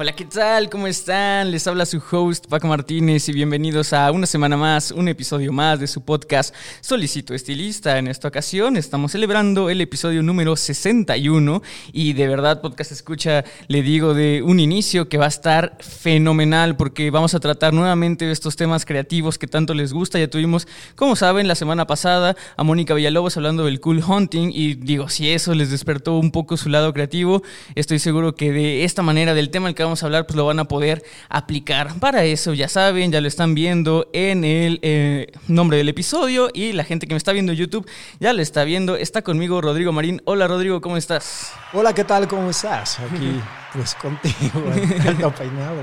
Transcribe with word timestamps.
Hola, 0.00 0.14
¿qué 0.14 0.26
tal? 0.26 0.70
¿Cómo 0.70 0.86
están? 0.86 1.50
Les 1.50 1.66
habla 1.66 1.84
su 1.84 2.00
host 2.12 2.46
Paco 2.46 2.68
Martínez 2.68 3.28
y 3.28 3.32
bienvenidos 3.32 3.92
a 3.92 4.12
una 4.12 4.26
semana 4.26 4.56
más, 4.56 4.92
un 4.92 5.08
episodio 5.08 5.52
más 5.52 5.80
de 5.80 5.88
su 5.88 6.02
podcast 6.02 6.54
Solicito 6.80 7.34
Estilista. 7.34 7.98
En 7.98 8.06
esta 8.06 8.28
ocasión 8.28 8.76
estamos 8.76 9.10
celebrando 9.10 9.70
el 9.70 9.80
episodio 9.80 10.22
número 10.22 10.54
61 10.54 11.62
y 11.92 12.12
de 12.12 12.28
verdad 12.28 12.60
podcast 12.60 12.92
escucha, 12.92 13.44
le 13.66 13.82
digo 13.82 14.14
de 14.14 14.40
un 14.44 14.60
inicio 14.60 15.08
que 15.08 15.18
va 15.18 15.24
a 15.24 15.30
estar 15.34 15.76
fenomenal 15.80 16.76
porque 16.76 17.10
vamos 17.10 17.34
a 17.34 17.40
tratar 17.40 17.74
nuevamente 17.74 18.30
estos 18.30 18.54
temas 18.54 18.84
creativos 18.84 19.36
que 19.36 19.48
tanto 19.48 19.74
les 19.74 19.92
gusta. 19.92 20.20
Ya 20.20 20.30
tuvimos, 20.30 20.68
como 20.94 21.16
saben, 21.16 21.48
la 21.48 21.56
semana 21.56 21.88
pasada 21.88 22.36
a 22.56 22.62
Mónica 22.62 22.94
Villalobos 22.94 23.36
hablando 23.36 23.64
del 23.64 23.80
cool 23.80 24.04
hunting 24.06 24.52
y 24.54 24.74
digo, 24.74 25.08
si 25.08 25.32
eso 25.32 25.54
les 25.54 25.72
despertó 25.72 26.18
un 26.18 26.30
poco 26.30 26.56
su 26.56 26.68
lado 26.68 26.92
creativo, 26.92 27.42
estoy 27.74 27.98
seguro 27.98 28.36
que 28.36 28.52
de 28.52 28.84
esta 28.84 29.02
manera 29.02 29.34
del 29.34 29.50
tema 29.50 29.66
al 29.66 29.74
que 29.74 29.87
vamos 29.88 30.02
a 30.02 30.06
hablar, 30.06 30.26
pues 30.26 30.36
lo 30.36 30.44
van 30.46 30.58
a 30.58 30.64
poder 30.64 31.02
aplicar. 31.28 31.98
Para 31.98 32.24
eso, 32.24 32.54
ya 32.54 32.68
saben, 32.68 33.10
ya 33.10 33.20
lo 33.20 33.28
están 33.28 33.54
viendo 33.54 34.08
en 34.12 34.44
el 34.44 34.78
eh, 34.82 35.32
nombre 35.48 35.78
del 35.78 35.88
episodio 35.88 36.50
y 36.52 36.72
la 36.72 36.84
gente 36.84 37.06
que 37.06 37.14
me 37.14 37.18
está 37.18 37.32
viendo 37.32 37.52
en 37.52 37.58
YouTube 37.58 37.88
ya 38.20 38.32
lo 38.32 38.42
está 38.42 38.64
viendo. 38.64 38.96
Está 38.96 39.22
conmigo 39.22 39.60
Rodrigo 39.60 39.92
Marín. 39.92 40.20
Hola 40.26 40.46
Rodrigo, 40.46 40.80
¿cómo 40.80 40.96
estás? 40.96 41.52
Hola, 41.72 41.94
¿qué 41.94 42.04
tal? 42.04 42.28
¿Cómo 42.28 42.50
estás? 42.50 42.98
Aquí, 43.00 43.40
pues 43.74 43.94
contigo, 43.94 44.64
alto 45.06 45.34
peinado. 45.34 45.82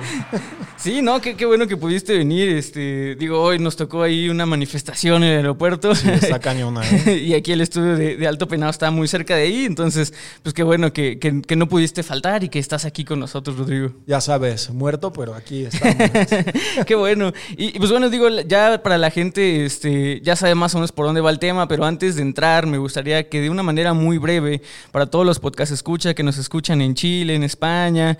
Sí, 0.75 1.01
no, 1.01 1.21
qué, 1.21 1.35
qué, 1.35 1.45
bueno 1.45 1.67
que 1.67 1.77
pudiste 1.77 2.17
venir. 2.17 2.49
Este, 2.49 3.15
digo, 3.15 3.39
hoy 3.41 3.59
nos 3.59 3.75
tocó 3.75 4.01
ahí 4.01 4.27
una 4.27 4.45
manifestación 4.45 5.23
en 5.23 5.29
el 5.29 5.37
aeropuerto. 5.37 5.93
Sí, 5.93 6.09
está 6.09 6.39
cañona, 6.45 6.81
¿eh? 6.83 7.17
y 7.17 7.33
aquí 7.33 7.51
el 7.51 7.61
estudio 7.61 7.95
de, 7.95 8.17
de, 8.17 8.27
Alto 8.27 8.47
Peinado 8.47 8.71
está 8.71 8.89
muy 8.89 9.07
cerca 9.07 9.35
de 9.35 9.43
ahí. 9.43 9.65
Entonces, 9.65 10.13
pues 10.41 10.53
qué 10.53 10.63
bueno 10.63 10.93
que, 10.93 11.19
que, 11.19 11.41
que, 11.41 11.55
no 11.55 11.67
pudiste 11.67 12.01
faltar 12.01 12.43
y 12.43 12.49
que 12.49 12.59
estás 12.59 12.85
aquí 12.85 13.05
con 13.05 13.19
nosotros, 13.19 13.57
Rodrigo. 13.57 13.91
Ya 14.07 14.19
sabes, 14.19 14.71
muerto, 14.71 15.13
pero 15.13 15.35
aquí 15.35 15.65
estamos. 15.65 15.95
qué 16.87 16.95
bueno. 16.95 17.33
Y 17.55 17.77
pues 17.77 17.91
bueno, 17.91 18.09
digo, 18.09 18.29
ya 18.29 18.81
para 18.81 18.97
la 18.97 19.11
gente, 19.11 19.65
este, 19.65 20.21
ya 20.21 20.35
sabe 20.35 20.55
más 20.55 20.73
o 20.73 20.79
menos 20.79 20.91
por 20.91 21.05
dónde 21.05 21.21
va 21.21 21.29
el 21.29 21.39
tema, 21.39 21.67
pero 21.67 21.85
antes 21.85 22.15
de 22.15 22.23
entrar, 22.23 22.65
me 22.65 22.79
gustaría 22.79 23.29
que 23.29 23.41
de 23.41 23.49
una 23.51 23.61
manera 23.61 23.93
muy 23.93 24.17
breve, 24.17 24.61
para 24.91 25.05
todos 25.05 25.25
los 25.25 25.39
podcasts 25.39 25.73
escucha, 25.73 26.15
que 26.15 26.23
nos 26.23 26.37
escuchan 26.37 26.81
en 26.81 26.95
Chile, 26.95 27.35
en 27.35 27.43
España, 27.43 27.74
en, 27.87 28.17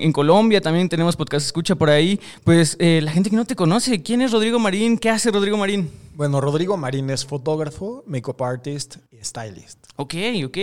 en 0.00 0.12
Colombia 0.12 0.60
también 0.60 0.88
tenemos 0.88 1.16
podcast 1.16 1.46
escucha 1.46 1.74
por 1.74 1.90
ahí. 1.90 2.20
Pues 2.44 2.76
eh, 2.78 3.00
la 3.02 3.10
gente 3.10 3.30
que 3.30 3.36
no 3.36 3.44
te 3.44 3.56
conoce, 3.56 4.02
¿quién 4.02 4.22
es 4.22 4.32
Rodrigo 4.32 4.58
Marín? 4.58 4.98
¿Qué 4.98 5.10
hace 5.10 5.30
Rodrigo 5.30 5.56
Marín? 5.56 5.90
Bueno, 6.18 6.40
Rodrigo 6.40 6.76
Marín 6.76 7.10
es 7.10 7.24
fotógrafo, 7.24 8.02
makeup 8.04 8.42
artist 8.42 8.96
y 9.12 9.24
stylist. 9.24 9.78
Ok, 9.94 10.14
ok. 10.46 10.58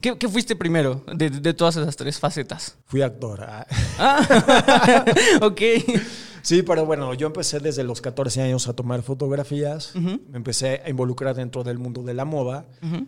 ¿Qué, 0.00 0.16
qué 0.18 0.28
fuiste 0.30 0.56
primero 0.56 1.04
de, 1.14 1.28
de, 1.28 1.52
todas 1.52 1.76
esas 1.76 1.94
tres 1.94 2.18
facetas? 2.18 2.78
Fui 2.86 3.02
actor. 3.02 3.44
Ah, 3.46 5.04
ok. 5.42 5.60
Sí, 6.44 6.62
pero 6.62 6.84
bueno, 6.84 7.14
yo 7.14 7.26
empecé 7.26 7.58
desde 7.58 7.84
los 7.84 8.02
14 8.02 8.42
años 8.42 8.68
a 8.68 8.74
tomar 8.74 9.00
fotografías. 9.02 9.94
Uh 9.94 9.98
-huh. 9.98 10.20
Me 10.28 10.36
empecé 10.36 10.82
a 10.84 10.90
involucrar 10.90 11.34
dentro 11.34 11.64
del 11.64 11.78
mundo 11.78 12.02
de 12.02 12.12
la 12.12 12.26
moda. 12.26 12.66
Uh 12.82 12.86
-huh. 12.86 13.06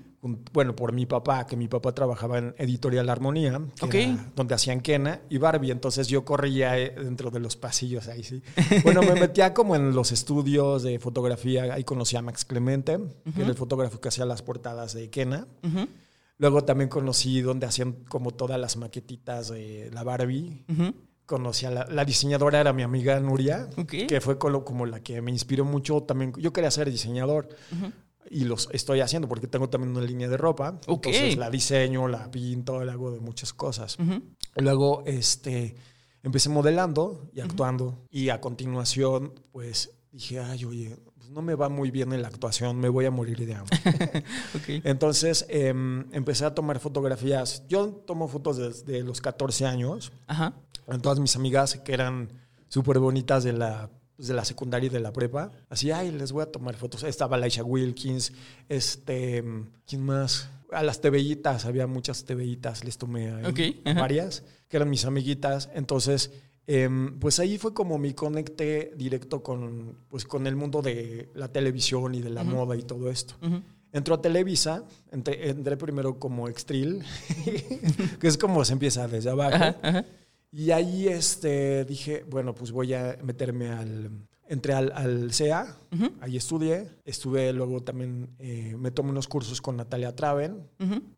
Bueno, 0.52 0.74
por 0.74 0.92
mi 0.92 1.04
papá, 1.04 1.46
que 1.46 1.54
mi 1.54 1.68
papá 1.68 1.92
trabajaba 1.92 2.38
en 2.38 2.54
Editorial 2.56 3.08
Armonía, 3.10 3.60
okay. 3.80 4.18
donde 4.34 4.54
hacían 4.54 4.80
Kena 4.80 5.20
y 5.28 5.36
Barbie. 5.36 5.70
Entonces 5.70 6.08
yo 6.08 6.24
corría 6.24 6.78
eh, 6.78 6.94
dentro 6.96 7.30
de 7.30 7.38
los 7.38 7.56
pasillos 7.56 8.08
ahí, 8.08 8.24
sí. 8.24 8.42
Bueno, 8.82 9.02
me 9.02 9.14
metía 9.20 9.52
como 9.52 9.76
en 9.76 9.94
los 9.94 10.12
estudios 10.12 10.82
de 10.82 10.98
fotografía. 10.98 11.78
Conocí 11.86 12.16
a 12.16 12.22
Max 12.22 12.44
Clemente, 12.44 12.98
uh 12.98 13.08
-huh. 13.24 13.34
que 13.34 13.40
era 13.40 13.50
el 13.50 13.56
fotógrafo 13.56 13.98
que 13.98 14.08
hacía 14.08 14.26
las 14.26 14.42
portadas 14.42 14.92
de 14.92 15.08
Kena. 15.08 15.46
Luego 16.36 16.64
también 16.64 16.90
conocí 16.90 17.40
donde 17.40 17.64
hacían 17.64 18.04
como 18.10 18.32
todas 18.32 18.60
las 18.60 18.76
maquetitas 18.76 19.48
de 19.48 19.90
la 19.90 20.02
Barbie 20.04 20.66
conocí 21.26 21.66
a 21.66 21.70
la, 21.70 21.86
la, 21.90 22.04
diseñadora, 22.04 22.60
era 22.60 22.72
mi 22.72 22.82
amiga 22.82 23.18
Nuria, 23.20 23.68
okay. 23.76 24.06
que 24.06 24.20
fue 24.20 24.38
como, 24.38 24.64
como, 24.64 24.86
la 24.86 25.00
que 25.00 25.20
me 25.20 25.32
inspiró 25.32 25.64
mucho 25.64 26.02
también. 26.04 26.32
Yo 26.38 26.52
quería 26.52 26.70
ser 26.70 26.90
diseñador 26.90 27.48
uh 27.72 27.74
-huh. 27.74 27.92
y 28.30 28.44
los 28.44 28.68
estoy 28.72 29.00
haciendo 29.00 29.28
porque 29.28 29.48
tengo 29.48 29.68
también 29.68 29.94
una 29.96 30.06
línea 30.06 30.28
de 30.28 30.36
ropa. 30.36 30.80
Okay. 30.86 31.14
Entonces 31.14 31.36
la 31.36 31.50
diseño, 31.50 32.06
la 32.08 32.30
pinto, 32.30 32.82
la 32.84 32.92
hago 32.92 33.10
de 33.10 33.20
muchas 33.20 33.52
cosas. 33.52 33.98
Uh 33.98 34.02
-huh. 34.02 34.22
Luego 34.56 35.02
este, 35.04 35.74
empecé 36.22 36.48
modelando 36.48 37.28
y 37.34 37.40
actuando 37.40 37.84
uh 37.84 37.90
-huh. 37.90 38.08
y 38.10 38.30
a 38.30 38.40
continuación 38.40 39.34
pues 39.50 39.90
dije, 40.12 40.38
ay, 40.38 40.64
oye, 40.64 40.96
no 41.36 41.42
me 41.42 41.54
va 41.54 41.68
muy 41.68 41.92
bien 41.92 42.12
en 42.12 42.22
la 42.22 42.28
actuación, 42.28 42.80
me 42.80 42.88
voy 42.88 43.04
a 43.04 43.12
morir 43.12 43.46
de 43.46 43.54
hambre. 43.54 43.78
okay. 44.60 44.80
Entonces 44.82 45.46
eh, 45.48 45.68
empecé 45.68 46.44
a 46.44 46.54
tomar 46.54 46.80
fotografías. 46.80 47.62
Yo 47.68 47.88
tomo 48.06 48.26
fotos 48.26 48.56
desde 48.56 49.04
los 49.04 49.20
14 49.20 49.66
años. 49.66 50.10
Ajá 50.26 50.54
todas 51.02 51.18
mis 51.18 51.36
amigas 51.36 51.76
que 51.84 51.92
eran 51.92 52.28
súper 52.68 52.98
bonitas 52.98 53.44
de 53.44 53.52
la, 53.52 53.90
pues, 54.16 54.28
de 54.28 54.34
la 54.34 54.44
secundaria 54.44 54.86
y 54.86 54.90
de 54.90 55.00
la 55.00 55.12
prepa. 55.12 55.50
Así, 55.68 55.90
ay, 55.90 56.12
les 56.12 56.32
voy 56.32 56.42
a 56.42 56.46
tomar 56.46 56.76
fotos. 56.76 57.02
Estaba 57.02 57.36
Laisha 57.36 57.64
Wilkins, 57.64 58.32
este, 58.68 59.44
¿quién 59.86 60.04
más? 60.04 60.48
A 60.72 60.82
las 60.82 61.00
tebellitas, 61.00 61.64
había 61.64 61.86
muchas 61.86 62.24
tebellitas, 62.24 62.84
les 62.84 62.98
tomé 62.98 63.32
ahí 63.32 63.44
okay. 63.46 63.82
varias, 63.84 64.44
que 64.68 64.76
eran 64.76 64.90
mis 64.90 65.04
amiguitas. 65.04 65.70
Entonces, 65.74 66.32
eh, 66.66 66.88
pues 67.20 67.38
ahí 67.38 67.58
fue 67.58 67.72
como 67.72 67.98
mi 67.98 68.12
conecte 68.12 68.92
directo 68.96 69.42
con, 69.42 69.98
pues, 70.08 70.24
con 70.24 70.46
el 70.46 70.56
mundo 70.56 70.82
de 70.82 71.30
la 71.34 71.48
televisión 71.48 72.14
y 72.14 72.22
de 72.22 72.30
la 72.30 72.42
uh 72.42 72.46
-huh. 72.46 72.54
moda 72.54 72.76
y 72.76 72.82
todo 72.82 73.10
esto. 73.10 73.34
Uh 73.42 73.46
-huh. 73.46 73.62
Entró 73.92 74.16
a 74.16 74.20
Televisa, 74.20 74.84
entré, 75.10 75.48
entré 75.48 75.76
primero 75.76 76.18
como 76.18 76.48
extril, 76.48 77.02
que 78.20 78.26
es 78.26 78.36
como 78.36 78.64
se 78.64 78.72
empieza 78.74 79.08
desde 79.08 79.30
abajo. 79.30 79.54
Ajá, 79.54 79.76
ajá. 79.82 80.04
Y 80.52 80.70
ahí 80.70 81.08
este, 81.08 81.84
dije, 81.84 82.24
bueno, 82.28 82.54
pues 82.54 82.72
voy 82.72 82.92
a 82.94 83.18
meterme 83.22 83.68
al... 83.68 84.10
Entré 84.48 84.74
al, 84.74 84.92
al 84.94 85.32
CEA, 85.32 85.76
uh 85.92 85.96
-huh. 85.96 86.12
ahí 86.20 86.36
estudié. 86.36 86.88
Estuve 87.04 87.52
luego 87.52 87.82
también, 87.82 88.28
eh, 88.38 88.76
me 88.78 88.92
tomé 88.92 89.10
unos 89.10 89.26
cursos 89.26 89.60
con 89.60 89.76
Natalia 89.76 90.14
Traven, 90.14 90.68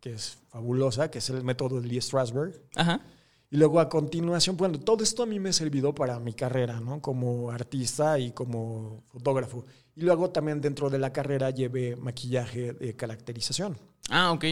que 0.01 0.15
es 0.15 0.39
fabulosa, 0.49 1.11
que 1.11 1.19
es 1.19 1.29
el 1.29 1.45
método 1.45 1.79
de 1.81 1.89
Lee 1.89 2.01
Strasberg. 2.01 2.55
Ajá. 2.75 3.03
Y 3.51 3.57
luego 3.57 3.81
a 3.81 3.89
continuación, 3.89 4.57
bueno, 4.59 4.79
todo 4.79 5.03
esto 5.03 5.23
a 5.23 5.27
mí 5.27 5.41
me 5.41 5.49
ha 5.49 5.53
servido 5.53 5.95
para 5.95 6.19
mi 6.21 6.35
carrera, 6.35 6.81
¿no? 6.81 7.01
Como 7.01 7.51
artista 7.51 8.19
y 8.19 8.33
como 8.33 9.05
fotógrafo. 9.07 9.65
Y 9.97 10.03
luego 10.03 10.31
también 10.31 10.61
dentro 10.61 10.91
de 10.91 10.99
la 10.99 11.13
carrera 11.13 11.51
llevé 11.51 11.97
maquillaje 11.97 12.75
de 12.75 12.95
caracterización. 12.95 13.79
Ah, 14.11 14.33
ok. 14.33 14.45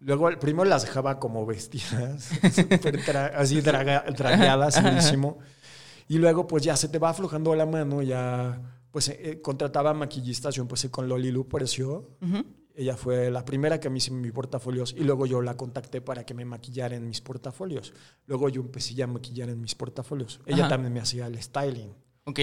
Luego, 0.00 0.30
primero 0.38 0.64
las 0.68 0.82
dejaba 0.82 1.18
como 1.18 1.46
vestidas, 1.46 2.30
tra 3.06 3.26
así 3.26 3.60
dragueadas, 3.60 4.82
muchísimo. 4.82 5.38
Y 6.08 6.18
luego, 6.18 6.46
pues 6.46 6.62
ya 6.62 6.76
se 6.76 6.88
te 6.88 6.98
va 6.98 7.10
aflojando 7.10 7.54
la 7.54 7.66
mano, 7.66 8.02
ya, 8.02 8.60
pues 8.90 9.08
eh, 9.08 9.40
contrataba 9.42 9.94
maquillistas. 9.94 10.54
Yo 10.54 10.62
empecé 10.62 10.90
con 10.90 11.08
Loli 11.08 11.32
Lu 11.32 11.48
Precio. 11.48 12.16
Uh 12.20 12.26
-huh. 12.26 12.44
Ella 12.76 12.96
fue 12.96 13.30
la 13.30 13.44
primera 13.44 13.78
que 13.78 13.88
me 13.88 13.98
hizo 13.98 14.12
mis 14.12 14.32
portafolios 14.32 14.94
y 14.98 15.04
luego 15.04 15.26
yo 15.26 15.40
la 15.40 15.56
contacté 15.56 16.00
para 16.00 16.26
que 16.26 16.34
me 16.34 16.44
maquillara 16.44 16.96
en 16.96 17.06
mis 17.06 17.20
portafolios. 17.20 17.92
Luego 18.26 18.48
yo 18.48 18.62
empecé 18.62 18.94
ya 18.94 19.04
a 19.04 19.08
maquillar 19.08 19.48
en 19.48 19.60
mis 19.60 19.76
portafolios. 19.76 20.40
Ella 20.44 20.64
Ajá. 20.64 20.70
también 20.70 20.92
me 20.92 21.00
hacía 21.00 21.26
el 21.28 21.40
styling. 21.40 21.94
Ok. 22.24 22.40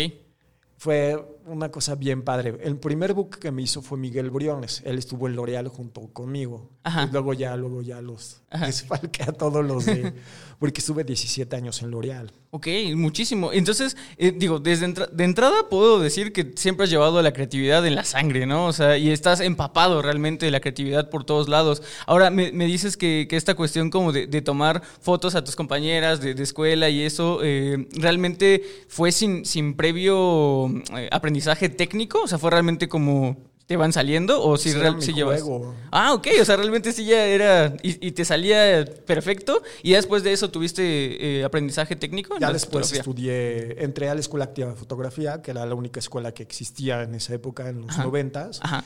Fue 0.78 1.41
una 1.52 1.70
cosa 1.70 1.96
bien 1.96 2.24
padre. 2.24 2.58
El 2.62 2.78
primer 2.78 3.14
book 3.14 3.38
que 3.40 3.52
me 3.52 3.62
hizo 3.62 3.82
fue 3.82 3.98
Miguel 3.98 4.30
Briones. 4.30 4.82
Él 4.86 4.98
estuvo 4.98 5.28
en 5.28 5.36
L'Oreal 5.36 5.68
junto 5.68 6.08
conmigo. 6.14 6.70
Ajá. 6.84 7.08
Y 7.10 7.12
luego 7.12 7.34
ya, 7.34 7.56
luego 7.56 7.82
ya 7.82 8.02
los 8.02 8.42
desfalqué 8.60 9.24
a 9.24 9.32
todos 9.32 9.66
los 9.66 9.86
de... 9.86 10.14
Porque 10.60 10.80
estuve 10.80 11.04
17 11.04 11.56
años 11.56 11.82
en 11.82 11.90
L'Oreal. 11.90 12.32
Ok, 12.52 12.68
muchísimo. 12.96 13.52
Entonces, 13.54 13.96
eh, 14.18 14.32
digo, 14.36 14.60
desde 14.60 14.86
entra 14.86 15.08
de 15.08 15.24
entrada 15.24 15.70
puedo 15.70 16.00
decir 16.00 16.34
que 16.34 16.52
siempre 16.56 16.84
has 16.84 16.90
llevado 16.90 17.22
la 17.22 17.32
creatividad 17.32 17.84
en 17.88 17.96
la 17.96 18.04
sangre, 18.04 18.46
¿no? 18.46 18.68
O 18.68 18.74
sea, 18.74 18.98
y 18.98 19.10
estás 19.10 19.40
empapado 19.40 20.02
realmente 20.02 20.46
de 20.46 20.52
la 20.52 20.60
creatividad 20.60 21.10
por 21.10 21.24
todos 21.24 21.48
lados. 21.48 21.82
Ahora, 22.06 22.30
me, 22.30 22.52
me 22.52 22.66
dices 22.66 22.98
que, 22.98 23.26
que, 23.30 23.38
esta 23.38 23.56
cuestión 23.56 23.90
como 23.90 24.12
de, 24.12 24.28
de, 24.28 24.42
tomar 24.42 24.84
fotos 25.00 25.34
a 25.34 25.44
tus 25.44 25.56
compañeras 25.56 26.20
de, 26.20 26.34
de 26.34 26.44
escuela 26.44 26.90
y 26.90 27.02
eso, 27.04 27.40
eh, 27.42 27.88
¿realmente 27.94 28.62
fue 28.90 29.14
sin, 29.14 29.46
sin 29.46 29.74
previo 29.74 30.68
eh, 30.96 31.08
aprendizaje 31.42 31.70
técnico? 31.70 32.22
O 32.24 32.28
sea, 32.28 32.38
fue 32.38 32.52
realmente 32.52 32.88
como 32.88 33.38
te 33.66 33.78
van 33.78 33.94
saliendo 33.94 34.44
o 34.44 34.58
si 34.58 34.70
Ese 34.70 34.80
real- 34.80 35.02
si 35.02 35.14
llevas. 35.14 35.44
Ah, 35.92 36.14
ok, 36.14 36.28
o 36.42 36.46
sea, 36.46 36.58
realmente 36.58 36.92
sí 36.92 37.06
ya 37.06 37.26
era 37.26 37.74
y, 37.84 38.06
y 38.06 38.12
te 38.12 38.26
salía 38.26 38.84
perfecto 39.06 39.62
y 39.82 39.92
ya 39.92 39.98
después 39.98 40.24
de 40.24 40.34
eso 40.34 40.52
tuviste 40.52 41.40
eh, 41.40 41.44
aprendizaje 41.46 41.96
técnico. 41.96 42.34
en 42.36 42.42
Ya 42.42 42.48
la 42.48 42.54
después 42.54 42.88
fotografía? 42.88 43.00
estudié, 43.00 43.84
entré 43.84 44.10
a 44.10 44.14
la 44.14 44.20
Escuela 44.20 44.46
Activa 44.46 44.70
de 44.70 44.76
Fotografía, 44.76 45.42
que 45.42 45.52
era 45.52 45.66
la 45.66 45.74
única 45.76 46.00
escuela 46.00 46.34
que 46.34 46.44
existía 46.44 47.04
en 47.04 47.16
esa 47.16 47.34
época, 47.34 47.70
en 47.70 47.82
los 47.82 47.98
noventas, 47.98 48.60
Ajá. 48.62 48.84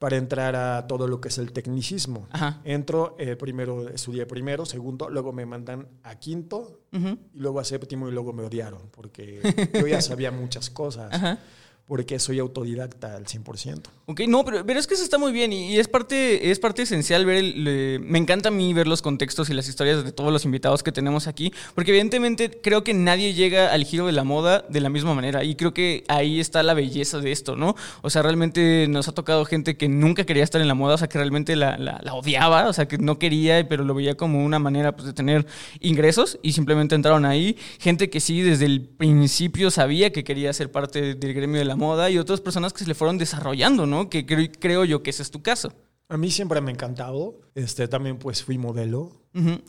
para 0.00 0.16
entrar 0.16 0.56
a 0.56 0.88
todo 0.88 1.06
lo 1.06 1.20
que 1.20 1.28
es 1.28 1.38
el 1.38 1.52
tecnicismo. 1.52 2.26
Ajá. 2.32 2.60
Entro, 2.64 3.14
eh, 3.20 3.36
primero 3.36 3.88
estudié 3.88 4.26
primero, 4.26 4.66
segundo, 4.66 5.08
luego 5.10 5.32
me 5.32 5.46
mandan 5.46 5.86
a 6.02 6.18
quinto, 6.18 6.80
y 6.92 7.38
luego 7.38 7.60
a 7.60 7.64
séptimo 7.64 8.08
y 8.08 8.12
luego 8.12 8.32
me 8.32 8.42
odiaron, 8.42 8.82
porque 8.90 9.40
yo 9.80 9.86
ya 9.86 10.00
sabía 10.00 10.32
muchas 10.32 10.70
cosas, 10.70 11.12
Ajá. 11.12 11.38
Porque 11.86 12.18
soy 12.18 12.38
autodidacta 12.38 13.14
al 13.16 13.26
100%. 13.26 13.82
Ok, 14.06 14.20
no, 14.28 14.44
pero, 14.44 14.64
pero 14.64 14.78
es 14.80 14.86
que 14.86 14.94
eso 14.94 15.02
está 15.04 15.18
muy 15.18 15.32
bien 15.32 15.52
y, 15.52 15.72
y 15.74 15.78
es 15.78 15.88
parte 15.88 16.50
es 16.50 16.58
parte 16.58 16.82
esencial 16.82 17.24
ver 17.26 17.36
el, 17.36 18.00
me 18.02 18.18
encanta 18.18 18.48
a 18.48 18.52
mí 18.52 18.72
ver 18.74 18.86
los 18.86 19.00
contextos 19.02 19.48
y 19.50 19.54
las 19.54 19.68
historias 19.68 20.04
de 20.04 20.12
todos 20.12 20.32
los 20.32 20.44
invitados 20.44 20.82
que 20.82 20.92
tenemos 20.92 21.26
aquí, 21.26 21.52
porque 21.74 21.90
evidentemente 21.90 22.50
creo 22.62 22.84
que 22.84 22.92
nadie 22.94 23.32
llega 23.34 23.72
al 23.72 23.84
giro 23.84 24.06
de 24.06 24.12
la 24.12 24.24
moda 24.24 24.64
de 24.68 24.80
la 24.80 24.88
misma 24.90 25.14
manera 25.14 25.44
y 25.44 25.54
creo 25.56 25.72
que 25.74 26.04
ahí 26.08 26.40
está 26.40 26.62
la 26.62 26.74
belleza 26.74 27.18
de 27.20 27.32
esto, 27.32 27.56
¿no? 27.56 27.76
O 28.02 28.10
sea, 28.10 28.22
realmente 28.22 28.86
nos 28.88 29.08
ha 29.08 29.12
tocado 29.12 29.44
gente 29.44 29.76
que 29.76 29.88
nunca 29.88 30.24
quería 30.24 30.44
estar 30.44 30.60
en 30.60 30.68
la 30.68 30.74
moda, 30.74 30.94
o 30.94 30.98
sea, 30.98 31.08
que 31.08 31.18
realmente 31.18 31.54
la, 31.56 31.76
la- 31.78 32.00
la 32.02 32.14
odiaba, 32.14 32.68
o 32.68 32.72
sea, 32.72 32.86
que 32.88 32.98
no 32.98 33.18
quería, 33.18 33.66
pero 33.68 33.84
lo 33.84 33.94
veía 33.94 34.16
como 34.16 34.44
una 34.44 34.58
manera 34.58 34.94
pues, 34.96 35.06
de 35.06 35.12
tener 35.12 35.46
ingresos 35.80 36.38
y 36.42 36.52
simplemente 36.52 36.94
entraron 36.94 37.24
ahí, 37.24 37.56
gente 37.78 38.10
que 38.10 38.20
sí 38.20 38.40
desde 38.42 38.66
el 38.66 38.82
principio 38.82 39.70
sabía 39.70 40.12
que 40.12 40.24
quería 40.24 40.52
ser 40.52 40.70
parte 40.70 41.14
del 41.14 41.34
gremio 41.34 41.58
de 41.58 41.64
la 41.64 41.73
moda 41.76 42.10
y 42.10 42.18
otras 42.18 42.40
personas 42.40 42.72
que 42.72 42.80
se 42.80 42.86
le 42.88 42.94
fueron 42.94 43.18
desarrollando, 43.18 43.86
¿no? 43.86 44.08
Que 44.10 44.24
creo, 44.26 44.48
creo 44.58 44.84
yo 44.84 45.02
que 45.02 45.10
ese 45.10 45.22
es 45.22 45.30
tu 45.30 45.42
caso. 45.42 45.72
A 46.08 46.16
mí 46.18 46.30
siempre 46.30 46.60
me 46.60 46.70
ha 46.70 46.74
encantado, 46.74 47.40
este, 47.54 47.88
también 47.88 48.18
pues 48.18 48.44
fui 48.44 48.58
modelo. 48.58 49.10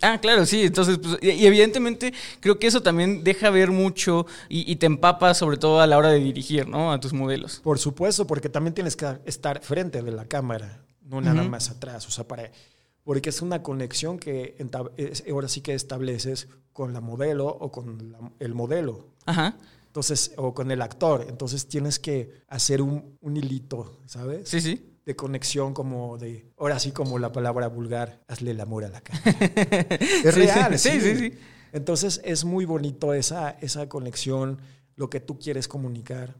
Ah, 0.04 0.19
claro, 0.22 0.46
sí. 0.46 0.62
Entonces, 0.63 1.00
pues, 1.00 1.18
y, 1.22 1.30
y 1.31 1.46
evidentemente 1.48 2.13
creo 2.40 2.60
que 2.60 2.68
eso 2.68 2.84
también 2.84 3.24
deja 3.24 3.50
ver 3.50 3.72
mucho 3.72 4.28
y, 4.50 4.69
y 4.72 4.75
te 4.75 4.86
empapa 4.86 5.34
sobre 5.34 5.57
todo 5.57 5.80
a 5.81 5.88
la 5.88 5.98
hora 5.98 6.10
de 6.10 6.19
dirigir, 6.19 6.68
¿no? 6.68 6.92
A 6.92 7.00
tus 7.00 7.13
modelos. 7.13 7.62
Por 7.63 7.80
supuesto, 7.80 8.28
porque 8.28 8.50
también 8.50 8.74
tienes 8.75 8.96
que 8.96 9.08
estar 9.25 9.62
frente 9.63 10.04
de 10.04 10.12
la 10.12 10.25
cámara, 10.25 10.84
no 11.01 11.19
nada 11.22 11.42
más 11.44 11.69
atrás. 11.72 12.06
O 12.08 12.12
sea, 12.12 12.28
para, 12.28 12.51
porque 13.04 13.30
es 13.30 13.42
una 13.42 13.63
conexión 13.63 14.19
que 14.19 14.56
ahora 15.31 15.48
sí 15.48 15.62
que 15.62 15.74
estableces 15.74 16.48
con 16.74 16.94
la 16.94 17.01
modelo 17.01 17.48
o 17.48 17.72
con 17.72 18.12
la- 18.12 18.31
el 18.40 18.54
modelo. 18.54 19.08
Ajá. 19.25 19.56
Entonces, 19.96 20.34
o 20.36 20.54
con 20.54 20.72
el 20.72 20.82
actor. 20.82 21.26
Entonces 21.30 21.70
tienes 21.70 22.00
que 22.00 22.44
hacer 22.50 22.82
un, 22.82 23.18
un 23.22 23.38
hilito, 23.38 24.02
¿sabes? 24.08 24.50
Sí, 24.50 24.60
sí. 24.60 24.98
De 25.06 25.16
conexión 25.16 25.74
como 25.74 26.18
de, 26.18 26.52
ahora 26.58 26.80
sí 26.80 26.92
como 26.92 27.18
la 27.18 27.32
palabra 27.32 27.70
vulgar, 27.70 28.22
hazle 28.28 28.52
el 28.52 28.60
amor 28.60 28.84
a 28.84 28.90
la 28.90 29.00
cara. 29.00 29.22
es 29.24 30.36
Sí, 30.36 30.42
real, 30.42 30.78
sí, 30.78 30.90
sí. 30.90 31.00
sí, 31.00 31.16
sí. 31.16 31.34
Entonces 31.72 32.20
es 32.26 32.44
muy 32.44 32.66
bonito 32.66 33.14
esa, 33.14 33.52
esa 33.62 33.88
conexión, 33.88 34.60
lo 34.98 35.10
que 35.10 35.22
tú 35.22 35.40
quieres 35.40 35.70
comunicar 35.70 36.36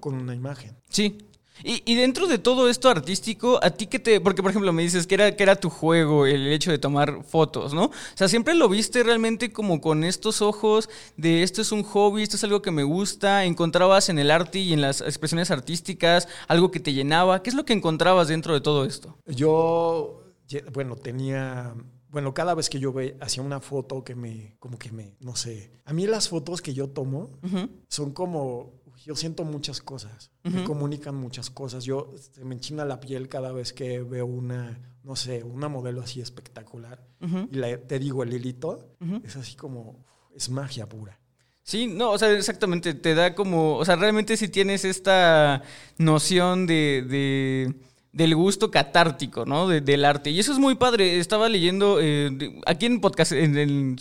con 0.00 0.14
una 0.14 0.34
imagen. 0.34 0.76
Sí. 0.90 1.18
Y, 1.64 1.82
y 1.84 1.94
dentro 1.96 2.26
de 2.26 2.38
todo 2.38 2.68
esto 2.68 2.88
artístico, 2.88 3.58
a 3.62 3.70
ti 3.70 3.86
que 3.86 3.98
te. 3.98 4.20
Porque, 4.20 4.42
por 4.42 4.50
ejemplo, 4.50 4.72
me 4.72 4.82
dices 4.82 5.06
que 5.06 5.14
era, 5.14 5.36
que 5.36 5.42
era 5.42 5.56
tu 5.56 5.70
juego 5.70 6.26
el 6.26 6.46
hecho 6.48 6.70
de 6.70 6.78
tomar 6.78 7.24
fotos, 7.24 7.74
¿no? 7.74 7.86
O 7.86 7.92
sea, 8.14 8.28
siempre 8.28 8.54
lo 8.54 8.68
viste 8.68 9.02
realmente 9.02 9.52
como 9.52 9.80
con 9.80 10.04
estos 10.04 10.42
ojos 10.42 10.88
de 11.16 11.42
esto 11.42 11.62
es 11.62 11.72
un 11.72 11.82
hobby, 11.82 12.22
esto 12.22 12.36
es 12.36 12.44
algo 12.44 12.62
que 12.62 12.70
me 12.70 12.82
gusta. 12.82 13.44
Encontrabas 13.44 14.08
en 14.08 14.18
el 14.18 14.30
arte 14.30 14.58
y 14.58 14.72
en 14.72 14.80
las 14.80 15.00
expresiones 15.00 15.50
artísticas 15.50 16.28
algo 16.46 16.70
que 16.70 16.80
te 16.80 16.92
llenaba. 16.92 17.42
¿Qué 17.42 17.50
es 17.50 17.56
lo 17.56 17.64
que 17.64 17.72
encontrabas 17.72 18.28
dentro 18.28 18.54
de 18.54 18.60
todo 18.60 18.84
esto? 18.84 19.18
Yo, 19.26 20.22
bueno, 20.72 20.96
tenía, 20.96 21.74
bueno, 22.10 22.34
cada 22.34 22.54
vez 22.54 22.68
que 22.68 22.78
yo 22.78 22.92
ve, 22.92 23.16
hacía 23.20 23.42
una 23.42 23.60
foto 23.60 24.04
que 24.04 24.14
me, 24.14 24.56
como 24.58 24.78
que 24.78 24.90
me, 24.92 25.16
no 25.20 25.36
sé, 25.36 25.72
a 25.84 25.92
mí 25.92 26.06
las 26.06 26.28
fotos 26.28 26.62
que 26.62 26.74
yo 26.74 26.88
tomo 26.88 27.30
son 27.88 28.12
como, 28.12 28.77
yo 29.04 29.14
siento 29.16 29.44
muchas 29.44 29.80
cosas, 29.80 30.30
me 30.42 30.64
comunican 30.64 31.14
muchas 31.14 31.50
cosas. 31.50 31.84
Yo, 31.84 32.12
se 32.16 32.44
me 32.44 32.54
enchina 32.54 32.84
la 32.84 33.00
piel 33.00 33.28
cada 33.28 33.52
vez 33.52 33.72
que 33.72 34.02
veo 34.02 34.26
una, 34.26 34.78
no 35.02 35.16
sé, 35.16 35.42
una 35.44 35.68
modelo 35.68 36.00
así 36.02 36.20
espectacular. 36.20 37.06
Y 37.50 37.56
la- 37.56 37.78
te 37.78 37.98
digo, 37.98 38.22
el 38.22 38.32
hilito 38.32 38.94
es 39.24 39.36
así 39.36 39.56
como, 39.56 40.04
es 40.34 40.48
magia 40.50 40.88
pura. 40.88 41.18
Sí, 41.62 41.86
no, 41.86 42.12
o 42.12 42.18
sea, 42.18 42.30
exactamente, 42.32 42.94
te 42.94 43.14
da 43.14 43.34
como, 43.34 43.76
o 43.76 43.84
sea, 43.84 43.96
realmente 43.96 44.36
si 44.38 44.48
tienes 44.48 44.84
esta 44.86 45.62
noción 45.98 46.66
de, 46.66 47.04
de- 47.06 47.74
del 48.12 48.34
gusto 48.34 48.70
catártico, 48.70 49.44
¿no? 49.44 49.68
De- 49.68 49.80
del 49.80 50.04
arte. 50.04 50.30
Y 50.30 50.40
eso 50.40 50.52
es 50.52 50.58
muy 50.58 50.74
padre. 50.76 51.18
Estaba 51.18 51.48
leyendo, 51.48 51.98
eh, 52.00 52.60
aquí 52.66 52.86
en, 52.86 53.00
podcast, 53.00 53.32
en, 53.32 53.56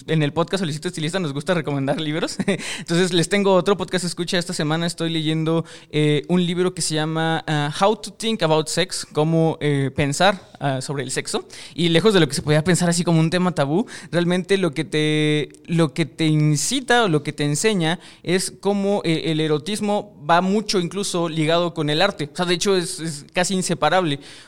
el, 0.08 0.34
podcast 0.34 0.62
Solicito 0.62 0.88
Estilista 0.88 1.20
nos 1.20 1.34
gusta 1.34 1.54
recomendar 1.54 2.00
libros. 2.00 2.38
Entonces 2.80 3.14
les 3.14 3.28
tengo 3.28 3.54
otro 3.54 3.76
podcast 3.76 4.06
escucha 4.06 4.38
esta 4.38 4.54
semana. 4.54 4.86
Estoy 4.88 5.10
leyendo 5.10 5.66
eh, 5.92 6.24
un 6.30 6.46
libro 6.46 6.74
que 6.74 6.82
se 6.82 6.96
llama 6.96 7.44
ah, 7.48 7.74
How 7.80 7.98
to 7.98 8.14
Think 8.14 8.44
About 8.44 8.68
Sex, 8.70 9.06
cómo 9.12 9.58
eh, 9.60 9.92
pensar 9.94 10.52
ah, 10.60 10.82
sobre 10.82 11.04
el 11.04 11.12
sexo. 11.12 11.46
Y 11.76 11.90
lejos 11.90 12.14
de 12.14 12.22
lo 12.22 12.28
que 12.28 12.36
se 12.36 12.42
podía 12.42 12.64
pensar 12.64 12.90
así 12.90 13.04
como 13.04 13.20
un 13.20 13.30
tema 13.30 13.54
tabú, 13.54 13.88
realmente 14.12 14.58
lo 14.58 14.72
que 14.72 14.86
te, 14.86 15.50
lo 15.66 15.94
que 15.94 16.06
te 16.06 16.26
incita 16.26 17.04
o 17.04 17.08
lo 17.10 17.24
que 17.24 17.34
te 17.34 17.44
enseña 17.44 18.00
es 18.24 18.54
cómo 18.62 19.02
el 19.04 19.40
erotismo 19.40 20.16
va 20.28 20.42
mucho 20.42 20.80
incluso 20.80 21.30
ligado 21.30 21.74
con 21.74 21.90
el 21.90 22.02
arte. 22.02 22.30
O 22.32 22.36
sea, 22.36 22.46
de 22.46 22.54
hecho 22.54 22.76
es 22.76 23.26
casi 23.34 23.54
inseparable. 23.54 23.97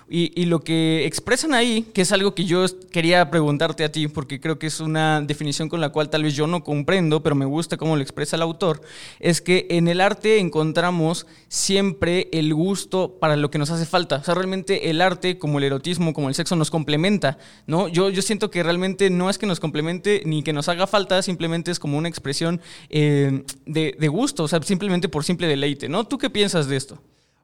Y, 0.09 0.45
lo 0.45 0.61
que 0.61 1.05
expresan 1.05 1.53
ahí, 1.53 1.83
que 1.93 2.01
es 2.01 2.11
algo 2.11 2.33
que 2.33 2.45
yo 2.45 2.65
quería 2.91 3.29
preguntarte 3.29 3.83
a 3.83 3.91
ti, 3.91 4.07
porque 4.07 4.39
creo 4.39 4.57
que 4.57 4.67
es 4.67 4.79
una 4.79 5.21
definición 5.21 5.69
con 5.69 5.81
la 5.81 5.89
cual 5.89 6.09
tal 6.09 6.23
vez 6.23 6.35
yo 6.35 6.47
no 6.47 6.63
comprendo, 6.63 7.21
pero 7.21 7.35
me 7.35 7.45
gusta 7.45 7.77
cómo 7.77 7.95
lo 7.95 8.01
expresa 8.01 8.35
el 8.35 8.41
autor, 8.41 8.81
es 9.19 9.41
que 9.41 9.67
en 9.69 9.87
el 9.87 10.01
arte 10.01 10.39
encontramos 10.39 11.27
siempre 11.47 12.29
el 12.31 12.53
gusto 12.53 13.17
para 13.19 13.35
lo 13.35 13.51
que 13.51 13.59
nos 13.59 13.69
hace 13.69 13.85
falta. 13.85 14.17
O 14.17 14.23
sea, 14.23 14.33
realmente 14.33 14.89
el 14.89 15.01
arte, 15.01 15.37
como 15.37 15.59
el 15.59 15.65
erotismo, 15.65 16.13
como 16.13 16.29
el 16.29 16.35
sexo, 16.35 16.55
nos 16.55 16.71
complementa, 16.71 17.37
¿no? 17.67 17.87
Yo, 17.87 18.09
yo 18.09 18.21
siento 18.21 18.49
que 18.49 18.63
realmente 18.63 19.09
no 19.09 19.29
es 19.29 19.37
que 19.37 19.45
nos 19.45 19.59
complemente 19.59 20.23
ni 20.25 20.43
que 20.43 20.53
nos 20.53 20.69
haga 20.69 20.87
falta, 20.87 21.21
simplemente 21.21 21.71
es 21.71 21.79
como 21.79 21.97
una 21.97 22.09
expresión 22.09 22.61
eh, 22.89 23.43
de, 23.65 23.95
de 23.97 24.07
gusto, 24.07 24.43
o 24.43 24.47
sea, 24.47 24.61
simplemente 24.61 25.09
por 25.09 25.23
simple 25.23 25.47
deleite, 25.47 25.89
¿no? 25.89 26.05
¿Tú 26.05 26.17
qué 26.17 26.29
piensas 26.29 26.67
de 26.67 26.77
esto? 26.77 26.99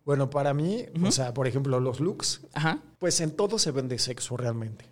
Bueno, 0.06 0.30
para 0.30 0.54
mí, 0.54 0.86
o 1.04 1.12
sea, 1.12 1.34
por 1.34 1.48
ejemplo, 1.48 1.80
los 1.80 2.00
looks, 2.00 2.42
Ajá. 2.54 2.82
pues 3.00 3.20
en 3.22 3.32
todo 3.32 3.58
se 3.58 3.72
vende 3.72 3.98
sexo 3.98 4.38
realmente. 4.38 4.86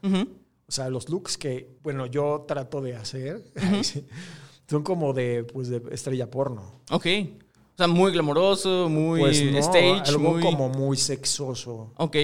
O 0.65 0.71
sea, 0.71 0.89
los 0.89 1.07
looks 1.09 1.37
que, 1.37 1.77
bueno, 1.83 2.07
yo 2.07 2.45
trato 2.47 2.81
de 2.81 2.95
hacer 2.95 3.43
son 4.67 4.81
como 4.81 5.13
de, 5.13 5.43
pues, 5.43 5.69
de 5.69 5.83
estrella 5.91 6.31
porno. 6.31 6.81
Ok. 6.89 7.05
O 7.73 7.77
sea, 7.77 7.87
muy 7.87 8.11
glamoroso, 8.11 8.89
muy 8.89 9.19
Pues 9.19 9.43
no, 9.51 9.57
stage, 9.59 10.01
algo 10.07 10.31
muy... 10.33 10.41
como 10.41 10.69
muy 10.69 10.97
sexoso. 10.97 11.93
Ok. 11.97 12.15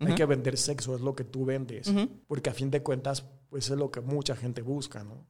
Hay 0.00 0.14
que 0.14 0.26
vender 0.26 0.58
sexo, 0.58 0.94
es 0.94 1.00
lo 1.00 1.14
que 1.14 1.24
tú 1.24 1.46
vendes. 1.46 1.90
Porque 2.26 2.50
a 2.50 2.54
fin 2.54 2.70
de 2.70 2.82
cuentas, 2.82 3.24
pues 3.48 3.70
es 3.70 3.76
lo 3.78 3.90
que 3.90 4.02
mucha 4.02 4.36
gente 4.36 4.60
busca, 4.60 5.02
¿no? 5.02 5.26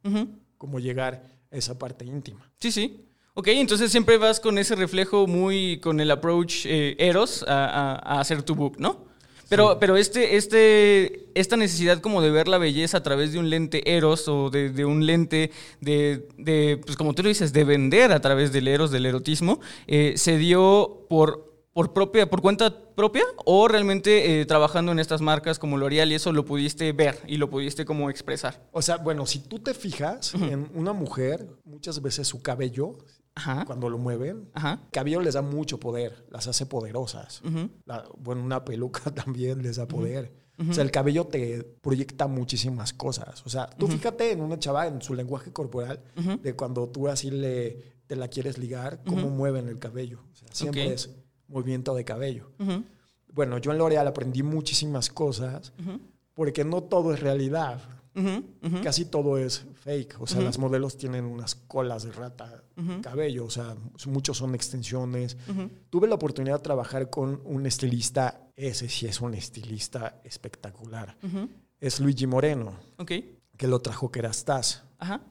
Como 0.59 0.81
llegar 0.81 1.23
a 1.51 1.57
esa 1.57 1.79
parte 1.79 2.05
íntima. 2.05 2.51
Sí, 2.59 2.73
sí. 2.73 3.07
Ok, 3.37 3.49
entonces 3.49 3.91
siempre 3.91 4.17
vas 4.17 4.39
con 4.39 4.59
ese 4.59 4.77
reflejo 4.77 5.27
muy, 5.27 5.81
con 5.81 5.99
el 6.01 6.11
approach 6.11 6.67
eh, 6.67 6.95
eros 6.99 7.45
a, 7.49 7.65
a- 7.67 7.95
a 8.17 8.21
hacer 8.21 8.43
tu 8.43 8.55
book, 8.55 8.77
¿no? 8.79 9.05
Pero, 9.49 9.79
pero 9.79 9.97
este, 9.97 10.37
este, 10.37 11.29
esta 11.39 11.57
necesidad 11.57 12.01
como 12.01 12.23
de 12.23 12.31
ver 12.31 12.49
la 12.49 12.59
belleza 12.59 12.99
a 12.99 13.03
través 13.03 13.33
de 13.33 13.39
un 13.39 13.51
lente 13.51 13.95
eros 13.95 14.27
o 14.27 14.51
de, 14.51 14.71
de 14.71 14.85
un 14.85 15.05
lente 15.05 15.51
de, 15.81 16.27
de, 16.39 16.81
pues 16.85 16.97
como 16.97 17.13
tú 17.13 17.23
lo 17.23 17.29
dices, 17.29 17.53
de 17.53 17.63
vender 17.65 18.11
a 18.13 18.21
través 18.21 18.53
del 18.53 18.67
eros, 18.69 18.91
del 18.91 19.05
erotismo, 19.05 19.61
eh, 19.87 20.15
se 20.17 20.39
dio 20.39 21.07
por, 21.11 21.53
por 21.73 21.93
propia, 21.93 22.29
por 22.31 22.41
cuenta 22.41 22.75
propia 22.95 23.25
o 23.45 23.69
realmente 23.69 24.41
eh, 24.41 24.47
trabajando 24.47 24.93
en 24.93 24.99
estas 24.99 25.21
marcas 25.21 25.59
como 25.59 25.77
L'Oreal 25.77 26.11
y 26.11 26.15
eso 26.15 26.33
lo 26.33 26.45
pudiste 26.45 26.91
ver 26.93 27.19
y 27.27 27.37
lo 27.37 27.51
pudiste 27.51 27.85
como 27.85 28.09
expresar. 28.11 28.67
O 28.73 28.81
sea, 28.81 28.97
bueno, 28.97 29.27
si 29.27 29.41
tú 29.41 29.59
te 29.59 29.75
fijas 29.75 30.35
en 30.35 30.71
una 30.75 30.93
mujer, 30.95 31.47
muchas 31.65 32.01
veces 32.01 32.27
su 32.27 32.41
cabello, 32.43 32.93
Ajá. 33.37 33.65
cuando 33.67 33.89
lo 33.91 33.99
mueven, 33.99 34.49
Ajá. 34.55 34.81
el 34.85 34.91
cabello 34.91 35.21
les 35.21 35.35
da 35.35 35.43
mucho 35.43 35.81
poder, 35.81 36.25
las 36.31 36.47
hace 36.47 36.67
poderosas. 36.67 37.43
Ujú. 37.45 37.69
La- 37.85 38.05
bueno, 38.19 38.43
una 38.43 38.65
peluca 38.65 39.11
también 39.15 39.63
les 39.63 39.77
da 39.77 39.87
poder. 39.89 40.33
O 40.69 40.73
sea, 40.73 40.85
el 40.85 40.93
cabello 40.93 41.27
te 41.27 41.65
proyecta 41.65 42.29
muchísimas 42.29 42.93
cosas. 42.93 43.45
O 43.45 43.49
sea, 43.49 43.67
tú 43.69 43.89
fíjate 43.89 44.31
en 44.31 44.41
una 44.41 44.57
chava, 44.57 44.87
en 44.87 45.03
su 45.03 45.13
lenguaje 45.15 45.53
corporal, 45.53 46.01
de 46.43 46.55
cuando 46.55 46.89
tú 46.89 47.09
así 47.09 47.29
le, 47.33 47.97
te 48.07 48.15
la 48.15 48.29
quieres 48.29 48.57
ligar, 48.57 49.03
cómo 49.05 49.31
mueven 49.31 49.67
el 49.69 49.81
cabello. 49.81 50.21
O 50.33 50.37
sea, 50.37 50.47
siempre 50.53 50.87
Ok. 50.87 50.93
es 50.93 51.11
movimiento 51.49 51.93
de 51.97 52.05
cabello. 52.05 52.53
Bueno, 53.33 53.59
yo 53.59 53.73
en 53.73 53.79
L'Oreal 53.79 54.07
aprendí 54.07 54.45
muchísimas 54.45 55.11
cosas 55.11 55.73
porque 56.35 56.65
no 56.65 56.85
todo 56.85 57.13
es 57.13 57.19
realidad. 57.21 57.81
Casi 58.85 59.07
todo 59.07 59.39
es 59.39 59.67
fake. 59.83 60.17
O 60.21 60.27
sea, 60.29 60.41
las 60.41 60.59
modelos 60.59 60.97
tienen 60.97 61.25
unas 61.25 61.57
colas 61.57 62.05
de 62.05 62.13
rata 62.13 62.63
cabello. 63.03 63.45
O 63.45 63.51
sea, 63.51 63.77
muchos 64.07 64.37
son 64.37 64.55
extensiones. 64.55 65.37
Tuve 65.91 66.09
la 66.09 66.15
oportunidad 66.15 66.57
de 66.57 66.63
trabajar 66.63 67.11
con 67.11 67.41
un 67.45 67.67
estilista. 67.67 68.49
Ese 68.57 68.89
sí 68.89 69.07
es 69.07 69.21
un 69.21 69.35
estilista 69.35 70.21
espectacular. 70.25 71.17
Es 71.81 72.01
Luigi 72.01 72.27
Moreno, 72.27 72.75
que 73.57 73.67
lo 73.67 73.81
trajo 73.81 74.11
Kerastase. 74.11 74.79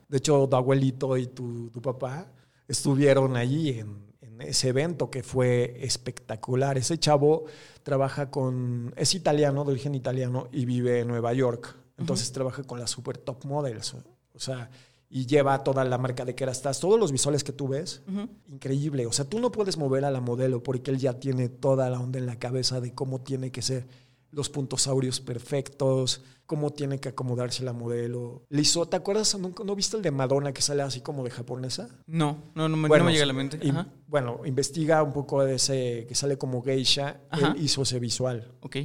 De 0.08 0.18
hecho, 0.18 0.46
tu 0.48 0.56
abuelito 0.56 1.16
y 1.16 1.26
tu, 1.26 1.70
tu 1.70 1.82
papá 1.82 2.30
estuvieron 2.68 3.36
allí 3.36 3.70
en, 3.70 4.14
en 4.20 4.40
ese 4.42 4.68
evento 4.68 5.10
que 5.10 5.22
fue 5.22 5.76
espectacular. 5.80 6.78
Ese 6.78 6.98
chavo 6.98 7.44
trabaja 7.82 8.30
con, 8.30 8.92
es 8.96 9.14
italiano, 9.14 9.64
de 9.64 9.72
origen 9.72 9.94
italiano, 9.94 10.48
y 10.52 10.64
vive 10.64 11.00
en 11.00 11.08
Nueva 11.08 11.32
York. 11.32 11.76
Entonces 11.96 12.32
trabaja 12.32 12.62
con 12.64 12.78
las 12.80 12.90
super 12.90 13.18
top 13.18 13.44
models. 13.44 13.94
O 14.32 14.38
sea, 14.38 14.70
y 15.08 15.26
lleva 15.26 15.62
toda 15.62 15.84
la 15.84 15.98
marca 15.98 16.24
de 16.24 16.34
Kerastase. 16.34 16.80
Todos 16.80 16.98
los 16.98 17.12
visuales 17.12 17.44
que 17.44 17.52
tú 17.52 17.68
ves, 17.68 18.02
increíble. 18.46 19.06
O 19.06 19.12
sea, 19.12 19.24
tú 19.24 19.38
no 19.38 19.52
puedes 19.52 19.76
mover 19.76 20.04
a 20.04 20.10
la 20.10 20.20
modelo 20.20 20.62
porque 20.62 20.90
él 20.90 20.98
ya 20.98 21.18
tiene 21.20 21.48
toda 21.48 21.88
la 21.90 22.00
onda 22.00 22.18
en 22.18 22.26
la 22.26 22.38
cabeza 22.38 22.80
de 22.80 22.94
cómo 22.94 23.20
tiene 23.20 23.50
que 23.52 23.62
ser 23.62 23.86
los 24.30 24.48
puntos 24.50 24.88
áureos 24.88 25.20
perfectos, 25.20 26.22
cómo 26.46 26.72
tiene 26.72 26.98
que 26.98 27.10
acomodarse 27.10 27.62
la 27.62 27.72
modelo. 27.72 28.42
Liso, 28.48 28.86
¿te 28.88 28.96
acuerdas? 28.96 29.38
¿No, 29.38 29.52
no 29.64 29.76
viste 29.76 29.96
el 29.96 30.02
de 30.02 30.10
Madonna 30.10 30.52
que 30.52 30.60
sale 30.60 30.82
así 30.82 31.00
como 31.00 31.22
de 31.22 31.30
japonesa? 31.30 31.88
No, 32.06 32.42
no, 32.56 32.68
no, 32.68 32.76
me- 32.76 32.88
no 32.88 33.04
me 33.04 33.12
llega 33.12 33.22
a 33.22 33.26
la 33.28 33.32
mente. 33.32 33.58
y- 33.62 33.72
bueno, 34.08 34.40
investiga 34.44 35.02
un 35.04 35.12
poco 35.12 35.44
de 35.44 35.54
ese 35.54 36.06
que 36.08 36.14
sale 36.16 36.36
como 36.36 36.62
geisha. 36.62 37.20
Ajá. 37.30 37.54
Él 37.56 37.62
hizo 37.62 37.82
ese 37.82 38.00
visual. 38.00 38.52
Ok. 38.60 38.76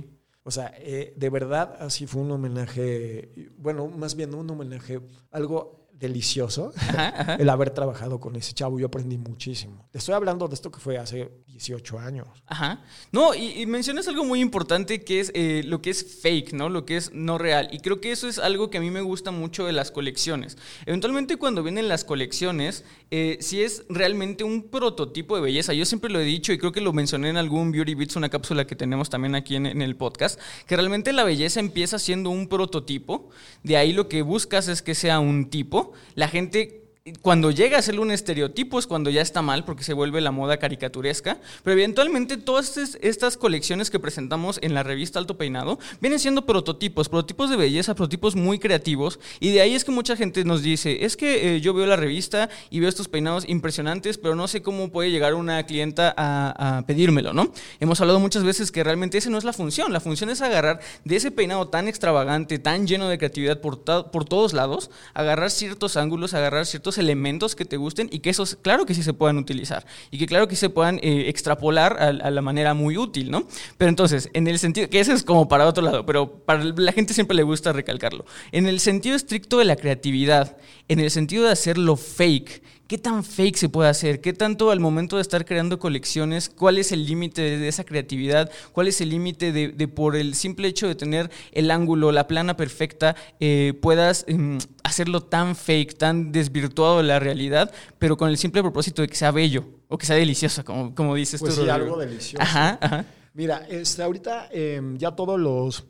O 0.43 0.51
sea, 0.51 0.71
eh, 0.77 1.13
de 1.17 1.29
verdad, 1.29 1.75
así 1.79 2.05
fue 2.07 2.21
un 2.21 2.31
homenaje, 2.31 3.49
bueno, 3.57 3.87
más 3.87 4.15
bien 4.15 4.33
un 4.35 4.49
homenaje, 4.49 5.01
algo 5.31 5.78
delicioso, 5.99 6.71
Ajá, 6.77 7.07
ajá. 7.09 7.35
el 7.35 7.49
haber 7.49 7.71
trabajado 7.71 8.19
con 8.19 8.35
ese 8.35 8.53
chavo. 8.53 8.79
Yo 8.79 8.87
aprendí 8.87 9.17
muchísimo. 9.17 9.87
Te 9.91 9.97
estoy 9.97 10.15
hablando 10.15 10.47
de 10.47 10.55
esto 10.55 10.71
que 10.71 10.79
fue 10.79 10.97
hace 10.97 11.31
18 11.47 11.99
años. 11.99 12.27
Ajá. 12.47 12.81
No, 13.11 13.35
y, 13.35 13.61
y 13.61 13.65
mencionas 13.65 14.07
algo 14.07 14.23
muy 14.23 14.39
importante 14.39 15.03
que 15.03 15.19
es 15.19 15.31
eh, 15.35 15.61
lo 15.65 15.81
que 15.81 15.89
es 15.89 16.19
fake, 16.21 16.53
¿no? 16.53 16.69
Lo 16.69 16.85
que 16.85 16.97
es 16.97 17.11
no 17.13 17.37
real. 17.37 17.69
Y 17.71 17.79
creo 17.79 17.99
que 17.99 18.11
eso 18.11 18.27
es 18.27 18.39
algo 18.39 18.69
que 18.69 18.77
a 18.77 18.81
mí 18.81 18.89
me 18.91 19.01
gusta 19.01 19.31
mucho 19.31 19.65
de 19.65 19.73
las 19.73 19.91
colecciones. 19.91 20.57
Eventualmente 20.85 21.35
cuando 21.37 21.63
vienen 21.63 21.87
las 21.87 22.03
colecciones, 22.05 22.85
eh, 23.11 23.37
si 23.41 23.61
es 23.61 23.83
realmente 23.89 24.43
un 24.43 24.63
prototipo 24.69 25.35
de 25.35 25.41
belleza, 25.41 25.73
yo 25.73 25.85
siempre 25.85 26.09
lo 26.09 26.19
he 26.19 26.23
dicho 26.23 26.53
y 26.53 26.57
creo 26.57 26.71
que 26.71 26.81
lo 26.81 26.93
mencioné 26.93 27.29
en 27.29 27.37
algún 27.37 27.71
Beauty 27.71 27.95
Bits, 27.95 28.15
una 28.15 28.29
cápsula 28.29 28.65
que 28.65 28.75
tenemos 28.75 29.09
también 29.09 29.35
aquí 29.35 29.55
en, 29.55 29.65
en 29.65 29.81
el 29.81 29.95
podcast, 29.95 30.39
que 30.65 30.75
realmente 30.75 31.11
la 31.13 31.23
belleza 31.23 31.59
empieza 31.59 31.99
siendo 31.99 32.29
un 32.29 32.47
prototipo, 32.47 33.29
de 33.63 33.77
ahí 33.77 33.91
lo 33.93 34.07
que 34.07 34.21
buscas 34.21 34.67
es 34.67 34.81
que 34.81 34.95
sea 34.95 35.19
un 35.19 35.49
tipo, 35.49 35.88
la 36.15 36.27
gente 36.27 36.78
cuando 37.21 37.49
llega 37.49 37.77
a 37.77 37.81
ser 37.81 37.99
un 37.99 38.11
estereotipo 38.11 38.77
es 38.77 38.85
cuando 38.85 39.09
ya 39.09 39.21
está 39.21 39.41
mal 39.41 39.63
porque 39.65 39.83
se 39.83 39.93
vuelve 39.93 40.21
la 40.21 40.29
moda 40.31 40.57
caricaturesca, 40.57 41.39
pero 41.63 41.73
eventualmente 41.73 42.37
todas 42.37 42.77
es- 42.77 42.99
estas 43.01 43.35
colecciones 43.35 43.89
que 43.89 43.99
presentamos 43.99 44.59
en 44.61 44.73
la 44.75 44.83
revista 44.83 45.17
Alto 45.17 45.35
Peinado 45.37 45.79
vienen 46.01 46.19
siendo 46.19 46.45
prototipos, 46.45 47.09
prototipos 47.09 47.49
de 47.49 47.55
belleza, 47.55 47.95
prototipos 47.95 48.35
muy 48.35 48.59
creativos 48.59 49.19
y 49.39 49.49
de 49.51 49.61
ahí 49.61 49.73
es 49.73 49.85
que 49.85 49.91
mucha 49.91 50.15
gente 50.17 50.43
nos 50.43 50.61
dice, 50.61 51.03
es 51.03 51.17
que 51.17 51.55
eh, 51.55 51.61
yo 51.61 51.73
veo 51.73 51.87
la 51.87 51.95
revista 51.95 52.49
y 52.69 52.79
veo 52.79 52.89
estos 52.89 53.07
peinados 53.07 53.47
impresionantes, 53.47 54.17
pero 54.19 54.35
no 54.35 54.47
sé 54.47 54.61
cómo 54.61 54.91
puede 54.91 55.09
llegar 55.09 55.33
una 55.33 55.63
clienta 55.63 56.13
a, 56.15 56.83
pedírmelo, 56.85 57.33
¿no? 57.33 57.51
Hemos 57.79 58.01
hablado 58.01 58.19
muchas 58.19 58.43
veces 58.43 58.71
que 58.71 58.83
realmente 58.83 59.17
esa 59.17 59.29
no 59.29 59.37
es 59.37 59.45
la 59.45 59.53
función, 59.53 59.93
la 59.93 59.99
función 59.99 60.29
es 60.29 60.41
agarrar 60.41 60.79
de 61.05 61.15
ese 61.15 61.31
peinado 61.31 61.69
tan 61.69 61.87
extravagante, 61.87 62.59
tan 62.59 62.85
lleno 62.85 63.07
de 63.09 63.17
creatividad 63.17 63.61
por, 63.61 63.83
por 64.11 64.25
todos 64.25 64.53
lados, 64.53 64.91
agarrar 65.13 65.49
ciertos 65.49 65.97
ángulos, 65.97 66.33
agarrar 66.33 66.65
ciertos 66.65 66.88
elementos 66.97 67.55
que 67.55 67.65
te 67.65 67.77
gusten 67.77 68.09
y 68.11 68.19
que 68.19 68.29
esos, 68.29 68.55
claro 68.55 68.85
que 68.85 68.93
sí 68.93 69.03
se 69.03 69.13
puedan 69.13 69.37
utilizar 69.37 69.85
y 70.11 70.17
que 70.17 70.25
claro 70.25 70.47
que 70.47 70.55
se 70.55 70.69
puedan 70.69 70.99
eh, 71.01 71.25
extrapolar 71.27 71.97
a, 71.99 72.31
la 72.31 72.41
manera 72.41 72.73
muy 72.73 72.97
útil, 72.97 73.31
¿no? 73.31 73.47
Pero 73.77 73.89
entonces, 73.89 74.29
en 74.33 74.47
el 74.47 74.59
sentido, 74.59 74.89
que 74.89 74.99
ese 74.99 75.13
es 75.13 75.23
como 75.23 75.47
para 75.47 75.67
otro 75.67 75.83
lado, 75.83 76.05
pero 76.05 76.31
para 76.45 76.63
la 76.63 76.91
gente 76.91 77.13
siempre 77.13 77.35
le 77.35 77.43
gusta 77.43 77.73
recalcarlo, 77.73 78.25
en 78.51 78.67
el 78.67 78.79
sentido 78.79 79.15
estricto 79.15 79.59
de 79.59 79.65
la 79.65 79.75
creatividad, 79.75 80.57
en 80.87 80.99
el 80.99 81.11
sentido 81.11 81.45
de 81.45 81.51
hacerlo 81.51 81.95
fake, 81.95 82.61
¿Qué 82.89 82.97
tan 82.97 83.23
fake 83.23 83.55
se 83.55 83.69
puede 83.69 83.87
hacer? 83.87 84.19
¿Qué 84.19 84.33
tanto 84.33 84.71
al 84.71 84.79
momento 84.79 85.17
de 85.17 85.21
estar 85.21 85.45
creando 85.45 85.77
colecciones, 85.77 86.49
cuál 86.49 86.79
es 86.79 86.91
el 86.91 87.05
límite 87.05 87.59
de 87.59 87.67
esa 87.67 87.83
creatividad? 87.83 88.49
¿Cuál 88.71 88.87
es 88.87 88.99
el 88.99 89.09
límite 89.09 89.51
de, 89.51 89.67
de 89.67 89.87
por 89.87 90.15
el 90.15 90.33
simple 90.33 90.67
hecho 90.67 90.87
de 90.87 90.95
tener 90.95 91.29
el 91.51 91.69
ángulo, 91.69 92.11
la 92.11 92.27
plana 92.27 92.57
perfecta, 92.57 93.15
eh, 93.39 93.73
puedas 93.79 94.25
em, 94.27 94.57
hacerlo 94.83 95.21
tan 95.21 95.55
fake, 95.55 95.99
tan 95.99 96.31
desvirtuado 96.31 96.97
de 96.97 97.03
la 97.03 97.19
realidad, 97.19 97.71
pero 97.99 98.17
con 98.17 98.27
el 98.27 98.37
simple 98.39 98.63
propósito 98.63 99.03
de 99.03 99.07
que 99.07 99.15
sea 99.15 99.29
bello 99.29 99.65
o 99.87 99.95
que 99.99 100.07
sea 100.07 100.15
delicioso, 100.15 100.65
como, 100.65 100.95
como 100.95 101.13
dices 101.13 101.39
Pues 101.41 101.55
tú. 101.55 101.61
sí, 101.63 101.69
algo 101.69 101.95
delicioso. 101.95 102.41
Ajá, 102.41 102.79
ajá. 102.81 103.05
Mira, 103.35 103.67
este, 103.69 104.01
ahorita 104.01 104.49
em, 104.51 104.97
ya 104.97 105.11
todos 105.11 105.39
los... 105.39 105.85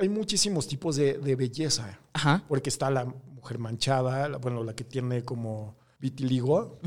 Hay 0.00 0.08
muchísimos 0.08 0.68
tipos 0.68 0.94
de, 0.94 1.14
de 1.18 1.34
belleza. 1.34 1.98
Ajá. 2.12 2.44
Porque 2.46 2.68
está 2.70 2.90
la 2.90 3.04
mujer 3.06 3.58
manchada, 3.58 4.28
la- 4.28 4.38
bueno, 4.38 4.62
la 4.62 4.74
que 4.76 4.84
tiene 4.84 5.22
como 5.24 5.82
vitiligo, 6.04 6.80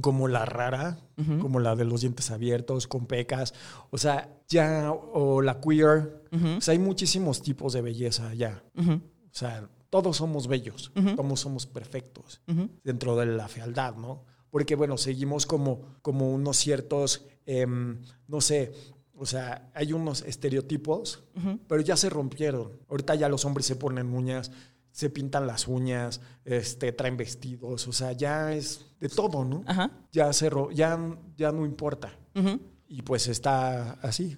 como 0.00 0.26
la 0.26 0.44
rara, 0.44 0.98
como 1.40 1.60
la 1.60 1.76
de 1.76 1.84
los 1.84 2.00
dientes 2.00 2.32
abiertos, 2.32 2.88
con 2.88 3.06
pecas. 3.06 3.54
O 3.90 3.98
sea, 3.98 4.28
ya, 4.48 4.90
o 4.92 5.40
la 5.40 5.60
queer. 5.60 6.24
O 6.56 6.60
sea, 6.60 6.72
hay 6.72 6.80
muchísimos 6.80 7.42
tipos 7.42 7.72
de 7.74 7.80
belleza 7.80 8.34
ya. 8.34 8.64
O 8.76 9.00
sea, 9.30 9.70
todos 9.88 10.16
somos 10.16 10.48
bellos, 10.48 10.90
todos 11.16 11.40
somos 11.40 11.66
perfectos 11.66 12.42
dentro 12.82 13.14
de 13.16 13.26
la 13.26 13.46
fealdad, 13.46 13.94
¿no? 13.94 14.24
Porque, 14.50 14.74
bueno, 14.74 14.98
seguimos 14.98 15.46
como, 15.46 15.82
como 16.02 16.32
unos 16.32 16.56
ciertos, 16.56 17.24
em, 17.46 18.02
no 18.26 18.40
sé, 18.40 18.72
o 19.14 19.26
sea, 19.26 19.70
hay 19.74 19.92
unos 19.92 20.22
estereotipos, 20.22 21.22
pero 21.68 21.82
ya 21.82 21.96
se 21.96 22.10
rompieron. 22.10 22.72
Ahorita 22.88 23.14
ya 23.14 23.28
los 23.28 23.44
hombres 23.44 23.66
se 23.66 23.76
ponen 23.76 24.12
uñas, 24.12 24.50
se 24.92 25.10
pintan 25.10 25.46
las 25.46 25.68
uñas, 25.68 26.20
este, 26.44 26.92
traen 26.92 27.16
vestidos, 27.16 27.86
o 27.88 27.92
sea, 27.92 28.12
ya 28.12 28.52
es 28.52 28.86
de 29.00 29.08
todo, 29.08 29.44
¿no? 29.44 29.62
Ajá. 29.66 29.90
Ya, 30.12 30.32
se 30.32 30.50
ro- 30.50 30.70
ya, 30.70 30.98
ya 31.36 31.52
no 31.52 31.64
importa. 31.64 32.12
Ujú. 32.34 32.60
Y 32.92 33.02
pues 33.02 33.28
está 33.28 33.98
así. 34.02 34.36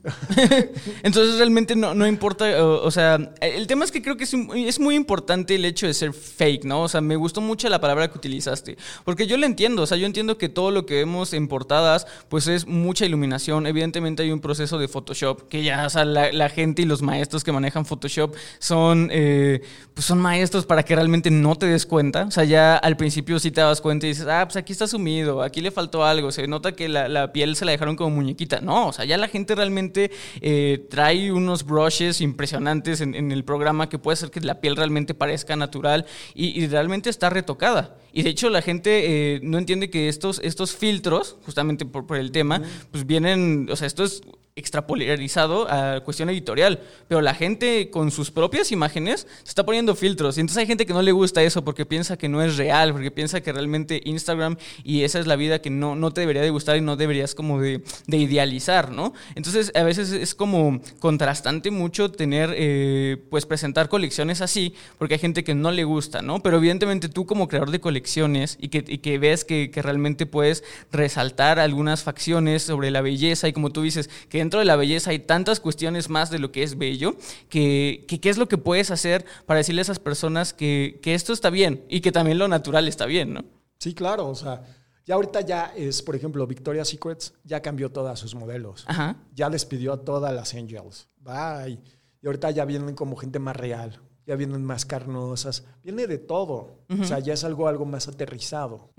Entonces 1.02 1.38
realmente 1.38 1.74
no, 1.74 1.94
no 1.94 2.06
importa, 2.06 2.62
o, 2.62 2.90
sea, 2.90 3.32
el 3.40 3.66
tema 3.66 3.86
es 3.86 3.90
que 3.90 4.02
creo 4.02 4.18
que 4.18 4.24
es, 4.24 4.34
es 4.34 4.78
muy 4.78 4.94
importante 4.94 5.54
el 5.54 5.64
hecho 5.64 5.86
de 5.86 5.94
ser 5.94 6.12
fake, 6.12 6.66
¿no? 6.66 6.82
O 6.82 6.88
sea, 6.88 7.00
me 7.00 7.16
gustó 7.16 7.40
mucho 7.40 7.70
la 7.70 7.80
palabra 7.80 8.10
que 8.10 8.18
utilizaste, 8.18 8.76
porque 9.06 9.26
yo 9.26 9.38
lo 9.38 9.46
entiendo, 9.46 9.80
o 9.80 9.86
sea, 9.86 9.96
yo 9.96 10.04
entiendo 10.04 10.36
que 10.36 10.50
todo 10.50 10.70
lo 10.70 10.84
que 10.84 10.96
vemos 10.96 11.32
en 11.32 11.48
portadas, 11.48 12.06
pues 12.28 12.46
es 12.46 12.66
mucha 12.66 13.06
iluminación, 13.06 13.66
evidentemente 13.66 14.22
hay 14.22 14.30
un 14.30 14.40
proceso 14.40 14.76
de 14.76 14.86
Photoshop, 14.86 15.48
que 15.48 15.64
ya, 15.64 15.86
o 15.86 15.88
sea, 15.88 16.04
la, 16.04 16.48
gente 16.50 16.82
y 16.82 16.84
los 16.84 17.00
maestros 17.00 17.44
que 17.44 17.52
manejan 17.52 17.86
Photoshop 17.86 18.34
son, 18.58 19.08
eh, 19.12 19.62
pues 19.94 20.04
son 20.04 20.18
maestros 20.18 20.66
para 20.66 20.82
que 20.82 20.94
realmente 20.94 21.30
no 21.30 21.56
te 21.56 21.64
des 21.64 21.86
cuenta, 21.86 22.24
o 22.24 22.30
sea, 22.30 22.44
ya 22.44 22.76
al 22.76 22.98
principio 22.98 23.38
sí 23.38 23.50
te 23.50 23.62
das 23.62 23.80
cuenta 23.80 24.04
y 24.04 24.10
dices, 24.10 24.26
ah, 24.28 24.44
pues 24.44 24.56
aquí 24.56 24.72
está 24.72 24.86
sumido, 24.86 25.40
aquí 25.40 25.62
le 25.62 25.70
faltó 25.70 26.04
algo, 26.04 26.30
se 26.30 26.46
nota 26.46 26.72
que 26.72 26.90
la 26.90 27.32
piel 27.32 27.56
se 27.56 27.64
la 27.64 27.72
dejaron 27.72 27.96
como 27.96 28.10
muñequita, 28.10 28.41
no, 28.62 28.88
o 28.88 28.92
sea, 28.92 29.04
ya 29.04 29.16
la 29.16 29.28
gente 29.28 29.54
realmente 29.54 30.10
eh, 30.40 30.86
trae 30.90 31.32
unos 31.32 31.64
brushes 31.64 32.20
impresionantes 32.20 33.00
en, 33.00 33.14
en 33.14 33.32
el 33.32 33.44
programa 33.44 33.88
que 33.88 33.98
puede 33.98 34.14
hacer 34.14 34.30
que 34.30 34.40
la 34.40 34.60
piel 34.60 34.76
realmente 34.76 35.14
parezca 35.14 35.56
natural 35.56 36.06
y, 36.34 36.60
y 36.60 36.66
realmente 36.66 37.10
está 37.10 37.30
retocada. 37.30 37.96
Y 38.12 38.22
de 38.22 38.30
hecho 38.30 38.50
la 38.50 38.62
gente 38.62 39.34
eh, 39.34 39.40
no 39.42 39.58
entiende 39.58 39.90
que 39.90 40.08
estos, 40.08 40.40
estos 40.44 40.74
filtros, 40.74 41.36
justamente 41.44 41.86
por, 41.86 42.06
por 42.06 42.18
el 42.18 42.30
tema, 42.30 42.62
pues 42.90 43.06
vienen, 43.06 43.68
o 43.70 43.76
sea, 43.76 43.86
esto 43.86 44.04
es 44.04 44.22
extrapolarizado 44.54 45.66
a 45.70 46.00
cuestión 46.00 46.28
editorial, 46.28 46.80
pero 47.08 47.22
la 47.22 47.34
gente 47.34 47.88
con 47.88 48.10
sus 48.10 48.30
propias 48.30 48.70
imágenes 48.70 49.26
se 49.42 49.48
está 49.48 49.64
poniendo 49.64 49.94
filtros 49.94 50.36
y 50.36 50.40
entonces 50.40 50.60
hay 50.60 50.66
gente 50.66 50.84
que 50.84 50.92
no 50.92 51.00
le 51.00 51.12
gusta 51.12 51.42
eso 51.42 51.64
porque 51.64 51.86
piensa 51.86 52.18
que 52.18 52.28
no 52.28 52.42
es 52.42 52.58
real, 52.58 52.92
porque 52.92 53.10
piensa 53.10 53.40
que 53.40 53.50
realmente 53.50 54.02
Instagram 54.04 54.58
y 54.84 55.04
esa 55.04 55.20
es 55.20 55.26
la 55.26 55.36
vida 55.36 55.62
que 55.62 55.70
no, 55.70 55.96
no 55.96 56.10
te 56.10 56.20
debería 56.20 56.42
de 56.42 56.50
gustar 56.50 56.76
y 56.76 56.82
no 56.82 56.96
deberías 56.96 57.34
como 57.34 57.62
de, 57.62 57.82
de 58.06 58.16
idealizar, 58.18 58.90
¿no? 58.90 59.14
Entonces 59.36 59.72
a 59.74 59.84
veces 59.84 60.12
es 60.12 60.34
como 60.34 60.82
contrastante 60.98 61.70
mucho 61.70 62.10
tener, 62.10 62.52
eh, 62.54 63.24
pues 63.30 63.46
presentar 63.46 63.88
colecciones 63.88 64.42
así, 64.42 64.74
porque 64.98 65.14
hay 65.14 65.20
gente 65.20 65.44
que 65.44 65.54
no 65.54 65.70
le 65.70 65.84
gusta, 65.84 66.20
¿no? 66.20 66.42
Pero 66.42 66.58
evidentemente 66.58 67.08
tú 67.08 67.24
como 67.24 67.48
creador 67.48 67.70
de 67.70 67.80
colecciones 67.80 68.58
y 68.60 68.68
que, 68.68 68.84
y 68.86 68.98
que 68.98 69.16
ves 69.16 69.46
que, 69.46 69.70
que 69.70 69.80
realmente 69.80 70.26
puedes 70.26 70.62
resaltar 70.90 71.58
algunas 71.58 72.02
facciones 72.02 72.64
sobre 72.64 72.90
la 72.90 73.00
belleza 73.00 73.48
y 73.48 73.54
como 73.54 73.70
tú 73.70 73.80
dices, 73.80 74.10
que 74.28 74.41
dentro 74.42 74.58
de 74.60 74.66
la 74.66 74.76
belleza 74.76 75.10
hay 75.10 75.20
tantas 75.20 75.60
cuestiones 75.60 76.08
más 76.10 76.30
de 76.30 76.38
lo 76.38 76.52
que 76.52 76.62
es 76.62 76.76
bello, 76.76 77.16
que, 77.48 78.04
que 78.08 78.20
qué 78.20 78.28
es 78.30 78.38
lo 78.38 78.48
que 78.48 78.58
puedes 78.58 78.90
hacer 78.90 79.24
para 79.46 79.58
decirle 79.58 79.80
a 79.80 79.82
esas 79.88 79.98
personas 79.98 80.52
que, 80.52 80.98
que 81.02 81.14
esto 81.14 81.32
está 81.32 81.50
bien 81.50 81.84
y 81.88 82.00
que 82.00 82.12
también 82.12 82.38
lo 82.38 82.48
natural 82.48 82.86
está 82.88 83.06
bien, 83.06 83.32
¿no? 83.34 83.44
Sí, 83.78 83.94
claro, 83.94 84.28
o 84.28 84.34
sea, 84.34 84.62
ya 85.04 85.14
ahorita 85.16 85.40
ya 85.40 85.72
es, 85.76 86.02
por 86.02 86.14
ejemplo, 86.14 86.46
Victoria's 86.46 86.88
Secrets 86.88 87.34
ya 87.44 87.60
cambió 87.60 87.90
todas 87.90 88.18
sus 88.20 88.34
modelos. 88.34 88.84
Ajá. 88.86 89.16
Ya 89.34 89.50
despidió 89.50 89.92
a 89.94 90.04
todas 90.04 90.32
las 90.32 90.54
Angels. 90.54 91.08
Bye. 91.18 91.80
Y 92.22 92.26
ahorita 92.26 92.50
ya 92.52 92.64
vienen 92.64 92.94
como 92.94 93.16
gente 93.16 93.40
más 93.40 93.56
real, 93.56 93.98
ya 94.26 94.36
vienen 94.36 94.64
más 94.64 94.86
carnosas, 94.86 95.64
viene 95.82 96.06
de 96.06 96.18
todo. 96.18 96.84
O 97.00 97.04
sea, 97.04 97.18
ya 97.18 97.34
es 97.34 97.42
algo, 97.42 97.66
algo 97.66 97.84
más 97.84 98.06
aterrizado 98.06 98.92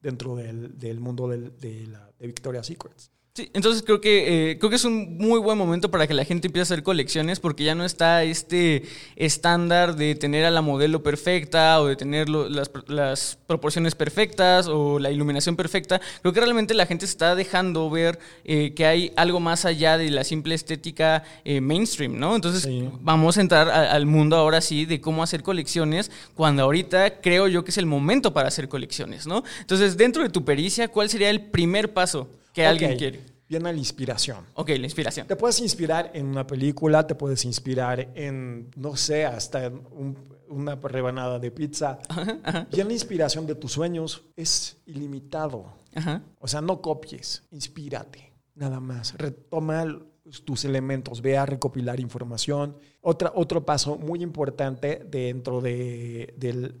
dentro 0.00 0.36
del, 0.36 0.78
del 0.78 1.00
mundo 1.00 1.26
del- 1.28 1.56
de, 1.58 1.86
la, 1.88 2.12
de 2.16 2.26
Victoria's 2.28 2.66
Secrets. 2.68 3.10
Sí, 3.40 3.50
entonces 3.54 3.82
creo 3.82 4.00
que 4.00 4.50
eh, 4.52 4.58
creo 4.58 4.70
que 4.70 4.76
es 4.76 4.84
un 4.84 5.16
muy 5.18 5.38
buen 5.40 5.56
momento 5.56 5.90
para 5.90 6.06
que 6.06 6.14
la 6.14 6.24
gente 6.24 6.48
empiece 6.48 6.60
a 6.62 6.74
hacer 6.74 6.82
colecciones 6.82 7.40
porque 7.40 7.64
ya 7.64 7.74
no 7.74 7.84
está 7.84 8.22
este 8.24 8.82
estándar 9.16 9.96
de 9.96 10.14
tener 10.14 10.44
a 10.44 10.50
la 10.50 10.62
modelo 10.62 11.02
perfecta 11.02 11.80
o 11.80 11.86
de 11.86 11.96
tener 11.96 12.28
lo- 12.28 12.48
las, 12.48 12.70
las 12.88 13.38
proporciones 13.46 13.94
perfectas 13.94 14.66
o 14.68 14.98
la 14.98 15.10
iluminación 15.10 15.56
perfecta. 15.56 16.00
Creo 16.22 16.32
que 16.32 16.40
realmente 16.40 16.74
la 16.74 16.86
gente 16.86 17.06
se 17.06 17.12
está 17.12 17.34
dejando 17.34 17.88
ver 17.90 18.18
eh, 18.44 18.72
que 18.74 18.86
hay 18.86 19.12
algo 19.16 19.40
más 19.40 19.64
allá 19.64 19.96
de 19.98 20.10
la 20.10 20.24
simple 20.24 20.54
estética 20.54 21.22
eh, 21.44 21.60
mainstream, 21.60 22.18
¿no? 22.18 22.34
Entonces 22.36 22.62
Sí. 22.62 22.88
vamos 23.00 23.38
a 23.38 23.40
entrar 23.40 23.68
a- 23.68 23.92
al 23.92 24.06
mundo 24.06 24.36
ahora 24.36 24.60
sí 24.60 24.84
de 24.84 25.00
cómo 25.00 25.22
hacer 25.22 25.42
colecciones 25.42 26.10
cuando 26.34 26.62
ahorita 26.62 27.20
creo 27.20 27.48
yo 27.48 27.64
que 27.64 27.70
es 27.70 27.78
el 27.78 27.86
momento 27.86 28.32
para 28.32 28.48
hacer 28.48 28.68
colecciones, 28.68 29.26
¿no? 29.26 29.42
Entonces 29.60 29.96
dentro 29.96 30.22
de 30.22 30.28
tu 30.28 30.44
pericia, 30.44 30.88
¿cuál 30.88 31.08
sería 31.08 31.30
el 31.30 31.40
primer 31.40 31.92
paso 31.92 32.28
que 32.52 32.66
alguien 32.66 32.96
quiere? 32.96 33.20
Viene 33.50 33.72
la 33.72 33.78
inspiración. 33.78 34.46
Ok, 34.54 34.68
la 34.68 34.86
inspiración. 34.86 35.26
Te 35.26 35.34
puedes 35.34 35.58
inspirar 35.60 36.12
en 36.14 36.26
una 36.26 36.46
película, 36.46 37.04
te 37.04 37.16
puedes 37.16 37.44
inspirar 37.44 38.12
en, 38.14 38.70
no 38.76 38.94
sé, 38.94 39.26
hasta 39.26 39.64
en 39.66 39.82
un- 39.90 40.16
una 40.48 40.76
rebanada 40.76 41.40
de 41.40 41.50
pizza. 41.50 41.98
Ya 42.70 42.84
la 42.84 42.92
inspiración 42.92 43.46
de 43.46 43.56
tus 43.56 43.72
sueños 43.72 44.22
es 44.36 44.76
ilimitado. 44.86 45.64
Ajá. 45.94 46.22
O 46.38 46.46
sea, 46.46 46.60
no 46.60 46.80
copies, 46.80 47.42
inspírate, 47.50 48.32
nada 48.54 48.78
más. 48.78 49.14
Retoma 49.18 49.84
tus 50.44 50.64
elementos, 50.64 51.20
ve 51.20 51.36
a 51.36 51.44
recopilar 51.44 51.98
información. 51.98 52.76
Otra, 53.00 53.32
otro 53.34 53.64
paso 53.64 53.96
muy 53.96 54.22
importante 54.22 55.04
dentro 55.10 55.60
de, 55.60 56.34
de 56.36 56.72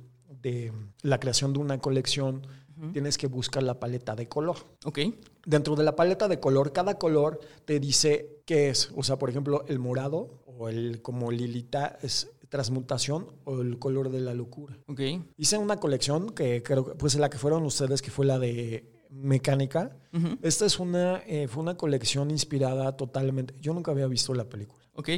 la 1.02 1.18
creación 1.20 1.52
de 1.52 1.58
una 1.58 1.78
colección, 1.78 2.46
tienes 2.92 3.18
que 3.18 3.26
buscar 3.26 3.62
la 3.62 3.78
paleta 3.78 4.14
de 4.14 4.28
color. 4.28 4.56
Ok. 4.84 5.00
Dentro 5.44 5.76
de 5.76 5.84
la 5.84 5.96
paleta 5.96 6.28
de 6.28 6.40
color, 6.40 6.72
cada 6.72 6.98
color 6.98 7.40
te 7.64 7.80
dice 7.80 8.42
qué 8.46 8.70
es. 8.70 8.90
O 8.96 9.02
sea, 9.02 9.18
por 9.18 9.30
ejemplo, 9.30 9.64
el 9.68 9.78
morado 9.78 10.42
o 10.46 10.68
el 10.68 11.02
como 11.02 11.30
lilita 11.30 11.98
es 12.02 12.30
transmutación 12.48 13.32
o 13.44 13.62
el 13.62 13.78
color 13.78 14.10
de 14.10 14.20
la 14.20 14.34
locura. 14.34 14.76
Ok. 14.88 15.00
Hice 15.36 15.56
una 15.56 15.78
colección 15.78 16.30
que 16.30 16.62
creo 16.62 16.84
que 16.84 16.94
pues 16.96 17.14
la 17.14 17.30
que 17.30 17.38
fueron 17.38 17.64
ustedes, 17.64 18.02
que 18.02 18.10
fue 18.10 18.26
la 18.26 18.38
de 18.38 19.00
mecánica. 19.10 19.96
Esta 20.42 20.66
es 20.66 20.78
una, 20.78 21.22
eh, 21.26 21.48
fue 21.48 21.62
una 21.62 21.76
colección 21.76 22.30
inspirada 22.30 22.96
totalmente. 22.96 23.54
Yo 23.60 23.72
nunca 23.74 23.92
había 23.92 24.06
visto 24.06 24.34
la 24.34 24.44
película. 24.44 24.84
Ok. 24.94 25.10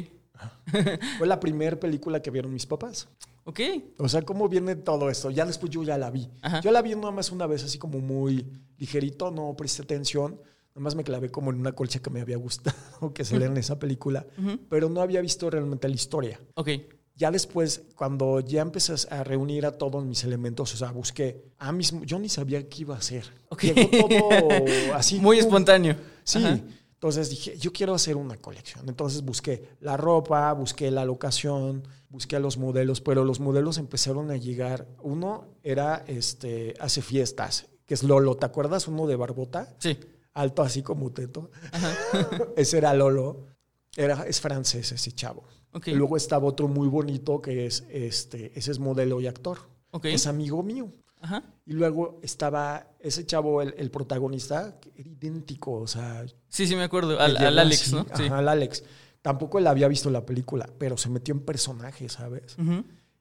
Fue 1.19 1.27
la 1.27 1.39
primera 1.39 1.79
película 1.79 2.21
que 2.21 2.31
vieron 2.31 2.53
mis 2.53 2.67
papás. 2.67 3.09
Ok. 3.45 3.61
O 3.99 4.09
sea, 4.09 4.23
¿cómo 4.23 4.49
viene 4.49 4.77
todo 4.77 5.11
esto? 5.11 5.31
Ya 5.31 5.45
después 5.45 5.71
yo 5.71 5.83
ya 5.83 5.99
la 5.99 6.11
vi. 6.11 6.29
Ajá. 6.43 6.61
Yo 6.61 6.71
la 6.71 6.83
vi 6.83 6.95
nada 6.95 7.11
más 7.11 7.33
una 7.33 7.47
vez 7.47 7.65
así 7.65 7.79
como 7.79 7.99
muy 8.01 8.47
ligerito, 8.79 9.31
no 9.31 9.55
presté 9.57 9.83
atención. 9.83 10.41
Nada 10.75 10.85
más 10.85 10.95
me 10.95 11.05
clavé 11.05 11.31
como 11.31 11.51
en 11.51 11.59
una 11.61 11.73
colcha 11.73 12.01
que 12.01 12.09
me 12.11 12.21
había 12.21 12.37
gustado, 12.39 13.13
que 13.15 13.25
se 13.25 13.37
en 13.37 13.57
esa 13.57 13.79
película, 13.79 14.27
pero 14.69 14.89
no 14.89 15.03
había 15.03 15.21
visto 15.21 15.51
realmente 15.51 15.89
la 15.89 15.95
historia. 15.95 16.41
Ok. 16.55 16.71
Ya 17.15 17.31
después, 17.31 17.83
cuando 17.95 18.41
ya 18.41 18.63
empecé 18.63 18.95
a 19.11 19.23
reunir 19.23 19.67
a 19.67 19.73
todos 19.73 20.03
mis 20.03 20.25
elementos, 20.25 20.73
o 20.73 20.77
sea, 20.79 20.91
busqué, 20.93 21.45
ah, 21.59 21.71
mismo, 21.71 22.05
yo 22.05 22.19
ni 22.19 22.31
sabía 22.31 22.67
qué 22.71 22.83
iba 22.83 22.95
a 22.95 22.99
hacer. 22.99 23.25
Ok. 23.51 23.65
Llegó 23.65 24.09
todo 24.09 24.49
así. 24.95 25.19
Muy 25.21 25.37
pum. 25.37 25.45
espontáneo. 25.47 25.97
Sí. 26.25 26.39
Ajá. 26.43 26.59
Entonces 27.03 27.31
dije, 27.31 27.59
yo 27.59 27.73
quiero 27.73 27.95
hacer 27.95 28.15
una 28.17 28.37
colección. 28.37 28.89
Entonces 28.89 29.23
busqué 29.23 29.71
la 29.81 29.97
ropa, 29.97 30.53
busqué 30.53 30.89
la 30.93 31.05
locación, 31.05 31.83
busqué 32.09 32.37
a 32.37 32.39
los 32.39 32.59
modelos, 32.59 33.01
pero 33.01 33.25
los 33.25 33.41
modelos 33.41 33.79
empezaron 33.79 34.31
a 34.31 34.37
llegar. 34.37 34.87
Uno 35.03 35.49
era, 35.65 36.05
este, 36.07 36.75
hace 36.79 37.03
fiestas, 37.03 37.67
que 37.87 37.95
es 37.95 38.05
Lolo. 38.05 38.37
¿Te 38.37 38.47
acuerdas? 38.47 38.87
Uno 38.87 39.09
de 39.09 39.17
Barbota, 39.17 39.75
Sí. 39.81 39.99
alto 40.33 40.63
así 40.63 40.85
como 40.85 41.11
Teto. 41.11 41.51
ese 42.57 42.79
era 42.79 42.95
Lolo. 42.95 43.49
Era, 43.97 44.23
es 44.23 44.41
francés 44.41 44.93
ese 44.93 45.11
chavo. 45.11 45.43
Ok. 45.73 45.89
Y 45.89 45.95
luego 45.95 46.17
estaba 46.17 46.47
otro 46.47 46.69
muy 46.69 46.87
bonito 46.87 47.43
que 47.43 47.67
es, 47.67 47.85
este, 47.91 48.57
ese 48.57 48.71
es 48.71 48.79
modelo 48.79 49.21
y 49.21 49.27
actor. 49.27 49.59
Ok. 49.91 50.05
Es 50.05 50.29
amigo 50.29 50.63
mío. 50.63 50.93
Ajá. 51.23 51.43
Y 51.65 51.73
luego 51.73 52.21
estaba 52.23 52.89
ese 53.01 53.25
chavo, 53.25 53.63
el, 53.63 53.75
el 53.79 53.91
protagonista, 53.91 54.79
que 54.81 54.93
era 54.97 55.09
idéntico, 55.09 55.73
o 55.73 55.87
sea, 55.87 56.25
Sí, 56.49 56.67
sí, 56.67 56.77
me 56.77 56.83
acuerdo. 56.83 57.19
Al, 57.19 57.37
Alex, 57.39 57.83
así, 57.83 57.95
¿no? 57.95 58.07
Sí. 58.15 58.25
Al 58.31 58.47
Alex. 58.47 58.85
Tampoco 59.23 59.59
él 59.59 59.67
había 59.67 59.89
visto 59.89 60.11
la 60.11 60.27
película, 60.27 60.69
pero 60.79 60.99
se 60.99 61.09
metió 61.09 61.33
en 61.33 61.41
personaje, 61.41 62.09
¿sabes? 62.11 62.57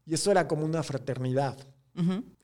Y 0.06 0.14
esto 0.14 0.32
era 0.32 0.48
como 0.48 0.66
una 0.66 0.84
fraternidad. 0.84 1.58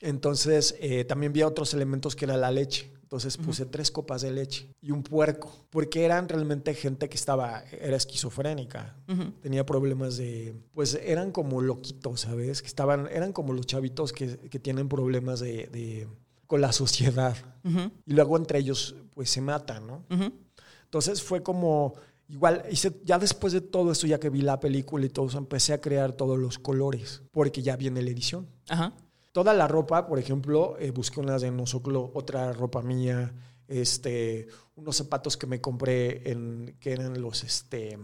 Entonces, 0.00 0.76
eh, 0.80 1.04
también 1.04 1.32
vi 1.32 1.42
otros 1.42 1.74
elementos 1.74 2.16
que 2.16 2.24
era 2.24 2.36
la 2.36 2.50
leche. 2.50 2.92
Entonces 3.08 3.38
puse 3.38 3.64
tres 3.64 3.90
copas 3.90 4.20
de 4.20 4.30
leche 4.30 4.70
y 4.82 4.90
un 4.90 5.02
puerco, 5.02 5.50
porque 5.70 6.04
eran 6.04 6.28
realmente 6.28 6.74
gente 6.74 7.08
que 7.08 7.16
estaba, 7.16 7.62
era 7.80 7.96
esquizofrénica, 7.96 8.96
Ujú. 9.08 9.32
tenía 9.40 9.64
problemas 9.64 10.18
de, 10.18 10.54
pues 10.74 10.92
eran 11.02 11.32
como 11.32 11.62
loquitos, 11.62 12.20
¿sabes? 12.20 12.60
Que 12.60 12.68
estaban, 12.68 13.06
eran 13.10 13.32
como 13.32 13.54
los 13.54 13.64
chavitos 13.64 14.12
que, 14.12 14.36
que 14.50 14.58
tienen 14.58 14.90
problemas 14.90 15.40
de, 15.40 15.68
de- 15.68 16.06
con 16.46 16.60
la 16.60 16.70
sociedad. 16.72 17.34
Y 18.04 18.12
luego 18.12 18.36
entre 18.36 18.58
ellos, 18.58 18.94
pues 19.14 19.30
se 19.30 19.40
matan, 19.40 19.86
¿no? 19.86 20.04
Entonces 20.84 21.22
fue 21.22 21.42
como, 21.42 21.94
igual, 22.28 22.62
hice, 22.70 23.00
ya 23.06 23.18
después 23.18 23.54
de 23.54 23.62
todo 23.62 23.90
esto, 23.92 24.06
ya 24.06 24.20
que 24.20 24.28
vi 24.28 24.42
la 24.42 24.60
película 24.60 25.06
y 25.06 25.08
todo 25.08 25.28
eso, 25.28 25.38
empecé 25.38 25.72
a 25.72 25.80
crear 25.80 26.12
todos 26.12 26.38
los 26.38 26.58
colores, 26.58 27.22
porque 27.32 27.62
ya 27.62 27.74
viene 27.76 28.02
la 28.02 28.10
edición. 28.10 28.46
Ajá. 28.68 28.92
Toda 29.38 29.54
la 29.54 29.68
ropa, 29.68 30.04
por 30.08 30.18
ejemplo, 30.18 30.74
eh, 30.80 30.90
busqué 30.90 31.20
unas 31.20 31.42
de 31.42 31.52
Nosoclo, 31.52 32.10
otra 32.12 32.52
ropa 32.52 32.82
mía, 32.82 33.32
este, 33.68 34.48
unos 34.74 34.96
zapatos 34.96 35.36
que 35.36 35.46
me 35.46 35.60
compré 35.60 36.28
en, 36.32 36.76
que 36.80 36.90
eran 36.90 37.22
los, 37.22 37.44
este, 37.44 37.96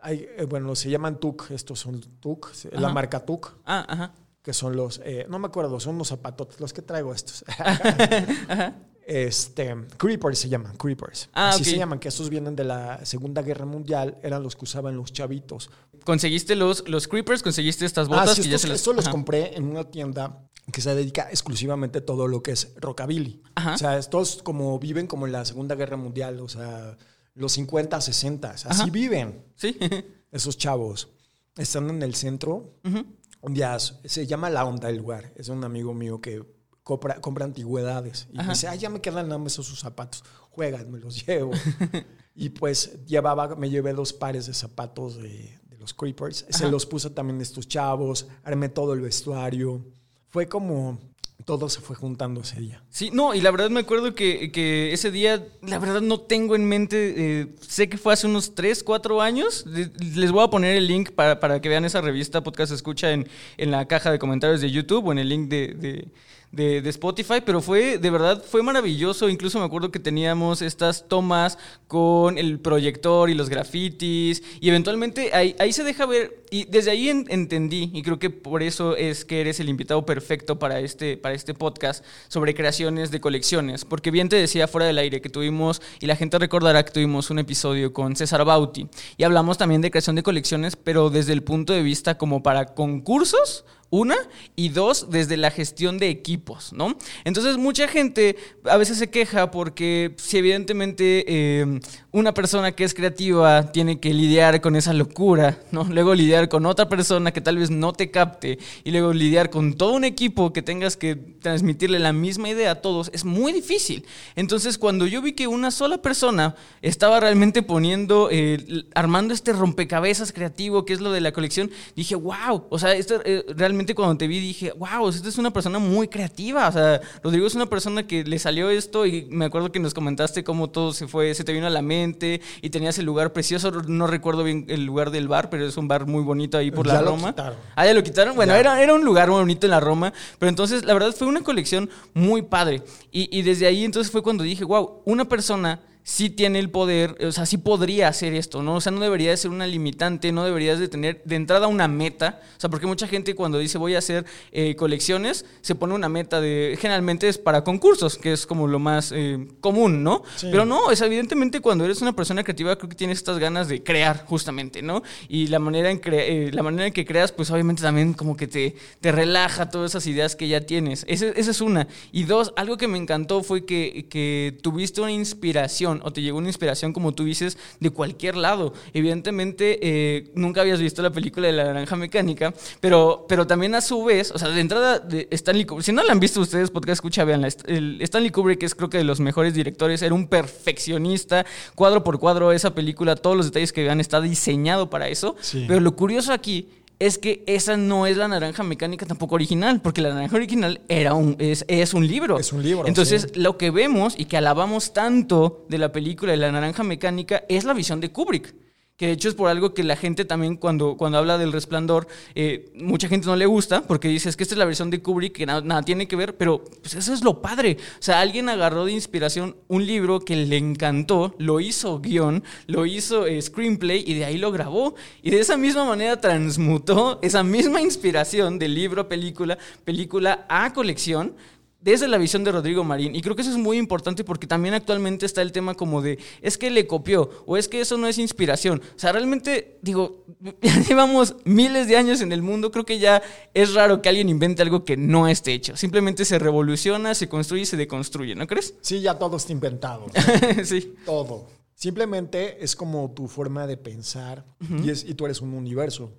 hay, 0.00 0.26
eh, 0.38 0.46
bueno, 0.48 0.74
se 0.74 0.88
llaman 0.88 1.20
TUC, 1.20 1.50
estos 1.50 1.78
son 1.78 2.00
TUC, 2.00 2.54
se- 2.54 2.70
la 2.70 2.86
Ajá. 2.86 2.94
marca 2.94 3.20
TUC, 3.26 3.52
Ah, 3.66 3.84
ajá. 3.86 4.14
que 4.40 4.54
son 4.54 4.74
los, 4.74 5.02
eh, 5.04 5.26
no 5.28 5.38
me 5.38 5.48
acuerdo, 5.48 5.78
son 5.78 5.96
unos 5.96 6.08
zapatos, 6.08 6.58
los 6.58 6.72
que 6.72 6.80
traigo 6.80 7.12
estos. 7.12 7.44
Este, 9.12 9.74
Creepers 9.98 10.38
se 10.38 10.48
llaman, 10.48 10.76
Creepers. 10.76 11.28
Ah, 11.34 11.50
Así 11.50 11.62
ok. 11.62 11.68
se 11.68 11.76
llaman, 11.76 11.98
que 11.98 12.08
estos 12.08 12.30
vienen 12.30 12.56
de 12.56 12.64
la 12.64 13.04
Segunda 13.04 13.42
Guerra 13.42 13.66
Mundial, 13.66 14.16
eran 14.22 14.42
los 14.42 14.56
que 14.56 14.64
usaban 14.64 14.96
los 14.96 15.12
chavitos. 15.12 15.70
Conseguiste 16.04 16.56
los, 16.56 16.88
los 16.88 17.06
creepers, 17.08 17.42
conseguiste 17.42 17.84
estas 17.84 18.08
botas 18.08 18.30
Ah, 18.30 18.34
sí, 18.34 18.42
que 18.42 18.48
ya 18.48 18.58
se 18.58 18.68
las. 18.68 18.86
los 18.86 19.08
compré 19.08 19.54
en 19.56 19.64
una 19.64 19.84
tienda 19.84 20.48
que 20.72 20.80
se 20.80 20.94
dedica 20.94 21.28
exclusivamente 21.30 21.98
a 21.98 22.06
todo 22.06 22.26
lo 22.26 22.42
que 22.42 22.52
es 22.52 22.72
rockabilly. 22.76 23.42
Ajá. 23.54 23.74
O 23.74 23.78
sea, 23.78 23.98
estos 23.98 24.42
como 24.42 24.78
viven 24.78 25.06
como 25.06 25.26
en 25.26 25.32
la 25.32 25.44
Segunda 25.44 25.74
Guerra 25.74 25.96
Mundial, 25.96 26.40
o 26.40 26.48
sea, 26.48 26.96
los 27.34 27.52
50, 27.52 28.00
60, 28.00 28.50
así 28.50 28.66
Ajá. 28.68 28.86
viven 28.86 29.44
Sí. 29.56 29.76
esos 30.32 30.56
chavos. 30.56 31.10
Están 31.56 31.90
en 31.90 32.02
el 32.02 32.14
centro. 32.14 32.78
Ujú. 32.84 33.04
Un 33.42 33.54
día 33.54 33.76
se 33.78 34.26
llama 34.26 34.48
La 34.50 34.64
Onda 34.64 34.88
el 34.88 34.96
lugar. 34.96 35.32
Es 35.36 35.48
un 35.48 35.62
amigo 35.64 35.92
mío 35.92 36.20
que 36.20 36.42
compra, 36.82 37.20
compra 37.20 37.44
antigüedades. 37.44 38.28
Y 38.32 38.40
Ajá. 38.40 38.50
dice, 38.52 38.68
ay, 38.68 38.78
ya 38.78 38.90
me 38.90 39.00
quedan 39.00 39.28
nada 39.28 39.38
más 39.38 39.52
esos 39.58 39.78
zapatos. 39.78 40.24
Juegan, 40.50 40.90
me 40.90 40.98
los 40.98 41.24
llevo. 41.26 41.52
y 42.34 42.50
pues 42.50 43.04
llevaba, 43.06 43.54
me 43.56 43.70
llevé 43.70 43.92
dos 43.92 44.12
pares 44.12 44.46
de 44.46 44.54
zapatos 44.54 45.16
de, 45.16 45.58
de 45.68 45.76
los 45.78 45.94
Creepers. 45.94 46.46
Se 46.50 46.70
los 46.70 46.86
puse 46.86 47.10
también 47.10 47.38
a 47.40 47.42
estos 47.42 47.68
chavos. 47.68 48.26
Armé 48.44 48.68
todo 48.68 48.92
el 48.94 49.00
vestuario. 49.00 49.84
Fue 50.28 50.48
como 50.48 50.98
todo 51.44 51.68
se 51.68 51.80
fue 51.80 51.96
juntando 51.96 52.42
ese 52.42 52.60
día. 52.60 52.84
Sí, 52.88 53.10
no, 53.12 53.34
y 53.34 53.40
la 53.40 53.50
verdad 53.50 53.68
me 53.68 53.80
acuerdo 53.80 54.14
que, 54.14 54.52
que 54.52 54.92
ese 54.92 55.10
día, 55.10 55.44
la 55.62 55.80
verdad 55.80 56.00
no 56.00 56.20
tengo 56.20 56.54
en 56.54 56.64
mente, 56.66 57.14
eh, 57.40 57.54
sé 57.60 57.88
que 57.88 57.98
fue 57.98 58.12
hace 58.12 58.28
unos 58.28 58.54
3, 58.54 58.84
4 58.84 59.20
años. 59.20 59.64
Le- 59.66 59.90
Les 60.14 60.30
voy 60.30 60.44
a 60.44 60.50
poner 60.50 60.76
el 60.76 60.86
link 60.86 61.10
para, 61.10 61.40
para 61.40 61.60
que 61.60 61.68
vean 61.68 61.84
esa 61.84 62.00
revista 62.00 62.44
Podcast 62.44 62.70
Escucha 62.72 63.10
en, 63.10 63.26
en 63.56 63.72
la 63.72 63.88
caja 63.88 64.12
de 64.12 64.20
comentarios 64.20 64.60
de 64.60 64.70
YouTube 64.70 65.04
o 65.08 65.10
en 65.12 65.18
el 65.18 65.28
link 65.28 65.48
de, 65.48 65.74
de- 65.74 66.08
de- 66.52 66.82
Spotify, 66.90 67.40
pero 67.44 67.60
fue, 67.62 67.98
de 67.98 68.10
verdad, 68.10 68.44
fue 68.46 68.62
maravilloso. 68.62 69.28
Incluso 69.28 69.58
me 69.58 69.64
acuerdo 69.64 69.90
que 69.90 69.98
teníamos 69.98 70.60
estas 70.62 71.08
tomas 71.08 71.58
con 71.88 72.38
el 72.38 72.60
proyector 72.60 73.30
y 73.30 73.34
los 73.34 73.48
grafitis, 73.48 74.42
y 74.60 74.68
eventualmente 74.68 75.34
ahí, 75.34 75.56
ahí 75.58 75.72
se 75.72 75.84
deja 75.84 76.06
ver, 76.06 76.44
y 76.50 76.64
desde 76.64 76.90
ahí 76.90 77.08
en- 77.08 77.26
entendí, 77.28 77.90
y 77.92 78.02
creo 78.02 78.18
que 78.18 78.30
por 78.30 78.62
eso 78.62 78.96
es 78.96 79.24
que 79.24 79.40
eres 79.40 79.60
el 79.60 79.68
invitado 79.68 80.04
perfecto 80.06 80.58
para 80.58 80.80
este, 80.80 81.16
para 81.16 81.34
este 81.34 81.54
podcast 81.54 82.04
sobre 82.28 82.54
creaciones 82.54 83.10
de 83.10 83.20
colecciones, 83.20 83.84
porque 83.84 84.10
bien 84.10 84.28
te 84.28 84.36
decía 84.36 84.68
fuera 84.68 84.86
del 84.86 84.98
aire 84.98 85.20
que 85.20 85.28
tuvimos, 85.30 85.80
y 86.00 86.06
la 86.06 86.16
gente 86.16 86.38
recordará 86.38 86.84
que 86.84 86.92
tuvimos 86.92 87.30
un 87.30 87.38
episodio 87.38 87.92
con 87.92 88.16
César 88.16 88.44
Bauti, 88.44 88.88
y 89.16 89.24
hablamos 89.24 89.58
también 89.58 89.80
de 89.80 89.90
creación 89.90 90.16
de 90.16 90.22
colecciones, 90.22 90.76
pero 90.76 91.10
desde 91.10 91.32
el 91.32 91.42
punto 91.42 91.72
de 91.72 91.82
vista 91.82 92.18
como 92.18 92.42
para 92.42 92.66
concursos, 92.74 93.64
Una, 93.94 94.16
y 94.56 94.70
dos, 94.70 95.10
desde 95.10 95.36
la 95.36 95.50
gestión 95.50 95.98
de 95.98 96.08
equipos, 96.08 96.72
¿no? 96.72 96.96
Entonces, 97.24 97.58
mucha 97.58 97.86
gente 97.88 98.36
a 98.64 98.78
veces 98.78 98.96
se 98.96 99.10
queja 99.10 99.50
porque 99.50 100.14
si 100.16 100.38
evidentemente 100.38 101.26
eh, 101.28 101.80
una 102.10 102.32
persona 102.32 102.72
que 102.72 102.84
es 102.84 102.94
creativa 102.94 103.70
tiene 103.70 104.00
que 104.00 104.14
lidiar 104.14 104.62
con 104.62 104.76
esa 104.76 104.94
locura, 104.94 105.58
¿no? 105.72 105.84
Luego 105.90 106.14
lidiar 106.14 106.48
con 106.48 106.64
otra 106.64 106.88
persona 106.88 107.32
que 107.32 107.42
tal 107.42 107.58
vez 107.58 107.68
no 107.68 107.92
te 107.92 108.10
capte 108.10 108.58
y 108.82 108.92
luego 108.92 109.12
lidiar 109.12 109.50
con 109.50 109.74
todo 109.74 109.92
un 109.92 110.04
equipo 110.04 110.54
que 110.54 110.62
tengas 110.62 110.96
que 110.96 111.14
transmitirle 111.14 111.98
la 111.98 112.14
misma 112.14 112.48
idea 112.48 112.70
a 112.70 112.74
todos, 112.76 113.10
es 113.12 113.26
muy 113.26 113.52
difícil. 113.52 114.06
Entonces, 114.36 114.78
cuando 114.78 115.06
yo 115.06 115.20
vi 115.20 115.32
que 115.32 115.48
una 115.48 115.70
sola 115.70 115.98
persona 115.98 116.54
estaba 116.80 117.20
realmente 117.20 117.62
poniendo, 117.62 118.28
eh, 118.30 118.84
armando 118.94 119.34
este 119.34 119.52
rompecabezas 119.52 120.32
creativo, 120.32 120.86
que 120.86 120.94
es 120.94 121.00
lo 121.02 121.12
de 121.12 121.20
la 121.20 121.32
colección, 121.32 121.70
dije, 121.94 122.14
wow, 122.14 122.68
o 122.70 122.78
sea, 122.78 122.94
esto, 122.94 123.20
eh, 123.24 123.44
realmente 123.54 123.81
cuando 123.94 124.16
te 124.16 124.26
vi 124.26 124.40
dije, 124.40 124.72
wow, 124.72 125.08
esta 125.08 125.28
es 125.28 125.38
una 125.38 125.52
persona 125.52 125.78
muy 125.78 126.08
creativa. 126.08 126.68
O 126.68 126.72
sea, 126.72 127.00
Rodrigo 127.22 127.46
es 127.46 127.54
una 127.54 127.66
persona 127.66 128.06
que 128.06 128.24
le 128.24 128.38
salió 128.38 128.70
esto 128.70 129.06
y 129.06 129.26
me 129.30 129.44
acuerdo 129.44 129.72
que 129.72 129.80
nos 129.80 129.94
comentaste 129.94 130.44
cómo 130.44 130.70
todo 130.70 130.92
se 130.92 131.06
fue, 131.08 131.34
se 131.34 131.44
te 131.44 131.52
vino 131.52 131.66
a 131.66 131.70
la 131.70 131.82
mente 131.82 132.40
y 132.60 132.70
tenías 132.70 132.98
el 132.98 133.06
lugar 133.06 133.32
precioso. 133.32 133.70
No 133.70 134.06
recuerdo 134.06 134.44
bien 134.44 134.66
el 134.68 134.84
lugar 134.84 135.10
del 135.10 135.28
bar, 135.28 135.50
pero 135.50 135.66
es 135.66 135.76
un 135.76 135.88
bar 135.88 136.06
muy 136.06 136.22
bonito 136.22 136.58
ahí 136.58 136.70
por 136.70 136.86
la 136.86 137.02
Roma. 137.02 137.34
Ah, 137.76 137.86
ya 137.86 137.94
lo 137.94 138.02
quitaron. 138.02 138.36
Bueno, 138.36 138.54
era, 138.54 138.82
era 138.82 138.94
un 138.94 139.04
lugar 139.04 139.28
muy 139.28 139.40
bonito 139.40 139.66
en 139.66 139.72
la 139.72 139.80
Roma, 139.80 140.12
pero 140.38 140.48
entonces 140.48 140.84
la 140.84 140.94
verdad 140.94 141.14
fue 141.14 141.26
una 141.26 141.42
colección 141.42 141.90
muy 142.14 142.42
padre. 142.42 142.82
Y, 143.10 143.28
y 143.36 143.42
desde 143.42 143.66
ahí 143.66 143.84
entonces 143.84 144.10
fue 144.10 144.22
cuando 144.22 144.44
dije, 144.44 144.64
wow, 144.64 145.02
una 145.04 145.24
persona 145.24 145.80
sí 146.04 146.30
tiene 146.30 146.58
el 146.58 146.70
poder, 146.70 147.16
o 147.24 147.32
sea, 147.32 147.46
sí 147.46 147.58
podría 147.58 148.08
hacer 148.08 148.34
esto, 148.34 148.62
¿no? 148.62 148.76
O 148.76 148.80
sea, 148.80 148.92
no 148.92 149.00
debería 149.00 149.30
de 149.30 149.36
ser 149.36 149.50
una 149.50 149.66
limitante, 149.66 150.32
no 150.32 150.44
deberías 150.44 150.78
de 150.78 150.88
tener 150.88 151.22
de 151.24 151.36
entrada 151.36 151.68
una 151.68 151.88
meta, 151.88 152.40
o 152.56 152.60
sea, 152.60 152.70
porque 152.70 152.86
mucha 152.86 153.06
gente 153.06 153.34
cuando 153.34 153.58
dice 153.58 153.78
voy 153.78 153.94
a 153.94 153.98
hacer 153.98 154.24
eh, 154.50 154.74
colecciones, 154.74 155.44
se 155.60 155.74
pone 155.74 155.94
una 155.94 156.08
meta 156.08 156.40
de, 156.40 156.76
generalmente 156.80 157.28
es 157.28 157.38
para 157.38 157.62
concursos, 157.62 158.18
que 158.18 158.32
es 158.32 158.46
como 158.46 158.66
lo 158.66 158.78
más 158.78 159.12
eh, 159.14 159.46
común, 159.60 160.02
¿no? 160.02 160.22
Pero 160.40 160.64
no, 160.64 160.90
es 160.90 161.00
evidentemente 161.00 161.60
cuando 161.60 161.84
eres 161.84 162.02
una 162.02 162.14
persona 162.14 162.42
creativa 162.42 162.76
creo 162.76 162.88
que 162.88 162.96
tienes 162.96 163.18
estas 163.18 163.38
ganas 163.38 163.68
de 163.68 163.82
crear, 163.82 164.24
justamente, 164.26 164.82
¿no? 164.82 165.02
Y 165.28 165.46
la 165.48 165.58
manera 165.58 165.90
en, 165.90 166.00
eh, 166.04 166.50
la 166.52 166.62
manera 166.62 166.86
en 166.86 166.92
que 166.92 167.04
creas, 167.04 167.30
pues 167.32 167.50
obviamente 167.50 167.82
también 167.82 168.14
como 168.14 168.36
que 168.36 168.48
te, 168.48 168.74
te 169.00 169.12
relaja 169.12 169.70
todas 169.70 169.92
esas 169.92 170.06
ideas 170.06 170.34
que 170.34 170.48
ya 170.48 170.62
tienes. 170.62 171.04
Esa, 171.08 171.26
es 171.28 171.60
una. 171.60 171.86
Y 172.10 172.24
dos, 172.24 172.52
algo 172.56 172.76
que 172.76 172.88
me 172.88 172.98
encantó 172.98 173.42
fue 173.42 173.64
que, 173.64 174.06
que 174.08 174.58
tuviste 174.62 175.00
una 175.00 175.12
inspiración 175.12 175.91
o 176.02 176.12
te 176.12 176.22
llegó 176.22 176.38
una 176.38 176.48
inspiración, 176.48 176.92
como 176.92 177.12
tú 177.12 177.24
dices, 177.24 177.58
de 177.80 177.90
cualquier 177.90 178.36
lado. 178.36 178.72
Evidentemente, 178.94 179.78
eh, 179.82 180.30
nunca 180.34 180.62
habías 180.62 180.80
visto 180.80 181.02
la 181.02 181.10
película 181.10 181.48
de 181.48 181.52
la 181.52 181.64
naranja 181.64 181.96
mecánica, 181.96 182.54
pero, 182.80 183.26
pero 183.28 183.46
también 183.46 183.74
a 183.74 183.80
su 183.80 184.04
vez, 184.04 184.30
o 184.30 184.38
sea, 184.38 184.48
de 184.48 184.60
entrada 184.60 184.98
de 184.98 185.28
Stanley 185.30 185.64
Kubrick, 185.64 185.84
si 185.84 185.92
no 185.92 186.02
la 186.02 186.12
han 186.12 186.20
visto 186.20 186.40
ustedes, 186.40 186.70
podcast 186.70 186.94
escucha, 186.94 187.24
vean, 187.24 187.44
Stanley 187.44 188.30
Kubrick 188.30 188.62
es 188.62 188.74
creo 188.74 188.88
que 188.88 188.98
de 188.98 189.04
los 189.04 189.20
mejores 189.20 189.54
directores, 189.54 190.02
era 190.02 190.14
un 190.14 190.28
perfeccionista, 190.28 191.44
cuadro 191.74 192.02
por 192.02 192.18
cuadro, 192.18 192.52
esa 192.52 192.74
película, 192.74 193.16
todos 193.16 193.36
los 193.36 193.46
detalles 193.46 193.72
que 193.72 193.82
vean, 193.82 194.00
está 194.00 194.20
diseñado 194.20 194.88
para 194.90 195.08
eso. 195.08 195.36
Pero 195.52 195.80
lo 195.80 195.94
curioso 195.96 196.32
aquí 196.32 196.68
es 197.02 197.18
que 197.18 197.42
esa 197.48 197.76
no 197.76 198.06
es 198.06 198.16
la 198.16 198.28
naranja 198.28 198.62
mecánica 198.62 199.04
tampoco 199.06 199.34
original, 199.34 199.80
porque 199.80 200.00
la 200.00 200.10
naranja 200.14 200.36
original 200.36 200.80
era 200.88 201.14
un, 201.14 201.34
es, 201.40 201.64
es 201.66 201.94
un 201.94 202.06
libro. 202.06 202.38
Es 202.38 202.52
un 202.52 202.62
libro. 202.62 202.86
Entonces, 202.86 203.36
lo 203.36 203.58
que 203.58 203.72
vemos 203.72 204.14
y 204.16 204.26
que 204.26 204.36
alabamos 204.36 204.92
tanto 204.92 205.66
de 205.68 205.78
la 205.78 205.90
película 205.90 206.30
de 206.30 206.38
la 206.38 206.52
naranja 206.52 206.84
mecánica 206.84 207.42
es 207.48 207.64
la 207.64 207.74
visión 207.74 208.00
de 208.00 208.12
Kubrick 208.12 208.54
que 209.02 209.08
de 209.08 209.14
hecho 209.14 209.28
es 209.28 209.34
por 209.34 209.50
algo 209.50 209.74
que 209.74 209.82
la 209.82 209.96
gente 209.96 210.24
también 210.24 210.54
cuando, 210.54 210.96
cuando 210.96 211.18
habla 211.18 211.36
del 211.36 211.50
resplandor, 211.50 212.06
eh, 212.36 212.70
mucha 212.76 213.08
gente 213.08 213.26
no 213.26 213.34
le 213.34 213.46
gusta 213.46 213.82
porque 213.82 214.06
dice 214.06 214.28
es 214.28 214.36
que 214.36 214.44
esta 214.44 214.54
es 214.54 214.60
la 214.60 214.64
versión 214.64 214.90
de 214.90 215.02
Kubrick 215.02 215.32
que 215.32 215.44
nada, 215.44 215.82
tiene 215.82 216.06
que 216.06 216.14
ver, 216.14 216.36
pero 216.36 216.62
pues 216.62 216.94
eso 216.94 217.12
es 217.12 217.24
lo 217.24 217.42
padre. 217.42 217.78
O 217.98 218.02
sea, 218.02 218.20
alguien 218.20 218.48
agarró 218.48 218.84
de 218.84 218.92
inspiración 218.92 219.56
un 219.66 219.84
libro 219.86 220.20
que 220.20 220.36
le 220.36 220.56
encantó, 220.56 221.34
lo 221.38 221.58
hizo 221.58 221.98
guion, 221.98 222.44
lo 222.68 222.86
hizo 222.86 223.26
eh, 223.26 223.42
screenplay 223.42 224.04
y 224.06 224.14
de 224.14 224.24
ahí 224.24 224.38
lo 224.38 224.52
grabó. 224.52 224.94
Y 225.20 225.30
de 225.30 225.40
esa 225.40 225.56
misma 225.56 225.84
manera 225.84 226.20
transmutó 226.20 227.18
esa 227.22 227.42
misma 227.42 227.80
inspiración 227.80 228.56
del 228.60 228.72
libro, 228.72 229.08
película, 229.08 229.58
película 229.84 230.46
a 230.48 230.72
colección 230.72 231.34
desde 231.82 232.08
la 232.08 232.16
visión 232.18 232.44
de 232.44 232.52
Rodrigo 232.52 232.84
Marín. 232.84 233.14
Y 233.14 233.20
creo 233.20 233.36
que 233.36 233.42
eso 233.42 233.50
es 233.50 233.58
muy 233.58 233.76
importante 233.76 234.24
porque 234.24 234.46
también 234.46 234.74
actualmente 234.74 235.26
está 235.26 235.42
el 235.42 235.52
tema 235.52 235.74
como 235.74 236.00
de, 236.00 236.18
es 236.40 236.56
que 236.56 236.70
le 236.70 236.86
copió 236.86 237.30
o 237.44 237.56
es 237.56 237.68
que 237.68 237.80
eso 237.80 237.98
no 237.98 238.06
es 238.06 238.18
inspiración. 238.18 238.80
O 238.96 238.98
sea, 238.98 239.12
realmente, 239.12 239.78
digo, 239.82 240.24
ya 240.62 240.80
llevamos 240.80 241.36
miles 241.44 241.88
de 241.88 241.96
años 241.96 242.20
en 242.20 242.32
el 242.32 242.42
mundo, 242.42 242.70
creo 242.70 242.84
que 242.84 242.98
ya 242.98 243.22
es 243.52 243.74
raro 243.74 244.00
que 244.00 244.08
alguien 244.08 244.28
invente 244.28 244.62
algo 244.62 244.84
que 244.84 244.96
no 244.96 245.28
esté 245.28 245.52
hecho. 245.52 245.76
Simplemente 245.76 246.24
se 246.24 246.38
revoluciona, 246.38 247.14
se 247.14 247.28
construye 247.28 247.62
y 247.62 247.66
se 247.66 247.76
deconstruye, 247.76 248.34
¿no 248.34 248.46
crees? 248.46 248.74
Sí, 248.80 249.00
ya 249.00 249.18
todo 249.18 249.36
está 249.36 249.52
inventado. 249.52 250.06
sí. 250.64 250.94
Todo. 251.04 251.46
Simplemente 251.74 252.62
es 252.62 252.76
como 252.76 253.10
tu 253.10 253.26
forma 253.26 253.66
de 253.66 253.76
pensar 253.76 254.44
y, 254.84 254.90
es, 254.90 255.02
y 255.02 255.14
tú 255.14 255.24
eres 255.24 255.40
un 255.40 255.52
universo. 255.52 256.12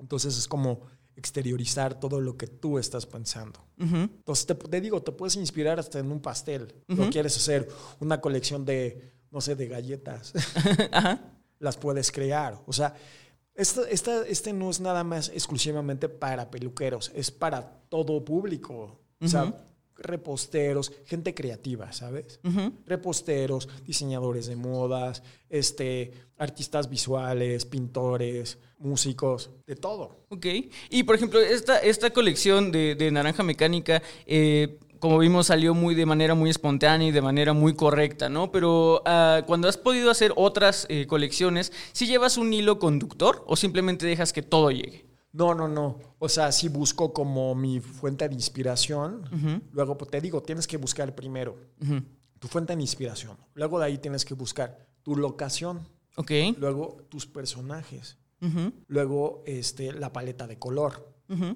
Entonces 0.00 0.38
es 0.38 0.48
como 0.48 0.80
exteriorizar 1.16 1.98
todo 1.98 2.20
lo 2.20 2.36
que 2.36 2.46
tú 2.46 2.78
estás 2.78 3.06
pensando. 3.06 3.60
Entonces, 3.78 4.46
te, 4.46 4.80
digo, 4.80 5.02
te 5.02 5.12
puedes 5.12 5.36
inspirar 5.36 5.78
hasta 5.78 5.98
en 5.98 6.10
un 6.10 6.20
pastel. 6.20 6.74
No 6.88 7.10
quieres 7.10 7.36
hacer 7.36 7.68
una 8.00 8.20
colección 8.20 8.64
de, 8.64 9.12
no 9.30 9.40
sé, 9.40 9.54
de 9.54 9.68
galletas. 9.68 10.32
Las 11.58 11.76
puedes 11.76 12.10
crear. 12.10 12.60
O 12.66 12.72
sea, 12.72 12.94
esta, 13.54 13.82
este 14.26 14.52
no 14.52 14.70
es 14.70 14.80
nada 14.80 15.04
más 15.04 15.28
exclusivamente 15.28 16.08
para 16.08 16.50
peluqueros, 16.50 17.12
es 17.14 17.30
para 17.30 17.80
todo 17.88 18.24
público. 18.24 19.00
O 19.20 19.28
sea, 19.28 19.54
reposteros, 19.96 20.92
gente 21.04 21.34
creativa, 21.34 21.92
¿sabes? 21.92 22.40
Reposteros, 22.86 23.68
diseñadores 23.84 24.46
de 24.46 24.56
modas, 24.56 25.22
este, 25.48 26.12
artistas 26.36 26.90
visuales, 26.90 27.64
pintores, 27.64 28.58
músicos, 28.78 29.50
de 29.66 29.76
todo. 29.76 30.26
Ok. 30.28 30.46
Y 30.90 31.02
por 31.04 31.16
ejemplo, 31.16 31.40
esta, 31.40 31.78
esta 31.78 32.10
colección 32.10 32.72
de, 32.72 33.10
Naranja 33.12 33.42
Mecánica, 33.42 34.02
eh, 34.26 34.78
como 34.98 35.18
vimos, 35.18 35.46
salió 35.48 35.74
muy 35.74 35.94
de 35.94 36.06
manera 36.06 36.34
muy 36.34 36.50
espontánea 36.50 37.08
y 37.08 37.12
de 37.12 37.22
manera 37.22 37.52
muy 37.52 37.74
correcta, 37.74 38.28
¿no? 38.28 38.50
Pero 38.50 39.02
ah, 39.04 39.42
cuando 39.46 39.68
has 39.68 39.76
podido 39.76 40.10
hacer 40.10 40.32
otras 40.36 40.86
eh, 40.88 41.06
colecciones, 41.06 41.72
¿sí 41.92 42.06
llevas 42.06 42.36
un 42.36 42.52
hilo 42.52 42.78
conductor 42.78 43.44
o 43.46 43.56
simplemente 43.56 44.06
dejas 44.06 44.32
que 44.32 44.42
todo 44.42 44.70
llegue? 44.70 45.03
No, 45.34 45.52
no, 45.52 45.66
no. 45.66 45.98
O 46.20 46.28
sea, 46.28 46.52
sí 46.52 46.68
busco 46.68 47.12
como 47.12 47.56
mi 47.56 47.80
fuente 47.80 48.28
de 48.28 48.34
inspiración. 48.34 49.28
Luego, 49.72 49.98
pues, 49.98 50.10
te 50.10 50.20
digo, 50.20 50.42
tienes 50.42 50.66
que 50.66 50.76
buscar 50.76 51.14
primero 51.14 51.56
tu 52.38 52.48
fuente 52.48 52.74
de 52.76 52.80
inspiración. 52.80 53.36
Luego 53.54 53.78
de 53.80 53.86
ahí 53.86 53.98
tienes 53.98 54.24
que 54.24 54.34
buscar 54.34 54.86
tu 55.02 55.16
locación. 55.16 55.88
Ok. 56.16 56.30
Luego 56.56 57.04
tus 57.08 57.26
personajes. 57.26 58.16
Luego 58.86 59.42
este, 59.44 59.92
la 59.92 60.12
paleta 60.12 60.46
de 60.46 60.58
color 60.58 61.12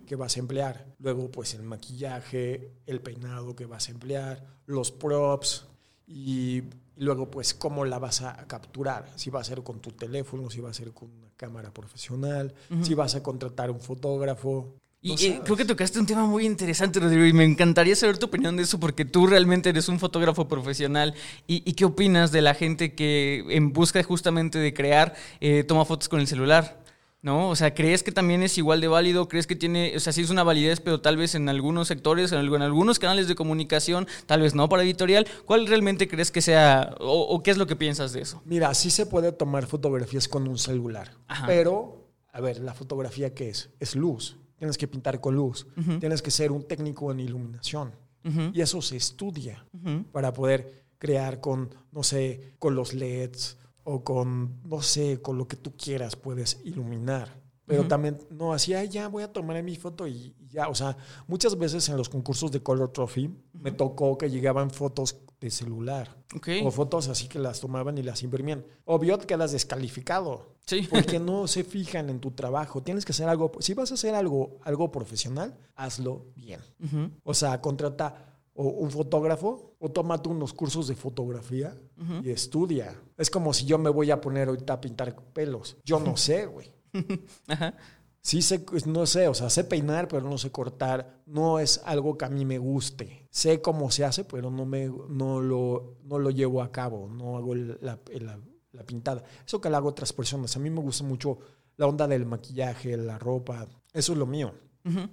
que 0.06 0.16
vas 0.16 0.36
a 0.36 0.40
emplear. 0.40 0.96
Luego, 0.98 1.30
pues 1.30 1.54
el 1.54 1.62
maquillaje, 1.62 2.72
el 2.84 3.00
peinado 3.00 3.54
que 3.54 3.66
vas 3.66 3.88
a 3.88 3.92
emplear, 3.92 4.44
los 4.66 4.90
props 4.90 5.66
y 6.04 6.62
luego, 6.98 7.30
pues, 7.30 7.54
cómo 7.54 7.84
la 7.84 7.98
vas 7.98 8.22
a 8.22 8.46
capturar. 8.46 9.08
Si 9.16 9.30
va 9.30 9.40
a 9.40 9.44
ser 9.44 9.62
con 9.62 9.80
tu 9.80 9.92
teléfono, 9.92 10.50
si 10.50 10.60
va 10.60 10.70
a 10.70 10.74
ser 10.74 10.92
con 10.92 11.10
una 11.10 11.28
cámara 11.36 11.72
profesional, 11.72 12.54
si 12.82 12.94
vas 12.94 13.14
a 13.14 13.22
contratar 13.22 13.70
un 13.70 13.80
fotógrafo. 13.80 14.74
Y 15.00 15.12
eh, 15.26 15.40
creo 15.44 15.56
que 15.56 15.64
tocaste 15.64 16.00
un 16.00 16.06
tema 16.06 16.26
muy 16.26 16.44
interesante, 16.44 16.98
Rodrigo, 16.98 17.24
y 17.24 17.32
me 17.32 17.44
encantaría 17.44 17.94
saber 17.94 18.18
tu 18.18 18.26
opinión 18.26 18.56
de 18.56 18.64
eso, 18.64 18.80
porque 18.80 19.04
tú 19.04 19.28
realmente 19.28 19.68
eres 19.68 19.88
un 19.88 20.00
fotógrafo 20.00 20.48
profesional. 20.48 21.14
¿Y, 21.46 21.72
qué 21.74 21.84
opinas 21.84 22.32
de 22.32 22.42
la 22.42 22.54
gente 22.54 22.94
que 22.94 23.44
en 23.48 23.72
busca 23.72 24.02
justamente 24.02 24.58
de 24.58 24.74
crear 24.74 25.14
eh, 25.40 25.62
toma 25.62 25.84
fotos 25.84 26.08
con 26.08 26.18
el 26.18 26.26
celular? 26.26 26.82
¿No? 27.22 27.48
O 27.48 27.56
sea, 27.56 27.74
¿crees 27.74 28.02
que 28.02 28.12
también 28.12 28.42
es 28.42 28.58
igual 28.58 28.80
de 28.80 28.88
válido? 28.88 29.28
¿Crees 29.28 29.46
que 29.46 29.56
tiene, 29.56 29.94
o 29.96 30.00
sea, 30.00 30.12
sí 30.12 30.22
es 30.22 30.30
una 30.30 30.44
validez, 30.44 30.80
pero 30.80 31.00
tal 31.00 31.16
vez 31.16 31.34
en 31.34 31.48
algunos 31.48 31.88
sectores, 31.88 32.32
en, 32.32 32.38
algunos 32.38 32.98
canales 32.98 33.28
de 33.28 33.34
comunicación, 33.34 34.06
tal 34.26 34.42
vez 34.42 34.54
no 34.54 34.68
para 34.68 34.82
editorial? 34.82 35.26
¿Cuál 35.44 35.66
realmente 35.66 36.08
crees 36.08 36.30
que 36.30 36.42
sea, 36.42 36.94
o, 37.00 37.42
qué 37.42 37.50
es 37.50 37.58
lo 37.58 37.66
que 37.66 37.76
piensas 37.76 38.12
de 38.12 38.20
eso? 38.20 38.42
Mira, 38.44 38.72
sí 38.74 38.90
se 38.90 39.06
puede 39.06 39.32
tomar 39.32 39.66
fotografías 39.66 40.28
con 40.28 40.46
un 40.48 40.58
celular, 40.58 41.12
pero, 41.46 42.08
a 42.32 42.40
ver, 42.40 42.60
¿la 42.60 42.74
fotografía 42.74 43.34
qué 43.34 43.50
es? 43.50 43.70
Es 43.80 43.96
luz. 43.96 44.36
Tienes 44.58 44.76
que 44.76 44.88
pintar 44.88 45.20
con 45.20 45.36
luz. 45.36 45.66
Tienes 46.00 46.20
que 46.20 46.30
ser 46.30 46.50
un 46.50 46.66
técnico 46.66 47.12
en 47.12 47.20
iluminación. 47.20 47.92
Y 48.52 48.60
eso 48.60 48.82
se 48.82 48.96
estudia 48.96 49.64
para 50.12 50.32
poder 50.32 50.84
crear 50.98 51.40
con, 51.40 51.74
no 51.92 52.02
sé, 52.02 52.54
con 52.58 52.74
los 52.74 52.92
LEDs, 52.92 53.56
o 53.90 54.04
con, 54.04 54.60
no 54.64 54.82
sé, 54.82 55.22
con 55.22 55.38
lo 55.38 55.48
que 55.48 55.56
tú 55.56 55.74
quieras 55.76 56.14
puedes 56.16 56.60
iluminar. 56.64 57.40
Pero 57.64 57.86
también, 57.86 58.18
no, 58.30 58.54
así, 58.54 58.72
"Ay, 58.72 58.88
ya 58.88 59.08
voy 59.08 59.22
a 59.22 59.30
tomar 59.32 59.62
mi 59.62 59.76
foto 59.76 60.06
y 60.06 60.34
y 60.48 60.48
ya. 60.48 60.68
O 60.68 60.74
sea, 60.74 60.96
muchas 61.26 61.56
veces 61.58 61.88
en 61.88 61.96
los 61.96 62.08
concursos 62.08 62.50
de 62.50 62.62
Color 62.62 62.90
Trophy 62.92 63.30
me 63.52 63.70
tocó 63.72 64.16
que 64.16 64.30
llegaban 64.30 64.70
fotos 64.70 65.16
de 65.40 65.50
celular. 65.50 66.16
Ok. 66.34 66.48
O 66.64 66.70
fotos 66.70 67.08
así 67.08 67.28
que 67.28 67.38
las 67.38 67.60
tomaban 67.60 67.98
y 67.98 68.02
las 68.02 68.22
imprimían. 68.22 68.64
Obvio, 68.86 69.18
quedas 69.18 69.52
descalificado. 69.52 70.56
Sí. 70.66 70.88
Porque 70.90 71.20
no 71.20 71.46
se 71.46 71.64
fijan 71.64 72.08
en 72.08 72.20
tu 72.20 72.30
trabajo. 72.30 72.82
Tienes 72.82 73.04
que 73.04 73.12
hacer 73.12 73.28
algo. 73.28 73.52
Si 73.60 73.74
vas 73.74 73.90
a 73.90 73.94
hacer 73.94 74.14
algo, 74.14 74.58
algo 74.62 74.90
profesional, 74.90 75.56
hazlo 75.76 76.26
bien. 76.34 76.60
O 77.22 77.34
sea, 77.34 77.60
contrata 77.60 78.37
o 78.60 78.64
un 78.64 78.90
fotógrafo 78.90 79.76
o 79.78 79.88
tómate 79.88 80.28
unos 80.28 80.52
cursos 80.52 80.88
de 80.88 80.96
fotografía 80.96 81.76
y 82.24 82.30
estudia. 82.30 83.00
Es 83.16 83.30
como 83.30 83.52
si 83.52 83.64
yo 83.66 83.78
me 83.78 83.88
voy 83.90 84.10
a 84.10 84.20
poner 84.20 84.48
ahorita 84.48 84.72
a 84.72 84.80
pintar 84.80 85.14
pelos. 85.32 85.76
Yo 85.84 86.00
no 86.00 86.16
sé, 86.26 86.46
güey. 86.46 86.72
Ajá. 87.46 87.74
Sí 88.20 88.42
sé, 88.42 88.58
pues, 88.58 88.84
no 88.86 89.06
sé, 89.06 89.28
o 89.28 89.34
sea, 89.34 89.48
sé 89.48 89.62
peinar, 89.62 90.08
pero 90.08 90.28
no 90.28 90.36
sé 90.38 90.50
cortar. 90.50 91.22
No 91.26 91.60
es 91.60 91.80
algo 91.84 92.18
que 92.18 92.24
a 92.24 92.28
mí 92.28 92.44
me 92.44 92.58
guste. 92.58 93.26
Sé 93.30 93.62
cómo 93.62 93.90
se 93.92 94.04
hace, 94.04 94.24
pero 94.24 94.50
no, 94.50 94.66
me, 94.66 94.86
no, 95.08 95.40
lo, 95.40 95.98
no 96.02 96.18
lo 96.18 96.30
llevo 96.30 96.60
a 96.60 96.72
cabo. 96.72 97.08
No 97.08 97.36
hago 97.36 97.54
la, 97.54 97.76
la- 97.80 98.40
la 98.72 98.82
pintada. 98.84 99.22
Eso 99.46 99.60
que 99.60 99.70
lo 99.70 99.76
hago 99.76 99.88
otras 99.88 100.12
personas. 100.12 100.54
A 100.56 100.58
mí 100.58 100.68
me 100.68 100.80
gusta 100.80 101.04
mucho 101.04 101.38
la 101.76 101.86
onda 101.86 102.06
del 102.08 102.26
maquillaje, 102.26 102.96
la 102.96 103.18
ropa. 103.18 103.66
Eso 103.92 104.12
es 104.12 104.18
lo 104.18 104.26
mío. 104.26 104.52
Ujú. 104.84 105.08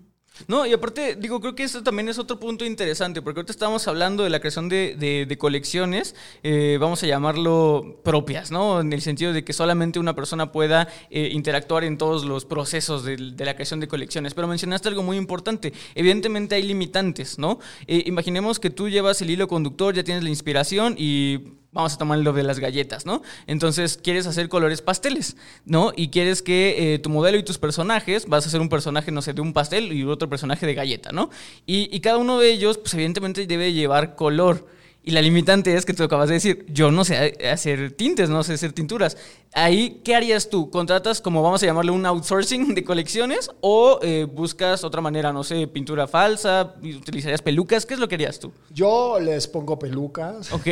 No, 0.47 0.65
y 0.65 0.73
aparte, 0.73 1.15
digo, 1.15 1.39
creo 1.39 1.55
que 1.55 1.63
eso 1.63 1.81
también 1.81 2.09
es 2.09 2.19
otro 2.19 2.39
punto 2.39 2.65
interesante, 2.65 3.21
porque 3.21 3.39
ahorita 3.39 3.51
estamos 3.51 3.87
hablando 3.87 4.23
de 4.23 4.29
la 4.29 4.39
creación 4.39 4.69
de, 4.69 4.95
de- 4.95 5.37
colecciones, 5.37 6.15
eh, 6.43 6.77
vamos 6.79 7.03
a 7.03 7.07
llamarlo 7.07 7.99
propias, 8.03 8.51
¿no? 8.51 8.79
En 8.81 8.93
el 8.93 9.01
sentido 9.01 9.33
de 9.33 9.43
que 9.43 9.53
solamente 9.53 9.99
una 9.99 10.15
persona 10.15 10.51
pueda 10.51 10.87
eh, 11.09 11.29
interactuar 11.31 11.83
en 11.83 11.97
todos 11.97 12.25
los 12.25 12.45
procesos 12.45 13.03
de, 13.03 13.17
de 13.17 13.45
la 13.45 13.53
creación 13.55 13.79
de 13.79 13.87
colecciones. 13.87 14.33
Pero 14.33 14.47
mencionaste 14.47 14.87
algo 14.89 15.03
muy 15.03 15.17
importante. 15.17 15.73
Evidentemente 15.93 16.55
hay 16.55 16.63
limitantes, 16.63 17.37
¿no? 17.39 17.59
Eh, 17.87 18.03
imaginemos 18.05 18.59
que 18.59 18.69
tú 18.69 18.89
llevas 18.89 19.21
el 19.21 19.29
hilo 19.29 19.47
conductor, 19.47 19.93
ya 19.93 20.03
tienes 20.03 20.23
la 20.23 20.29
inspiración 20.29 20.95
y 20.97 21.39
vamos 21.75 21.93
a 21.93 21.97
tomar 21.97 22.17
lo 22.19 22.33
de 22.33 22.41
las 22.41 22.59
galletas, 22.59 23.05
¿no? 23.05 23.21
Entonces 23.45 23.99
quieres 24.01 24.25
hacer 24.25 24.49
colores 24.49 24.81
pasteles, 24.81 25.35
¿no? 25.65 25.91
Y 25.95 26.07
quieres 26.07 26.41
que 26.41 26.95
eh, 26.95 26.99
tu 26.99 27.09
modelo 27.09 27.37
y 27.37 27.43
tus 27.43 27.59
personajes, 27.59 28.25
vas 28.27 28.45
a 28.45 28.47
hacer 28.47 28.61
un 28.61 28.69
personaje, 28.69 29.11
no 29.11 29.21
sé, 29.21 29.33
de 29.33 29.41
un 29.41 29.53
pastel 29.53 29.91
y 29.91 30.03
otro 30.05 30.29
personaje 30.29 30.65
de 30.65 30.73
galleta, 30.73 31.11
¿no? 31.11 31.29
Y, 31.67 31.93
y 31.95 31.99
cada 31.99 32.17
uno 32.17 32.39
de 32.39 32.49
ellos, 32.49 32.77
pues 32.77 32.93
evidentemente 32.95 33.45
debe 33.45 33.73
llevar 33.73 34.15
color. 34.15 34.73
Y 35.07 35.11
la 35.11 35.21
limitante 35.21 35.75
es 35.75 35.85
que 35.85 35.93
tú 35.93 36.01
acabas 36.01 36.29
de 36.29 36.33
decir, 36.33 36.65
yo 36.67 36.89
no 36.89 37.05
sé 37.05 37.37
hacer 37.47 37.91
tintes, 37.91 38.27
no 38.27 38.41
sé 38.41 38.53
hacer 38.53 38.73
tinturas. 38.73 39.17
Ahí, 39.53 40.01
¿qué 40.03 40.15
harías 40.15 40.49
tú? 40.49 40.71
¿Contratas 40.71 41.21
como 41.21 41.43
vamos 41.43 41.61
a 41.61 41.67
llamarle 41.67 41.91
un 41.91 42.07
outsourcing 42.07 42.73
de 42.73 42.83
colecciones 42.83 43.51
o 43.61 43.99
eh, 44.01 44.23
buscas 44.23 44.83
otra 44.83 45.01
manera, 45.01 45.31
no 45.31 45.43
sé, 45.43 45.67
pintura 45.67 46.07
falsa, 46.07 46.73
utilizarías 46.81 47.43
pelucas? 47.43 47.85
¿Qué 47.85 47.93
es 47.93 47.99
lo 47.99 48.07
que 48.07 48.15
harías 48.15 48.39
tú? 48.39 48.51
Yo 48.71 49.19
les 49.19 49.47
pongo 49.47 49.77
pelucas. 49.77 50.51
¿Ok? 50.51 50.69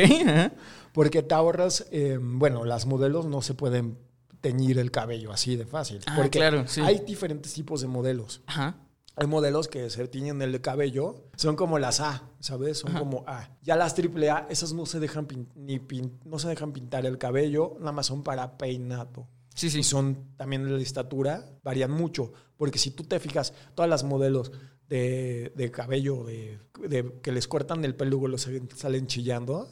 Porque 0.94 1.22
te 1.22 1.34
ahorras, 1.34 1.86
eh, 1.90 2.18
bueno, 2.18 2.64
las 2.64 2.86
modelos 2.86 3.26
no 3.26 3.42
se 3.42 3.52
pueden 3.52 3.98
teñir 4.40 4.78
el 4.78 4.90
cabello 4.90 5.30
así 5.32 5.56
de 5.56 5.66
fácil. 5.66 6.00
Ah, 6.06 6.14
porque 6.16 6.38
claro, 6.38 6.66
sí. 6.66 6.80
hay 6.80 7.00
diferentes 7.00 7.52
tipos 7.52 7.82
de 7.82 7.88
modelos. 7.88 8.40
Ajá. 8.46 8.76
Hay 9.16 9.26
modelos 9.28 9.68
que 9.68 9.90
se 9.90 10.08
tiñen 10.08 10.42
el 10.42 10.60
cabello, 10.60 11.26
son 11.36 11.54
como 11.54 11.78
las 11.78 12.00
A, 12.00 12.30
¿sabes? 12.40 12.78
Son 12.78 12.92
como 12.94 13.22
A. 13.28 13.48
Ya 13.62 13.76
las 13.76 13.94
triple 13.94 14.28
A, 14.30 14.46
esas 14.50 14.72
no 14.72 14.86
se 14.86 14.98
dejan 14.98 15.28
pin- 15.28 15.46
ni 15.54 15.78
pin- 15.78 16.18
no 16.24 16.38
se 16.40 16.48
dejan 16.48 16.72
pintar 16.72 17.06
el 17.06 17.16
cabello, 17.18 17.76
nada 17.78 17.92
más 17.92 18.06
son 18.06 18.22
para 18.24 18.56
peinado. 18.58 19.28
Sí, 19.54 19.70
sí. 19.70 19.80
Y 19.80 19.82
son 19.84 20.34
también 20.36 20.64
de 20.64 20.70
la 20.72 20.82
estatura, 20.82 21.44
varían 21.62 21.92
mucho. 21.92 22.32
Porque 22.56 22.78
si 22.80 22.90
tú 22.90 23.04
te 23.04 23.20
fijas, 23.20 23.52
todas 23.76 23.88
las 23.88 24.02
modelos 24.02 24.50
de, 24.88 25.52
de 25.56 25.70
cabello 25.70 26.24
de, 26.24 26.58
de- 26.88 27.20
que 27.22 27.30
les 27.30 27.46
cortan 27.48 27.84
el 27.84 27.94
pelo 27.94 28.20
y 28.26 28.30
los 28.32 28.46
salen- 28.48 28.68
salen 28.74 29.06
chillando, 29.06 29.68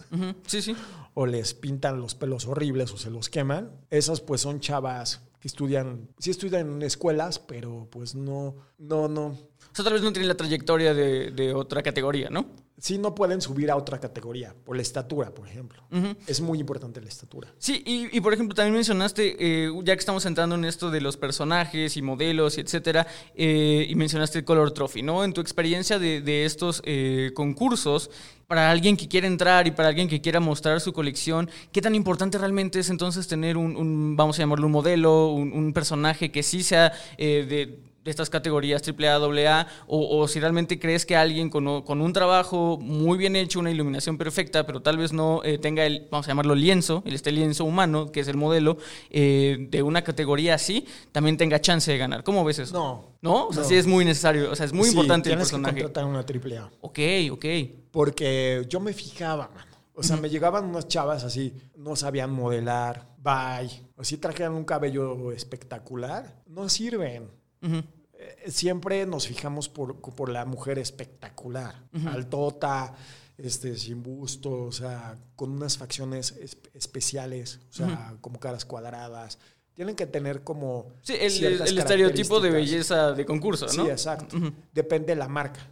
Sí, 0.46 0.62
sí. 0.62 0.76
O 1.14 1.26
les 1.26 1.54
pintan 1.54 2.00
los 2.00 2.14
pelos 2.14 2.46
horribles 2.46 2.92
o 2.92 2.96
se 2.96 3.10
los 3.10 3.28
queman, 3.28 3.70
esas 3.90 4.20
pues 4.20 4.40
son 4.40 4.60
chavas 4.60 5.22
que 5.40 5.48
estudian, 5.48 6.08
sí 6.18 6.30
estudian 6.30 6.70
en 6.76 6.82
escuelas, 6.82 7.38
pero 7.38 7.88
pues 7.90 8.14
no, 8.14 8.54
no, 8.78 9.08
no, 9.08 9.26
O 9.26 9.74
sea, 9.74 9.84
tal 9.84 9.94
vez 9.94 10.02
no 10.02 10.12
tiene 10.12 10.28
la 10.28 10.36
trayectoria 10.36 10.94
de, 10.94 11.32
de 11.32 11.52
otra 11.52 11.82
categoría, 11.82 12.30
¿no? 12.30 12.46
Sí 12.78 12.98
no 12.98 13.14
pueden 13.14 13.40
subir 13.40 13.70
a 13.70 13.76
otra 13.76 14.00
categoría, 14.00 14.54
por 14.64 14.76
la 14.76 14.82
estatura, 14.82 15.30
por 15.30 15.46
ejemplo. 15.46 15.82
Es 16.26 16.40
muy 16.40 16.58
importante 16.58 17.00
la 17.00 17.08
estatura. 17.08 17.54
Sí, 17.58 17.82
y, 17.86 18.16
y, 18.16 18.20
por 18.20 18.34
ejemplo, 18.34 18.54
también 18.54 18.74
mencionaste, 18.74 19.36
eh, 19.38 19.70
ya 19.84 19.94
que 19.94 20.00
estamos 20.00 20.26
entrando 20.26 20.56
en 20.56 20.64
esto 20.64 20.90
de 20.90 21.00
los 21.00 21.16
personajes 21.16 21.96
y 21.96 22.02
modelos 22.02 22.58
y 22.58 22.62
etcétera, 22.62 23.06
eh, 23.34 23.86
y 23.88 23.94
mencionaste 23.94 24.38
el 24.38 24.44
Color 24.44 24.72
Trophy, 24.72 25.02
¿no? 25.02 25.22
En 25.22 25.32
tu 25.32 25.40
experiencia 25.40 25.98
de, 25.98 26.20
de 26.20 26.44
estos 26.44 26.82
eh, 26.84 27.30
concursos, 27.34 28.10
para 28.46 28.70
alguien 28.70 28.96
que 28.96 29.08
quiera 29.08 29.26
entrar 29.26 29.66
y 29.66 29.70
para 29.70 29.88
alguien 29.88 30.08
que 30.08 30.20
quiera 30.20 30.40
mostrar 30.40 30.80
su 30.80 30.92
colección, 30.92 31.48
¿qué 31.72 31.80
tan 31.80 31.94
importante 31.94 32.36
realmente 32.36 32.80
es 32.80 32.90
entonces 32.90 33.26
tener 33.28 33.56
un, 33.56 33.76
un, 33.76 34.16
vamos 34.16 34.38
a 34.38 34.42
llamarlo 34.42 34.66
un 34.66 34.72
modelo, 34.72 35.28
un, 35.28 35.52
un 35.52 35.72
personaje 35.72 36.30
que 36.30 36.42
sí 36.42 36.62
sea 36.62 36.92
de 37.16 37.91
estas 38.04 38.30
categorías 38.30 38.82
AAA, 38.86 39.16
AA, 39.16 39.66
o, 39.86 40.18
o 40.18 40.28
si 40.28 40.40
realmente 40.40 40.78
crees 40.78 41.06
que 41.06 41.14
alguien 41.16 41.50
con, 41.50 41.82
con 41.82 42.00
un 42.00 42.12
trabajo 42.12 42.78
muy 42.80 43.16
bien 43.18 43.36
hecho, 43.36 43.60
una 43.60 43.70
iluminación 43.70 44.18
perfecta, 44.18 44.66
pero 44.66 44.82
tal 44.82 44.96
vez 44.98 45.12
no 45.12 45.40
eh, 45.44 45.58
tenga 45.58 45.86
el, 45.86 46.08
vamos 46.10 46.26
a 46.26 46.30
llamarlo 46.30 46.54
lienzo, 46.54 47.02
el 47.06 47.14
este 47.14 47.30
lienzo 47.32 47.64
humano, 47.64 48.10
que 48.10 48.20
es 48.20 48.28
el 48.28 48.36
modelo, 48.36 48.76
eh, 49.10 49.68
de 49.70 49.82
una 49.82 50.02
categoría 50.02 50.54
así, 50.54 50.86
también 51.12 51.36
tenga 51.36 51.60
chance 51.60 51.90
de 51.92 51.98
ganar. 51.98 52.24
¿Cómo 52.24 52.44
ves 52.44 52.58
eso? 52.58 52.74
No. 52.74 53.12
¿No? 53.22 53.46
O 53.48 53.52
sea, 53.52 53.62
No. 53.62 53.68
sí 53.68 53.76
es 53.76 53.86
muy 53.86 54.04
necesario, 54.04 54.50
o 54.50 54.56
sea, 54.56 54.66
es 54.66 54.72
muy 54.72 54.86
Sí, 54.86 54.90
importante 54.92 55.30
el 55.30 55.36
personaje. 55.38 55.76
que 55.76 55.82
contratar 55.82 56.10
una 56.10 56.26
triple 56.26 56.58
A. 56.58 56.70
Ok, 56.80 56.98
ok. 57.30 57.44
Porque 57.92 58.66
yo 58.68 58.80
me 58.80 58.92
fijaba, 58.92 59.48
mano. 59.54 59.70
O 59.94 60.02
sea, 60.02 60.16
me 60.16 60.30
llegaban 60.30 60.64
unas 60.64 60.88
chavas 60.88 61.22
así, 61.22 61.52
no 61.76 61.94
sabían 61.96 62.32
modelar, 62.32 63.14
bye. 63.18 63.70
O 63.96 64.02
si 64.02 64.16
trajeran 64.16 64.54
un 64.54 64.64
cabello 64.64 65.30
espectacular, 65.32 66.42
no 66.46 66.68
sirven. 66.68 67.30
Eh, 67.62 68.50
siempre 68.50 69.06
nos 69.06 69.26
fijamos 69.26 69.68
por, 69.68 69.96
por 70.00 70.28
la 70.28 70.44
mujer 70.44 70.78
espectacular, 70.78 71.74
altota, 72.06 72.94
este, 73.38 73.76
sin 73.76 74.02
busto, 74.02 74.64
o 74.64 74.72
sea, 74.72 75.18
con 75.34 75.50
unas 75.50 75.78
facciones 75.78 76.36
espe- 76.38 76.70
especiales, 76.74 77.60
o 77.70 77.72
sea, 77.72 78.16
como 78.20 78.38
caras 78.38 78.64
cuadradas. 78.64 79.38
Tienen 79.74 79.96
que 79.96 80.06
tener 80.06 80.44
como... 80.44 80.92
Sí, 81.00 81.14
el, 81.18 81.62
el 81.62 81.78
estereotipo 81.78 82.40
de 82.40 82.50
belleza 82.50 83.12
de 83.12 83.24
concurso, 83.24 83.66
¿no? 83.68 83.84
Sí, 83.84 83.90
exacto. 83.90 84.36
Depende 84.74 85.06
de 85.08 85.16
la 85.16 85.28
marca. 85.28 85.66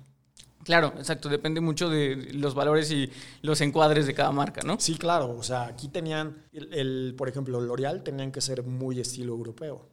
Claro, 0.65 0.95
exacto. 0.97 1.29
Depende 1.29 1.61
mucho 1.61 1.91
de 1.91 2.31
los 2.33 2.55
valores 2.55 2.91
y 2.91 3.11
los 3.43 3.61
encuadres 3.61 4.07
de 4.07 4.15
cada 4.15 4.33
marca, 4.33 4.63
¿no? 4.65 4.81
Sí, 4.81 4.97
claro. 4.97 5.37
O 5.37 5.43
sea, 5.43 5.67
aquí 5.67 5.89
tenían, 5.89 6.43
el, 6.53 6.73
el, 6.73 7.15
por 7.17 7.29
ejemplo, 7.29 7.61
L'Oreal 7.61 8.03
tenían 8.03 8.33
que 8.33 8.41
ser 8.41 8.63
muy 8.63 9.01
estilo 9.01 9.35
europeo. 9.35 9.90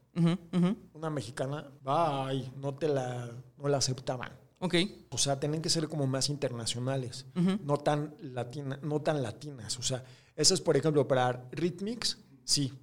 Una 0.93 1.09
mexicana, 1.09 1.71
ay, 1.85 2.51
no 2.57 2.75
te 2.75 2.87
la, 2.87 3.29
no 3.57 3.67
la 3.67 3.77
aceptaban. 3.77 4.31
Ok. 4.59 4.75
O 5.09 5.17
sea, 5.17 5.39
tienen 5.39 5.61
que 5.61 5.69
ser 5.69 5.87
como 5.87 6.07
más 6.07 6.29
internacionales, 6.29 7.27
no 7.35 7.77
tan 7.77 8.15
latina, 8.19 8.79
no 8.81 9.01
tan 9.01 9.21
latinas. 9.21 9.77
O 9.77 9.83
sea, 9.83 10.03
eso 10.35 10.53
es, 10.53 10.61
por 10.61 10.75
ejemplo, 10.77 11.07
para 11.07 11.47
Rhythmix, 11.51 12.17
sí, 12.43 12.73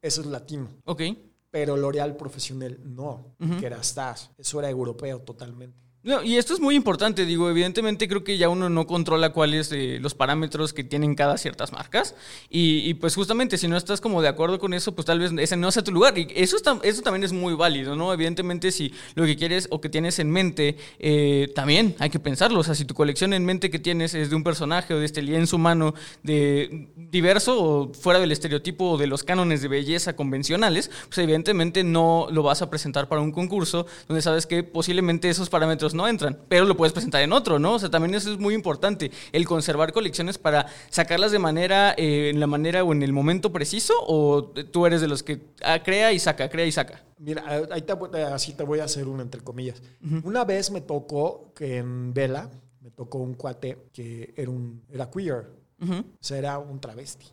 eso 0.00 0.20
es 0.20 0.26
latino. 0.26 0.68
Ok. 0.84 1.02
Pero 1.50 1.76
L'Oreal 1.76 2.16
profesional, 2.16 2.80
no, 2.82 3.36
que 3.60 3.66
era. 3.66 3.78
Eso 3.80 4.58
era 4.58 4.70
europeo 4.70 5.20
totalmente. 5.20 5.81
No, 6.04 6.20
y 6.20 6.36
esto 6.36 6.52
es 6.52 6.58
muy 6.58 6.74
importante, 6.74 7.24
digo, 7.24 7.48
evidentemente 7.48 8.08
creo 8.08 8.24
que 8.24 8.36
ya 8.36 8.48
uno 8.48 8.68
no 8.68 8.88
controla 8.88 9.32
cuáles 9.32 9.70
eh, 9.70 9.98
los 10.00 10.14
parámetros 10.14 10.72
que 10.72 10.82
tienen 10.82 11.14
cada 11.14 11.38
ciertas 11.38 11.70
marcas. 11.70 12.16
Y, 12.50 12.78
y, 12.78 12.94
pues 12.94 13.14
justamente 13.14 13.56
si 13.56 13.68
no 13.68 13.76
estás 13.76 14.00
como 14.00 14.20
de 14.20 14.26
acuerdo 14.26 14.58
con 14.58 14.74
eso, 14.74 14.96
pues 14.96 15.06
tal 15.06 15.20
vez 15.20 15.30
ese 15.38 15.56
no 15.56 15.70
sea 15.70 15.84
tu 15.84 15.92
lugar. 15.92 16.18
Y 16.18 16.26
eso, 16.34 16.56
está, 16.56 16.76
eso 16.82 17.02
también 17.02 17.22
es 17.22 17.32
muy 17.32 17.54
válido, 17.54 17.94
¿no? 17.94 18.12
Evidentemente 18.12 18.72
si 18.72 18.92
lo 19.14 19.24
que 19.26 19.36
quieres 19.36 19.68
o 19.70 19.80
que 19.80 19.88
tienes 19.88 20.18
en 20.18 20.28
mente, 20.32 20.76
eh, 20.98 21.52
también 21.54 21.94
hay 22.00 22.10
que 22.10 22.18
pensarlo, 22.18 22.58
o 22.58 22.64
sea, 22.64 22.74
si 22.74 22.84
tu 22.84 22.94
colección 22.94 23.32
en 23.32 23.44
mente 23.44 23.70
que 23.70 23.78
tienes 23.78 24.14
es 24.14 24.28
de 24.28 24.34
un 24.34 24.42
personaje 24.42 24.94
o 24.94 24.98
de 24.98 25.06
este 25.06 25.22
lienzo 25.22 25.54
humano 25.54 25.94
de 26.24 26.88
diverso 26.96 27.62
o 27.62 27.94
fuera 27.94 28.18
del 28.18 28.32
estereotipo 28.32 28.90
o 28.90 28.98
de 28.98 29.06
los 29.06 29.22
cánones 29.22 29.62
de 29.62 29.68
belleza 29.68 30.16
convencionales, 30.16 30.90
pues 31.06 31.18
evidentemente 31.18 31.84
no 31.84 32.26
lo 32.32 32.42
vas 32.42 32.60
a 32.60 32.70
presentar 32.70 33.06
para 33.06 33.20
un 33.20 33.30
concurso 33.30 33.86
donde 34.08 34.20
sabes 34.20 34.48
que 34.48 34.64
posiblemente 34.64 35.28
esos 35.28 35.48
parámetros 35.48 35.91
no 35.94 36.06
entran, 36.08 36.38
pero 36.48 36.64
lo 36.64 36.76
puedes 36.76 36.92
presentar 36.92 37.22
en 37.22 37.32
otro, 37.32 37.58
¿no? 37.58 37.74
O 37.74 37.78
sea, 37.78 37.90
también 37.90 38.14
eso 38.14 38.32
es 38.32 38.38
muy 38.38 38.54
importante, 38.54 39.10
el 39.32 39.46
conservar 39.46 39.92
colecciones 39.92 40.38
para 40.38 40.66
sacarlas 40.90 41.32
de 41.32 41.38
manera, 41.38 41.94
eh, 41.96 42.30
en 42.30 42.40
la 42.40 42.46
manera 42.46 42.84
o 42.84 42.92
en 42.92 43.02
el 43.02 43.12
momento 43.12 43.52
preciso, 43.52 43.94
o 44.06 44.44
tú 44.44 44.86
eres 44.86 45.00
de 45.00 45.08
los 45.08 45.22
que 45.22 45.40
ah, 45.64 45.82
crea 45.82 46.12
y 46.12 46.18
saca, 46.18 46.48
crea 46.48 46.66
y 46.66 46.72
saca. 46.72 47.02
Mira, 47.18 47.44
ahí 47.70 47.82
te, 47.82 47.92
voy- 47.92 48.10
así 48.20 48.52
te 48.54 48.64
voy 48.64 48.80
a 48.80 48.84
hacer 48.84 49.06
una 49.08 49.22
entre 49.22 49.40
comillas. 49.42 49.80
Una 50.24 50.44
vez 50.44 50.70
me 50.70 50.80
tocó 50.80 51.52
que 51.54 51.76
en 51.78 52.12
Vela 52.12 52.50
me 52.80 52.90
tocó 52.90 53.18
un 53.18 53.34
cuate 53.34 53.78
que 53.92 54.34
era 54.36 54.50
un 54.50 54.82
era 54.90 55.08
queer, 55.10 55.50
o 55.80 56.04
sea, 56.20 56.38
era 56.38 56.58
un 56.58 56.80
travesti 56.80 57.26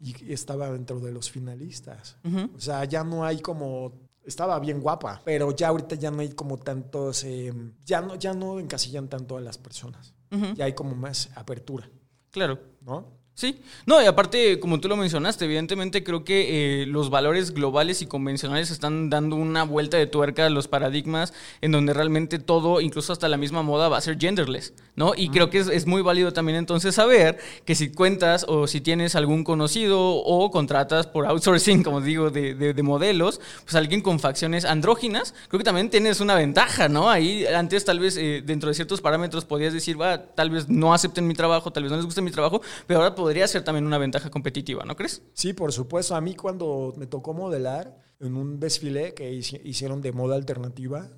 y 0.00 0.32
estaba 0.32 0.70
dentro 0.70 1.00
de 1.00 1.12
los 1.12 1.30
finalistas. 1.30 2.16
O 2.56 2.60
sea, 2.60 2.84
ya 2.84 3.04
no 3.04 3.24
hay 3.24 3.40
como 3.40 3.92
estaba 4.30 4.58
bien 4.58 4.80
guapa, 4.80 5.20
pero 5.24 5.54
ya 5.54 5.68
ahorita 5.68 5.96
ya 5.96 6.10
no 6.10 6.20
hay 6.20 6.30
como 6.30 6.56
tantos, 6.56 7.24
eh, 7.24 7.52
ya, 7.84 8.00
no, 8.00 8.14
ya 8.14 8.32
no 8.32 8.58
encasillan 8.58 9.08
tanto 9.08 9.36
a 9.36 9.40
las 9.40 9.58
personas. 9.58 10.14
Ya 10.54 10.64
hay 10.64 10.74
como 10.74 10.94
más 10.94 11.28
apertura, 11.34 11.90
Claro. 12.30 12.58
¿no? 12.82 13.19
Sí, 13.34 13.58
no, 13.86 14.02
y 14.02 14.04
aparte, 14.04 14.60
como 14.60 14.80
tú 14.80 14.88
lo 14.88 14.96
mencionaste, 14.98 15.46
evidentemente 15.46 16.04
creo 16.04 16.24
que 16.24 16.82
eh, 16.82 16.86
los 16.86 17.08
valores 17.08 17.54
globales 17.54 18.02
y 18.02 18.06
convencionales 18.06 18.70
están 18.70 19.08
dando 19.08 19.34
una 19.36 19.62
vuelta 19.64 19.96
de 19.96 20.06
tuerca 20.06 20.44
a 20.44 20.50
los 20.50 20.68
paradigmas 20.68 21.32
en 21.62 21.72
donde 21.72 21.94
realmente 21.94 22.38
todo, 22.38 22.82
incluso 22.82 23.14
hasta 23.14 23.28
la 23.30 23.38
misma 23.38 23.62
moda, 23.62 23.88
va 23.88 23.96
a 23.96 24.00
ser 24.02 24.18
genderless, 24.20 24.74
¿no? 24.94 25.14
Y 25.16 25.30
creo 25.30 25.48
que 25.48 25.56
es, 25.60 25.68
es 25.68 25.86
muy 25.86 26.02
válido 26.02 26.34
también 26.34 26.58
entonces 26.58 26.94
saber 26.96 27.38
que 27.64 27.74
si 27.74 27.90
cuentas 27.90 28.44
o 28.46 28.66
si 28.66 28.82
tienes 28.82 29.14
algún 29.14 29.42
conocido 29.42 29.98
o 30.16 30.50
contratas 30.50 31.06
por 31.06 31.24
outsourcing, 31.24 31.82
como 31.82 32.02
digo, 32.02 32.28
de, 32.28 32.54
de- 32.54 32.74
de 32.74 32.82
modelos, 32.82 33.40
pues 33.62 33.74
alguien 33.74 34.02
con 34.02 34.20
facciones 34.20 34.66
andróginas, 34.66 35.34
creo 35.48 35.56
que 35.56 35.64
también 35.64 35.88
tienes 35.88 36.20
una 36.20 36.34
ventaja, 36.34 36.90
¿no? 36.90 37.08
Ahí 37.08 37.46
antes 37.46 37.86
tal 37.86 38.00
vez 38.00 38.18
eh, 38.18 38.42
dentro 38.44 38.68
de 38.68 38.74
ciertos 38.74 39.00
parámetros 39.00 39.46
podías 39.46 39.72
decir, 39.72 39.98
va, 39.98 40.18
tal 40.26 40.50
vez 40.50 40.68
no 40.68 40.92
acepten 40.92 41.26
mi 41.26 41.32
trabajo, 41.32 41.72
tal 41.72 41.84
vez 41.84 41.90
no 41.90 41.96
les 41.96 42.04
guste 42.04 42.20
mi 42.20 42.30
trabajo, 42.32 42.60
pero 42.86 43.00
ahora 43.00 43.14
podría 43.20 43.46
ser 43.48 43.62
también 43.64 43.86
una 43.86 43.98
ventaja 43.98 44.30
competitiva, 44.30 44.84
¿no 44.84 44.96
crees? 44.96 45.22
Sí, 45.32 45.52
por 45.52 45.72
supuesto. 45.72 46.14
A 46.14 46.20
mí 46.20 46.34
cuando 46.34 46.92
me 46.96 47.06
tocó 47.06 47.32
modelar 47.34 47.96
en 48.18 48.36
un 48.36 48.58
desfile 48.60 49.14
que 49.14 49.32
hici- 49.32 49.60
hicieron 49.64 50.00
de 50.02 50.12
moda 50.12 50.36
alternativa, 50.36 51.08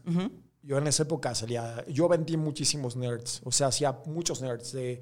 yo 0.62 0.78
en 0.78 0.86
esa 0.86 1.02
época 1.02 1.34
salía, 1.34 1.84
yo 1.88 2.08
vendí 2.08 2.36
muchísimos 2.36 2.94
nerds, 2.94 3.40
o 3.44 3.50
sea, 3.50 3.66
hacía 3.66 3.98
muchos 4.06 4.40
nerds. 4.42 4.72
De, 4.72 5.00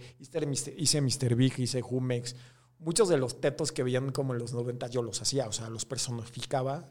hice, 0.79 1.01
Mr. 1.03 1.35
Big, 1.35 1.59
hice 1.59 1.83
Humex. 1.83 2.35
Muchos 2.83 3.09
de 3.11 3.19
los 3.19 3.41
tetos 3.43 3.73
que 3.73 3.83
veían 3.83 4.11
como 4.11 4.33
en 4.33 4.39
los 4.39 4.55
90 4.55 4.87
yo 4.89 5.03
los 5.03 5.21
hacía, 5.21 5.47
o 5.47 5.53
sea, 5.53 5.69
los 5.69 5.85
personificaba 5.85 6.91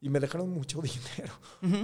y 0.00 0.08
me 0.08 0.18
dejaron 0.20 0.50
mucho 0.50 0.82
dinero. 0.82 1.32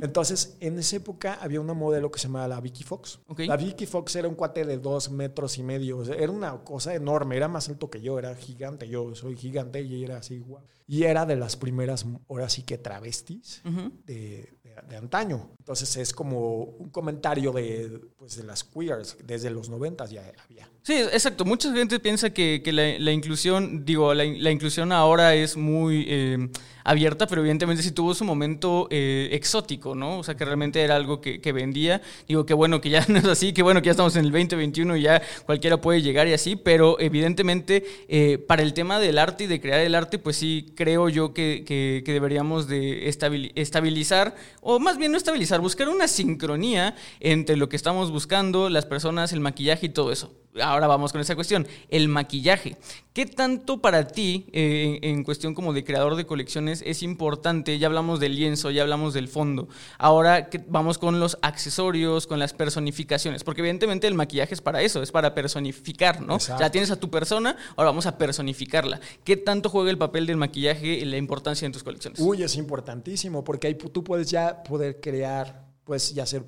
Entonces, 0.03 0.57
en 0.61 0.79
esa 0.79 0.97
época 0.97 1.39
había 1.41 1.61
una 1.61 1.73
modelo 1.75 2.11
que 2.11 2.19
se 2.19 2.27
llamaba 2.27 2.49
la 2.49 2.61
Vicky 2.61 2.83
Fox. 2.83 3.21
La 3.47 3.57
Vicky 3.57 3.87
Fox 3.87 4.17
era 4.17 4.27
un 4.29 4.35
cuate 4.35 4.65
de 4.65 4.79
dos 4.79 5.11
metros 5.11 5.59
y 5.59 5.63
medio, 5.63 5.99
o 5.99 6.05
sea, 6.05 6.17
era 6.17 6.33
una 6.33 6.65
cosa 6.65 6.95
enorme, 6.95 7.37
era 7.37 7.47
más 7.49 7.69
alto 7.69 7.89
que 7.89 8.01
yo, 8.01 8.19
era 8.19 8.35
gigante, 8.35 8.89
yo 8.89 9.15
soy 9.15 9.37
gigante 9.37 9.81
y 9.81 10.03
era 10.05 10.19
así 10.19 10.35
igual. 10.35 10.65
Y 10.89 11.05
era 11.05 11.25
de 11.27 11.37
las 11.37 11.57
primeras, 11.57 12.05
ahora 12.29 12.49
sí 12.49 12.63
que 12.63 12.79
travestis 12.79 13.63
de- 14.07 14.53
de 14.89 14.97
antaño. 14.97 15.51
Entonces 15.59 15.97
es 15.97 16.13
como 16.13 16.65
un 16.65 16.91
comentario 16.91 17.53
de, 17.53 18.01
pues, 18.17 18.37
de 18.37 18.45
las 18.45 18.65
queers, 18.65 19.17
desde 19.25 19.51
los 19.51 19.69
90 19.69 20.07
ya 20.07 20.33
había. 20.45 20.69
Sí, 20.83 20.95
exacto. 20.95 21.45
Mucha 21.45 21.73
gente 21.73 21.99
piensa 22.01 22.31
que, 22.31 22.63
que 22.65 22.73
la, 22.73 22.99
la 22.99 23.13
inclusión, 23.13 23.85
digo, 23.85 24.15
la, 24.15 24.25
la 24.25 24.51
inclusión 24.51 24.93
ahora 24.93 25.35
es 25.35 25.57
muy 25.57 26.05
eh, 26.09 26.49
abierta, 26.87 27.27
pero 27.27 27.41
evidentemente 27.43 27.83
sí 27.83 27.91
tuvo 27.91 28.15
su 28.15 28.25
momento 28.25 28.89
eh, 28.91 29.29
exótico, 29.33 29.95
¿no? 29.95 30.19
O 30.19 30.23
sea, 30.25 30.37
que 30.37 30.45
realmente 30.45 30.81
era 30.83 30.97
algo 30.97 31.21
que, 31.21 31.39
vendía. 31.53 32.01
Digo, 32.29 32.47
que 32.47 32.55
bueno 32.55 32.81
que 32.81 32.91
ya 32.91 33.05
no 33.09 33.19
es 33.19 33.25
así, 33.25 33.53
que 33.53 33.63
bueno 33.63 33.81
que 33.83 33.87
ya 33.87 33.91
estamos 33.93 34.17
en 34.17 34.25
el 34.25 34.31
2021 34.33 34.97
y 34.97 35.03
ya 35.03 35.21
cualquiera 35.45 35.81
puede 35.81 36.03
llegar 36.03 36.29
y 36.29 36.33
así, 36.33 36.57
pero 36.57 36.99
evidentemente 37.01 37.85
eh, 38.09 38.39
para 38.39 38.63
el 38.63 38.73
tema 38.73 38.99
del 39.01 39.19
arte 39.19 39.45
y 39.45 39.47
de 39.47 39.61
crear 39.61 39.81
el 39.81 39.95
arte, 39.95 40.19
pues 40.19 40.37
sí 40.37 40.73
creo 40.77 41.09
yo 41.09 41.35
que, 41.35 41.65
que- 41.67 42.03
deberíamos 42.07 42.67
de 42.69 43.09
estabili- 43.11 43.53
estabilizar, 43.55 44.35
o 44.61 44.79
más 44.79 44.97
bien 44.97 45.13
no 45.13 45.19
estabilizar, 45.19 45.61
buscar 45.61 45.89
una 45.89 46.09
sincronía 46.09 46.95
entre 47.21 47.57
lo 47.57 47.69
que 47.69 47.77
estamos 47.77 48.11
buscando, 48.11 48.69
las 48.71 48.87
personas, 48.87 49.33
el 49.33 49.41
maquillaje 49.41 49.87
y 49.87 49.89
todo 49.91 50.13
eso. 50.13 50.33
Ahora 50.63 50.87
vamos 50.87 51.13
con 51.13 51.21
esa 51.21 51.35
cuestión, 51.35 51.67
el 51.89 52.09
maquillaje. 52.09 52.77
¿Qué 53.13 53.25
tanto 53.25 53.81
para 53.81 54.09
ti, 54.09 54.47
eh, 54.53 54.99
en, 55.03 55.25
cuestión 55.25 55.55
como 55.55 55.73
de 55.73 55.85
creador 55.85 56.17
de 56.17 56.27
colecciones, 56.27 56.83
es 56.85 57.03
importante? 57.03 57.79
Ya 57.79 57.87
hablamos 57.87 58.21
del 58.21 58.37
lienzo, 58.37 58.71
ya 58.71 58.83
hablamos 58.83 59.15
del 59.15 59.29
fondo. 59.29 59.69
Ahora 59.99 60.51
vamos 60.69 60.99
con 60.99 61.19
los 61.19 61.39
accesorios, 61.41 62.27
con 62.27 62.39
las 62.39 62.53
personificaciones, 62.53 63.43
porque 63.43 63.63
evidentemente 63.63 64.07
el 64.07 64.15
maquillaje 64.15 64.53
es 64.53 64.61
para 64.61 64.83
eso, 64.83 65.03
es 65.03 65.13
para 65.13 65.35
personificar, 65.35 66.21
¿no? 66.21 66.39
Ya 66.39 66.71
tienes 66.71 66.91
a 66.91 66.97
tu 66.97 67.09
persona, 67.09 67.57
ahora 67.77 67.91
vamos 67.91 68.05
a 68.05 68.19
personificarla. 68.19 69.01
¿Qué 69.25 69.39
tanto 69.39 69.71
juega 69.71 69.91
el 69.91 69.99
papel 69.99 70.27
del 70.27 70.37
maquillaje 70.37 71.03
en 71.03 71.11
la 71.11 71.17
importancia 71.17 71.65
en 71.65 71.73
tus 71.73 71.83
colecciones? 71.83 72.21
Uy, 72.21 72.43
es 72.43 72.57
importantísimo 72.57 73.43
porque 73.43 73.69
ahí 73.69 73.75
tú 73.77 74.05
puedes 74.05 74.31
ya 74.31 74.63
poder 74.63 75.01
crear, 75.01 75.65
puedes 75.85 76.15
ya 76.15 76.25
hacer 76.25 76.45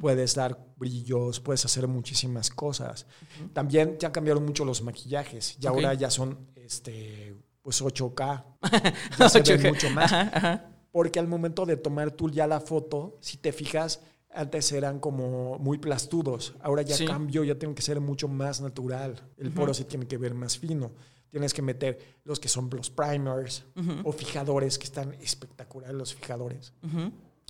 puedes 0.00 0.34
dar 0.34 0.58
brillos, 0.76 1.40
puedes 1.40 1.64
hacer 1.64 1.86
muchísimas 1.88 2.50
cosas. 2.50 3.06
También 3.52 3.96
ya 3.98 4.12
cambiaron 4.12 4.44
mucho 4.44 4.64
los 4.64 4.82
maquillajes 4.82 5.56
y 5.60 5.66
ahora 5.66 5.94
ya 5.94 6.10
son 6.10 6.38
este 6.54 7.34
pues 7.62 7.82
8K. 7.82 8.44
Ya 9.18 9.28
se 9.28 9.42
ven 9.42 9.60
8K. 9.60 9.68
mucho 9.70 9.90
más. 9.90 10.12
Ajá, 10.12 10.30
ajá. 10.32 10.70
Porque 10.92 11.18
al 11.18 11.26
momento 11.28 11.66
de 11.66 11.76
tomar 11.76 12.10
tú 12.12 12.30
ya 12.30 12.46
la 12.46 12.60
foto, 12.60 13.18
si 13.20 13.36
te 13.36 13.52
fijas, 13.52 14.00
antes 14.32 14.70
eran 14.72 14.98
como 15.00 15.58
muy 15.58 15.78
plastudos. 15.78 16.54
Ahora 16.60 16.82
ya 16.82 16.94
Sí. 16.96 17.04
cambio, 17.06 17.42
ya 17.44 17.58
tiene 17.58 17.74
que 17.74 17.82
ser 17.82 18.00
mucho 18.00 18.28
más 18.28 18.60
natural. 18.60 19.22
El 19.36 19.50
poro 19.52 19.74
se 19.74 19.84
tiene 19.84 20.06
que 20.06 20.16
ver 20.16 20.34
más 20.34 20.58
fino. 20.58 20.92
Tienes 21.30 21.52
que 21.52 21.60
meter 21.60 21.98
los 22.24 22.38
que 22.40 22.48
son 22.48 22.70
los 22.70 22.88
primers 22.88 23.64
o 24.04 24.12
fijadores, 24.12 24.78
que 24.78 24.84
están 24.84 25.12
espectaculares 25.14 25.94
los 25.96 26.14
fijadores. 26.14 26.72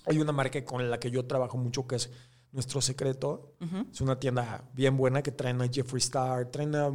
Hay 0.06 0.18
una 0.18 0.32
marca 0.32 0.64
con 0.64 0.88
la 0.90 0.98
que 1.00 1.10
yo 1.10 1.24
trabajo 1.26 1.56
mucho 1.58 1.86
que 1.86 1.96
es 1.96 2.10
Nuestro 2.52 2.80
Secreto. 2.80 3.52
Es 3.92 4.00
una 4.00 4.18
tienda 4.18 4.64
bien 4.74 4.96
buena 4.96 5.22
que 5.22 5.32
traen 5.32 5.60
a 5.62 5.68
Jeffree 5.68 5.98
Star, 5.98 6.50
traen 6.50 6.74
a- 6.74 6.90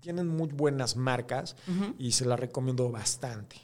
tienen 0.00 0.28
muy 0.28 0.48
buenas 0.48 0.96
marcas 0.96 1.56
y 1.98 2.12
se 2.12 2.24
la 2.24 2.36
recomiendo 2.36 2.90
bastante. 2.90 3.56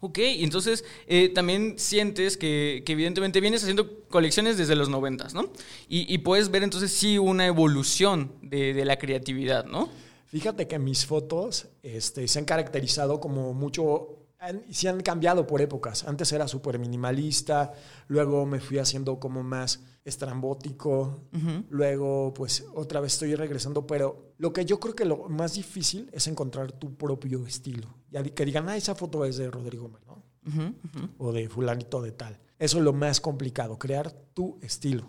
Ok, 0.00 0.18
entonces 0.18 0.84
eh, 1.06 1.28
también 1.28 1.74
sientes 1.78 2.36
que, 2.36 2.82
que 2.84 2.92
evidentemente 2.92 3.40
vienes 3.40 3.62
haciendo 3.62 4.00
colecciones 4.08 4.56
desde 4.58 4.74
los 4.76 4.88
noventas, 4.88 5.34
¿no? 5.34 5.50
Y, 5.88 6.12
y 6.12 6.18
puedes 6.18 6.50
ver 6.50 6.62
entonces 6.62 6.90
sí 6.92 7.18
una 7.18 7.46
evolución 7.46 8.32
de, 8.42 8.74
de 8.74 8.84
la 8.84 8.98
creatividad, 8.98 9.66
¿no? 9.66 9.88
Fíjate 10.26 10.66
que 10.66 10.78
mis 10.78 11.06
fotos 11.06 11.68
este, 11.82 12.26
se 12.28 12.38
han 12.38 12.44
caracterizado 12.44 13.20
como 13.20 13.54
mucho, 13.54 14.18
han, 14.44 14.62
se 14.70 14.88
han 14.88 15.00
cambiado 15.00 15.46
por 15.46 15.60
épocas. 15.60 16.04
Antes 16.04 16.32
era 16.32 16.46
súper 16.48 16.78
minimalista, 16.78 17.72
luego 18.08 18.46
me 18.46 18.60
fui 18.60 18.78
haciendo 18.78 19.18
como 19.18 19.42
más 19.42 19.80
estrambótico, 20.04 21.20
luego 21.70 22.32
pues 22.34 22.64
otra 22.74 23.00
vez 23.00 23.14
estoy 23.14 23.34
regresando, 23.34 23.86
pero 23.86 24.32
lo 24.38 24.52
que 24.52 24.64
yo 24.64 24.78
creo 24.80 24.94
que 24.94 25.04
lo 25.04 25.28
más 25.28 25.54
difícil 25.54 26.08
es 26.12 26.26
encontrar 26.26 26.72
tu 26.72 26.94
propio 26.96 27.46
estilo. 27.46 27.88
Di- 28.10 28.30
que 28.30 28.44
digan, 28.44 28.68
ah, 28.68 28.76
esa 28.76 28.94
foto 28.94 29.24
es 29.24 29.36
de 29.36 29.50
Rodrigo 29.50 29.88
Mar, 29.88 30.02
¿no? 30.06 30.22
O 31.18 31.32
de 31.32 31.48
fulanito 31.48 32.02
de 32.02 32.12
tal. 32.12 32.38
Eso 32.58 32.78
es 32.78 32.84
lo 32.84 32.92
más 32.92 33.20
complicado, 33.20 33.78
crear 33.78 34.10
tu 34.34 34.58
estilo. 34.62 35.08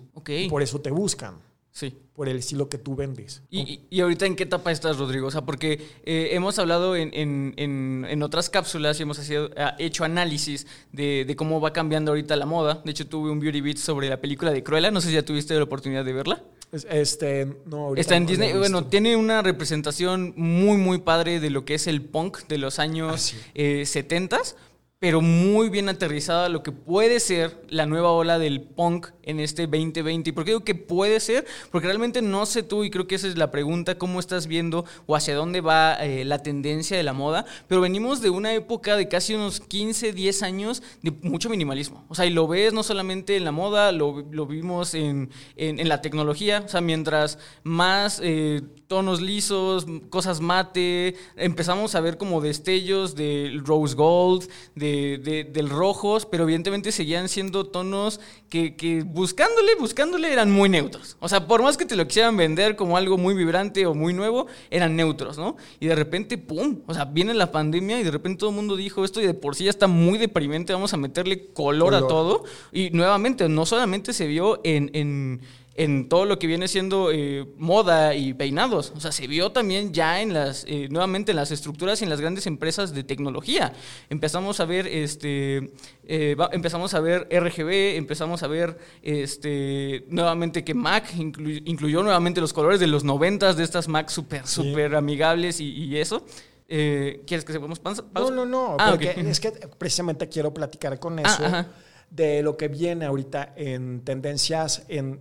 Por 0.50 0.62
eso 0.62 0.80
te 0.82 0.92
buscan, 0.92 1.40
Sí. 1.78 1.94
por 2.16 2.30
el 2.30 2.38
estilo 2.38 2.70
que 2.70 2.78
tú 2.78 2.96
vendes. 2.96 3.42
Y, 3.50 3.60
y- 3.60 3.82
y 3.90 4.00
ahorita 4.00 4.26
en 4.26 4.38
qué 4.38 4.44
etapa 4.44 4.72
estás, 4.72 4.98
Rodrigo? 4.98 5.28
O 5.28 5.32
sea, 5.32 5.42
porque 5.42 5.86
eh, 6.06 6.30
hemos 6.32 6.58
hablado 6.58 6.96
en, 6.96 7.10
en- 7.14 7.54
en- 7.58 8.08
en 8.10 8.24
otras 8.24 8.50
cápsulas 8.50 8.98
y 8.98 9.04
hemos 9.04 9.20
ah, 9.58 9.76
hecho 9.78 10.06
análisis 10.06 10.66
de, 10.94 11.26
de 11.28 11.36
cómo 11.36 11.60
va 11.60 11.74
cambiando 11.74 12.12
ahorita 12.12 12.38
la 12.38 12.46
moda. 12.46 12.82
De 12.86 12.92
hecho, 12.92 13.06
tuve 13.08 13.30
un 13.30 13.42
beauty 13.42 13.60
beat 13.60 13.76
sobre 13.78 14.08
la 14.08 14.22
película 14.22 14.52
de 14.54 14.64
Cruella. 14.64 14.90
No 14.90 15.02
sé 15.02 15.10
si 15.10 15.16
ya 15.16 15.24
tuviste 15.26 15.54
la 15.56 15.64
oportunidad 15.64 16.06
de 16.06 16.14
verla. 16.14 16.42
Es- 16.72 16.88
Este, 16.90 17.46
no, 17.66 17.88
ahorita 17.88 18.00
Está 18.02 18.16
en 18.16 18.24
no 18.24 18.30
Disney. 18.30 18.54
Bueno, 18.54 18.86
tiene 18.86 19.18
una 19.18 19.42
representación 19.42 20.34
muy, 20.38 20.78
muy 20.78 21.00
padre 21.00 21.42
de 21.42 21.50
lo 21.50 21.66
que 21.66 21.74
es 21.76 21.88
el 21.88 22.02
punk 22.02 22.48
de 22.48 22.58
los 22.58 22.80
años 22.80 23.12
Ah, 23.14 23.18
sí. 23.18 23.38
eh, 23.54 23.84
70s, 23.86 24.56
pero 25.00 25.22
muy 25.22 25.70
bien 25.70 25.90
aterrizada 25.90 26.50
lo 26.50 26.64
que 26.64 26.72
puede 26.72 27.20
ser 27.20 27.62
la 27.70 27.86
nueva 27.86 28.12
ola 28.12 28.40
del 28.40 28.62
punk 28.62 29.08
en 29.24 29.40
este 29.40 29.68
2020. 29.68 30.30
¿Y 30.30 30.34
por 30.34 30.46
qué 30.46 30.52
digo 30.52 30.64
que 30.64 30.74
puede 30.74 31.20
ser? 31.20 31.46
Porque 31.72 31.88
realmente 31.88 32.22
no 32.22 32.46
sé 32.46 32.64
tú, 32.64 32.84
y 32.84 32.90
creo 32.90 33.06
que 33.06 33.16
esa 33.16 33.28
es 33.28 33.38
la 33.38 33.52
pregunta, 33.52 33.98
cómo 33.98 34.20
estás 34.20 34.48
viendo 34.48 34.86
o 35.06 35.16
hacia 35.16 35.36
dónde 35.36 35.62
va 35.62 35.94
eh, 35.96 36.24
la 36.26 36.40
tendencia 36.42 36.96
de 36.98 37.04
la 37.04 37.14
moda, 37.14 37.46
pero 37.68 37.82
venimos 37.82 38.22
de 38.22 38.30
una 38.30 38.54
época 38.54 38.96
de 38.96 39.08
casi 39.08 39.34
unos 39.36 39.60
15, 39.60 40.14
10 40.14 40.42
años 40.44 40.82
de 41.02 41.12
mucho 41.22 41.50
minimalismo. 41.50 42.06
O 42.08 42.16
sea, 42.16 42.26
y 42.26 42.30
lo 42.32 42.48
ves 42.48 42.74
no 42.74 42.82
solamente 42.82 43.36
en 43.36 43.44
la 43.44 43.52
moda, 43.52 43.92
lo, 43.92 44.26
lo 44.32 44.46
vimos 44.48 44.94
en, 44.96 45.30
en- 45.58 45.80
en 45.80 45.90
la 45.90 46.02
tecnología, 46.02 46.64
o 46.66 46.70
sea, 46.70 46.82
mientras 46.82 47.38
más 47.64 48.20
eh, 48.24 48.62
tonos 48.88 49.20
lisos, 49.22 49.86
cosas 50.10 50.42
mate, 50.42 51.16
empezamos 51.36 51.96
a 51.96 52.02
ver 52.02 52.18
como 52.18 52.40
destellos 52.42 53.16
del 53.16 53.66
rose 53.66 53.96
gold, 53.96 54.48
de, 54.76 54.85
de- 55.24 55.44
del 55.44 55.70
rojos, 55.70 56.26
pero 56.26 56.44
evidentemente 56.44 56.92
seguían 56.92 57.30
siendo 57.30 57.66
tonos 57.66 58.20
que, 58.50 58.76
que 58.76 59.04
buscándole, 59.04 59.76
buscándole 59.80 60.32
eran 60.32 60.52
muy 60.52 60.70
neutros. 60.70 61.18
O 61.20 61.28
sea, 61.30 61.48
por 61.48 61.62
más 61.64 61.78
que 61.78 61.86
te 61.86 61.96
lo 61.96 62.08
quisieran 62.08 62.38
vender 62.38 62.76
como 62.76 62.98
algo 62.98 63.18
muy 63.18 63.34
vibrante 63.34 63.86
o 63.86 63.94
muy 63.94 64.14
nuevo, 64.14 64.48
eran 64.70 64.96
neutros, 64.96 65.38
¿no? 65.38 65.58
Y 65.80 65.88
de 65.88 65.96
repente, 65.96 66.38
¡pum! 66.38 66.82
O 66.88 66.94
sea, 66.94 67.06
viene 67.06 67.34
la 67.34 67.52
pandemia 67.52 68.00
y 68.00 68.04
de 68.04 68.12
repente 68.12 68.40
todo 68.40 68.50
el 68.52 68.56
mundo 68.56 68.76
dijo 68.76 69.04
esto 69.04 69.22
y 69.22 69.26
de 69.26 69.34
por 69.34 69.56
sí 69.56 69.66
ya 69.66 69.70
está 69.70 69.88
muy 69.88 70.18
deprimente, 70.18 70.74
vamos 70.74 70.94
a 70.94 70.98
meterle 70.98 71.48
color, 71.54 71.96
a 71.96 72.08
todo. 72.08 72.44
Y 72.72 72.90
nuevamente, 72.92 73.50
no 73.50 73.66
solamente 73.66 74.14
se 74.14 74.28
vio 74.28 74.62
en, 74.64 74.90
en, 74.94 75.42
en 75.78 76.08
todo 76.08 76.24
lo 76.26 76.40
que 76.40 76.48
viene 76.48 76.70
siendo 76.70 77.12
eh, 77.12 77.46
moda 77.58 78.16
y 78.16 78.34
peinados. 78.34 78.94
O 78.96 79.00
sea, 79.02 79.12
se 79.12 79.28
vio 79.28 79.52
también 79.52 79.92
ya 79.94 80.22
en 80.22 80.34
las, 80.34 80.64
eh, 80.70 80.88
nuevamente 80.90 81.32
en 81.32 81.36
las 81.36 81.52
estructuras 81.52 82.00
y 82.00 82.06
en 82.06 82.10
las 82.10 82.22
grandes 82.22 82.48
empresas 82.48 82.94
de 82.94 83.04
tecnología. 83.04 83.74
Empezamos 84.10 84.62
a 84.62 84.66
ver, 84.66 84.88
este, 84.88 85.74
eh, 86.06 86.38
empezamos 86.54 86.94
a 86.94 87.02
ver 87.02 87.28
RGB, 87.30 87.98
empezamos 87.98 88.42
a 88.44 88.48
ver, 88.48 88.78
este, 89.02 90.06
nuevamente 90.10 90.64
que 90.64 90.74
Mac 90.74 91.12
inclu- 91.16 91.62
incluyó 91.66 92.04
nuevamente 92.04 92.40
los 92.40 92.54
colores 92.54 92.80
de 92.80 92.88
los 92.88 93.04
noventas 93.04 93.58
de 93.58 93.64
estas 93.64 93.88
Mac 93.88 94.10
súper, 94.10 94.48
Sí. 94.48 94.56
súper 94.64 94.96
amigables 94.96 95.60
y, 95.60 95.72
y 95.72 95.98
eso. 95.98 96.26
¿Quieres 96.68 97.46
que 97.46 97.54
sepamos 97.54 97.80
pausa? 97.80 98.04
No, 98.14 98.32
no, 98.32 98.46
no, 98.46 98.78
Ah, 98.80 98.92
porque 98.92 99.14
es 99.18 99.40
que 99.40 99.52
precisamente 99.78 100.28
quiero 100.30 100.54
platicar 100.54 100.98
con 101.00 101.20
Ah, 101.20 101.24
eso 101.26 101.70
de 102.10 102.42
lo 102.44 102.56
que 102.58 102.68
viene 102.70 103.06
ahorita 103.06 103.54
en 103.56 104.02
tendencias 104.06 104.84
en 104.88 105.20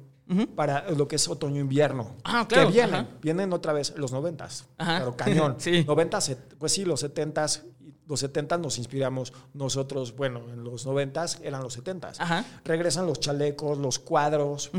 para 0.55 0.91
lo 0.91 1.07
que 1.07 1.17
es 1.17 1.29
otoño-invierno. 1.29 2.17
Ah, 2.25 2.47
claro, 2.49 2.69
Que 2.69 2.75
vienen, 2.75 2.95
ajá. 2.95 3.09
vienen 3.21 3.53
otra 3.53 3.73
vez 3.73 3.95
los 3.97 4.13
noventas. 4.13 4.67
Ajá. 4.79 4.99
Pero 5.01 5.17
cañón. 5.17 5.57
Sí. 5.59 5.85
Noventas, 5.85 6.35
pues 6.59 6.73
sí, 6.73 6.85
los 6.85 7.01
setentas, 7.01 7.65
los 8.07 8.21
setentas 8.21 8.59
nos 8.61 8.79
inspiramos 8.79 9.33
nosotros, 9.53 10.17
bueno, 10.17 10.41
en 10.53 10.65
los 10.65 10.87
noventas 10.87 11.39
eran 11.43 11.63
los 11.63 11.75
setentas. 11.75 12.21
Ajá. 12.21 12.45
Regresan 12.65 13.07
los 13.07 13.21
chalecos, 13.21 13.79
los 13.79 13.99
cuadros, 13.99 14.71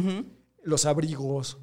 los 0.63 0.85
abrigos, 0.85 1.57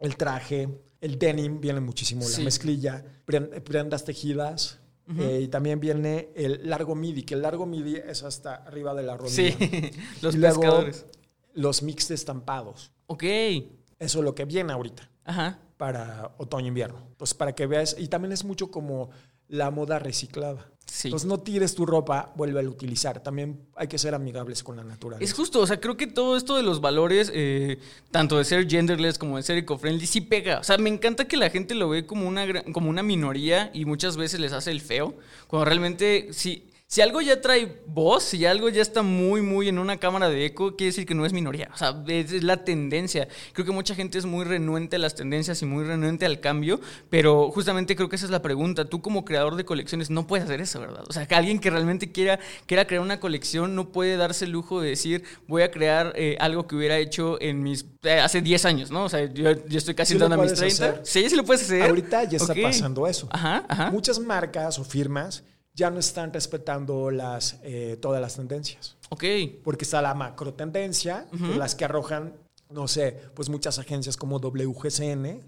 el 0.00 0.16
traje, 0.16 0.68
el 1.00 1.18
denim, 1.18 1.60
viene 1.60 1.80
muchísimo, 1.80 2.22
Sí. 2.22 2.38
la 2.40 2.44
mezclilla, 2.46 3.04
pren- 3.26 3.62
prendas 3.62 4.04
tejidas. 4.04 4.80
eh, 5.18 5.40
y 5.44 5.48
también 5.48 5.80
viene 5.80 6.28
el 6.36 6.68
largo 6.68 6.94
midi, 6.94 7.22
que 7.22 7.32
el 7.32 7.40
largo 7.40 7.64
midi 7.64 7.96
es 7.96 8.22
hasta 8.24 8.56
arriba 8.56 8.92
de 8.94 9.02
la 9.04 9.16
rodilla. 9.16 9.56
Sí, 9.56 9.56
los 10.22 10.34
Y 10.34 10.38
luego, 10.38 10.60
pescadores. 10.60 11.06
Los 11.54 11.82
mix 11.82 12.08
de 12.08 12.14
estampados. 12.14 12.92
Ok. 13.06 13.24
Eso 13.24 14.18
es 14.18 14.24
lo 14.24 14.34
que 14.34 14.44
viene 14.44 14.72
ahorita 14.72 15.10
Ajá. 15.24 15.58
para 15.76 16.32
otoño-invierno. 16.38 17.08
Pues 17.16 17.34
para 17.34 17.54
que 17.54 17.66
veas, 17.66 17.96
y 17.98 18.08
también 18.08 18.32
es 18.32 18.44
mucho 18.44 18.70
como 18.70 19.10
la 19.48 19.70
moda 19.70 19.98
reciclada. 19.98 20.70
Sí. 20.86 21.08
Entonces 21.08 21.28
no 21.28 21.40
tires 21.40 21.74
tu 21.74 21.84
ropa, 21.84 22.32
vuelve 22.34 22.60
a 22.60 22.62
utilizar. 22.62 23.22
También 23.22 23.66
hay 23.76 23.88
que 23.88 23.98
ser 23.98 24.14
amigables 24.14 24.62
con 24.62 24.76
la 24.76 24.84
naturaleza. 24.84 25.24
Es 25.24 25.34
justo, 25.36 25.60
o 25.60 25.66
sea, 25.66 25.80
creo 25.80 25.96
que 25.96 26.06
todo 26.06 26.36
esto 26.36 26.56
de 26.56 26.62
los 26.62 26.80
valores, 26.80 27.30
eh, 27.34 27.78
tanto 28.10 28.38
de 28.38 28.44
ser 28.44 28.66
genderless 28.68 29.18
como 29.18 29.36
de 29.36 29.42
ser 29.42 29.58
eco-friendly, 29.58 30.06
sí 30.06 30.22
pega. 30.22 30.60
O 30.60 30.64
sea, 30.64 30.78
me 30.78 30.88
encanta 30.88 31.26
que 31.26 31.36
la 31.36 31.50
gente 31.50 31.74
lo 31.74 31.90
ve 31.90 32.06
como 32.06 32.26
una, 32.26 32.62
como 32.72 32.88
una 32.88 33.02
minoría 33.02 33.70
y 33.74 33.84
muchas 33.84 34.16
veces 34.16 34.40
les 34.40 34.52
hace 34.52 34.70
el 34.70 34.80
feo, 34.80 35.14
cuando 35.46 35.66
realmente 35.66 36.28
sí. 36.32 36.67
Si 36.90 37.02
algo 37.02 37.20
ya 37.20 37.42
trae 37.42 37.82
voz, 37.84 38.22
si 38.22 38.46
algo 38.46 38.70
ya 38.70 38.80
está 38.80 39.02
muy, 39.02 39.42
muy 39.42 39.68
en 39.68 39.78
una 39.78 39.98
cámara 39.98 40.30
de 40.30 40.46
eco, 40.46 40.74
quiere 40.74 40.88
decir 40.88 41.04
que 41.04 41.14
no 41.14 41.26
es 41.26 41.34
minoría. 41.34 41.68
O 41.74 41.76
sea, 41.76 42.02
es, 42.08 42.32
es 42.32 42.42
la 42.42 42.64
tendencia. 42.64 43.28
Creo 43.52 43.66
que 43.66 43.72
mucha 43.72 43.94
gente 43.94 44.16
es 44.16 44.24
muy 44.24 44.46
renuente 44.46 44.96
a 44.96 44.98
las 44.98 45.14
tendencias 45.14 45.60
y 45.60 45.66
muy 45.66 45.84
renuente 45.84 46.24
al 46.24 46.40
cambio, 46.40 46.80
pero 47.10 47.50
justamente 47.50 47.94
creo 47.94 48.08
que 48.08 48.16
esa 48.16 48.24
es 48.24 48.30
la 48.30 48.40
pregunta. 48.40 48.86
Tú 48.86 49.02
como 49.02 49.26
creador 49.26 49.56
de 49.56 49.66
colecciones 49.66 50.08
no 50.08 50.26
puedes 50.26 50.46
hacer 50.46 50.62
eso, 50.62 50.80
¿verdad? 50.80 51.04
O 51.06 51.12
sea, 51.12 51.26
que 51.26 51.34
alguien 51.34 51.58
que 51.58 51.68
realmente 51.68 52.10
quiera, 52.10 52.40
quiera 52.64 52.86
crear 52.86 53.02
una 53.02 53.20
colección 53.20 53.76
no 53.76 53.92
puede 53.92 54.16
darse 54.16 54.46
el 54.46 54.52
lujo 54.52 54.80
de 54.80 54.88
decir, 54.88 55.24
voy 55.46 55.60
a 55.60 55.70
crear 55.70 56.14
eh, 56.16 56.38
algo 56.40 56.66
que 56.66 56.74
hubiera 56.74 56.96
hecho 56.96 57.38
en 57.42 57.62
mis, 57.62 57.84
eh, 58.02 58.18
hace 58.18 58.40
10 58.40 58.64
años, 58.64 58.90
¿no? 58.90 59.04
O 59.04 59.08
sea, 59.10 59.30
yo, 59.30 59.62
yo 59.66 59.76
estoy 59.76 59.94
casi 59.94 60.12
Sí 60.12 60.14
entrando 60.14 60.36
a 60.36 60.38
mis 60.38 60.54
puedes 60.54 60.76
30. 60.78 61.00
hacer. 61.00 61.06
Sí, 61.06 61.28
sí 61.28 61.36
lo 61.36 61.44
puedes 61.44 61.64
hacer. 61.64 61.82
Ahorita 61.82 62.24
ya 62.24 62.38
está 62.38 62.54
pasando 62.54 63.06
eso. 63.06 63.28
Ajá, 63.30 63.66
ajá. 63.68 63.90
Muchas 63.90 64.18
marcas 64.18 64.78
o 64.78 64.84
firmas 64.84 65.44
ya 65.78 65.90
no 65.90 66.00
están 66.00 66.32
respetando 66.32 67.10
las, 67.10 67.60
eh, 67.62 67.96
todas 68.00 68.20
las 68.20 68.34
tendencias. 68.34 68.96
Ok. 69.10 69.24
Porque 69.62 69.84
está 69.84 70.02
la 70.02 70.12
macro 70.14 70.52
tendencia, 70.54 71.26
las 71.56 71.74
que 71.76 71.84
arrojan, 71.84 72.34
no 72.70 72.88
sé, 72.88 73.16
pues 73.34 73.48
muchas 73.48 73.78
agencias 73.78 74.16
como 74.16 74.38
WGCN, 74.40 75.44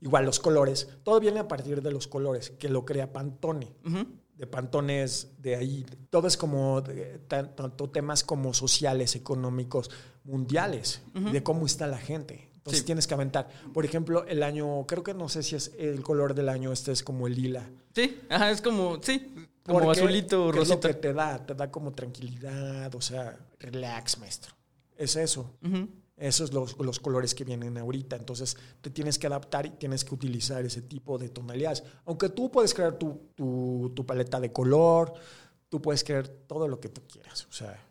igual 0.00 0.24
los 0.24 0.40
colores. 0.40 0.88
Todo 1.04 1.20
viene 1.20 1.38
a 1.40 1.46
partir 1.48 1.82
de 1.82 1.92
los 1.92 2.08
colores, 2.08 2.50
que 2.58 2.68
lo 2.70 2.84
crea 2.86 3.12
Pantone. 3.12 3.74
De 4.36 4.46
Pantone 4.46 5.02
es 5.04 5.28
de 5.38 5.54
ahí. 5.56 5.84
Todo 6.10 6.26
es 6.28 6.36
como, 6.36 6.80
de- 6.80 7.18
tanto 7.28 7.90
temas 7.90 8.24
como 8.24 8.54
sociales, 8.54 9.14
económicos, 9.14 9.90
mundiales, 10.24 11.02
de 11.14 11.42
cómo 11.42 11.66
está 11.66 11.86
la 11.86 11.98
gente. 11.98 12.48
Entonces 12.54 12.80
Sí. 12.80 12.86
tienes 12.86 13.06
que 13.06 13.12
aventar. 13.12 13.48
Por 13.74 13.84
ejemplo, 13.84 14.24
el 14.26 14.42
año, 14.42 14.86
creo 14.86 15.02
que 15.02 15.12
no 15.12 15.28
sé 15.28 15.42
si 15.42 15.54
es 15.54 15.72
el 15.78 16.02
color 16.02 16.34
del 16.34 16.48
año, 16.48 16.72
este 16.72 16.92
es 16.92 17.02
como 17.02 17.26
el 17.26 17.34
lila. 17.34 17.70
Sí, 17.94 18.18
ajá, 18.30 18.50
es 18.50 18.62
como, 18.62 18.98
sí, 19.02 19.30
como 19.64 19.80
Porque 19.80 20.00
azulito, 20.00 20.52
¿qué 20.52 20.60
es 20.60 20.68
lo 20.68 20.74
rosita. 20.74 20.88
que 20.88 20.94
te 20.94 21.12
da, 21.12 21.44
te 21.44 21.54
da 21.54 21.70
como 21.70 21.92
tranquilidad, 21.92 22.94
o 22.94 23.00
sea, 23.00 23.38
relax, 23.58 24.18
maestro. 24.18 24.54
Es 24.96 25.16
eso. 25.16 25.50
Esos 26.16 26.50
son 26.50 26.60
los, 26.60 26.78
los 26.78 27.00
colores 27.00 27.34
que 27.34 27.44
vienen 27.44 27.76
ahorita. 27.78 28.16
Entonces, 28.16 28.56
te 28.80 28.90
tienes 28.90 29.18
que 29.18 29.26
adaptar 29.26 29.66
y 29.66 29.70
tienes 29.70 30.04
que 30.04 30.14
utilizar 30.14 30.64
ese 30.64 30.82
tipo 30.82 31.18
de 31.18 31.30
tonalidades. 31.30 31.82
Aunque 32.04 32.28
tú 32.28 32.50
puedes 32.50 32.74
crear 32.74 32.98
tu, 32.98 33.30
tu, 33.34 33.90
tu 33.96 34.06
paleta 34.06 34.38
de 34.38 34.52
color, 34.52 35.14
tú 35.68 35.80
puedes 35.80 36.04
crear 36.04 36.28
todo 36.28 36.68
lo 36.68 36.78
que 36.78 36.90
tú 36.90 37.00
quieras. 37.08 37.46
O 37.46 37.52
sea, 37.52 37.82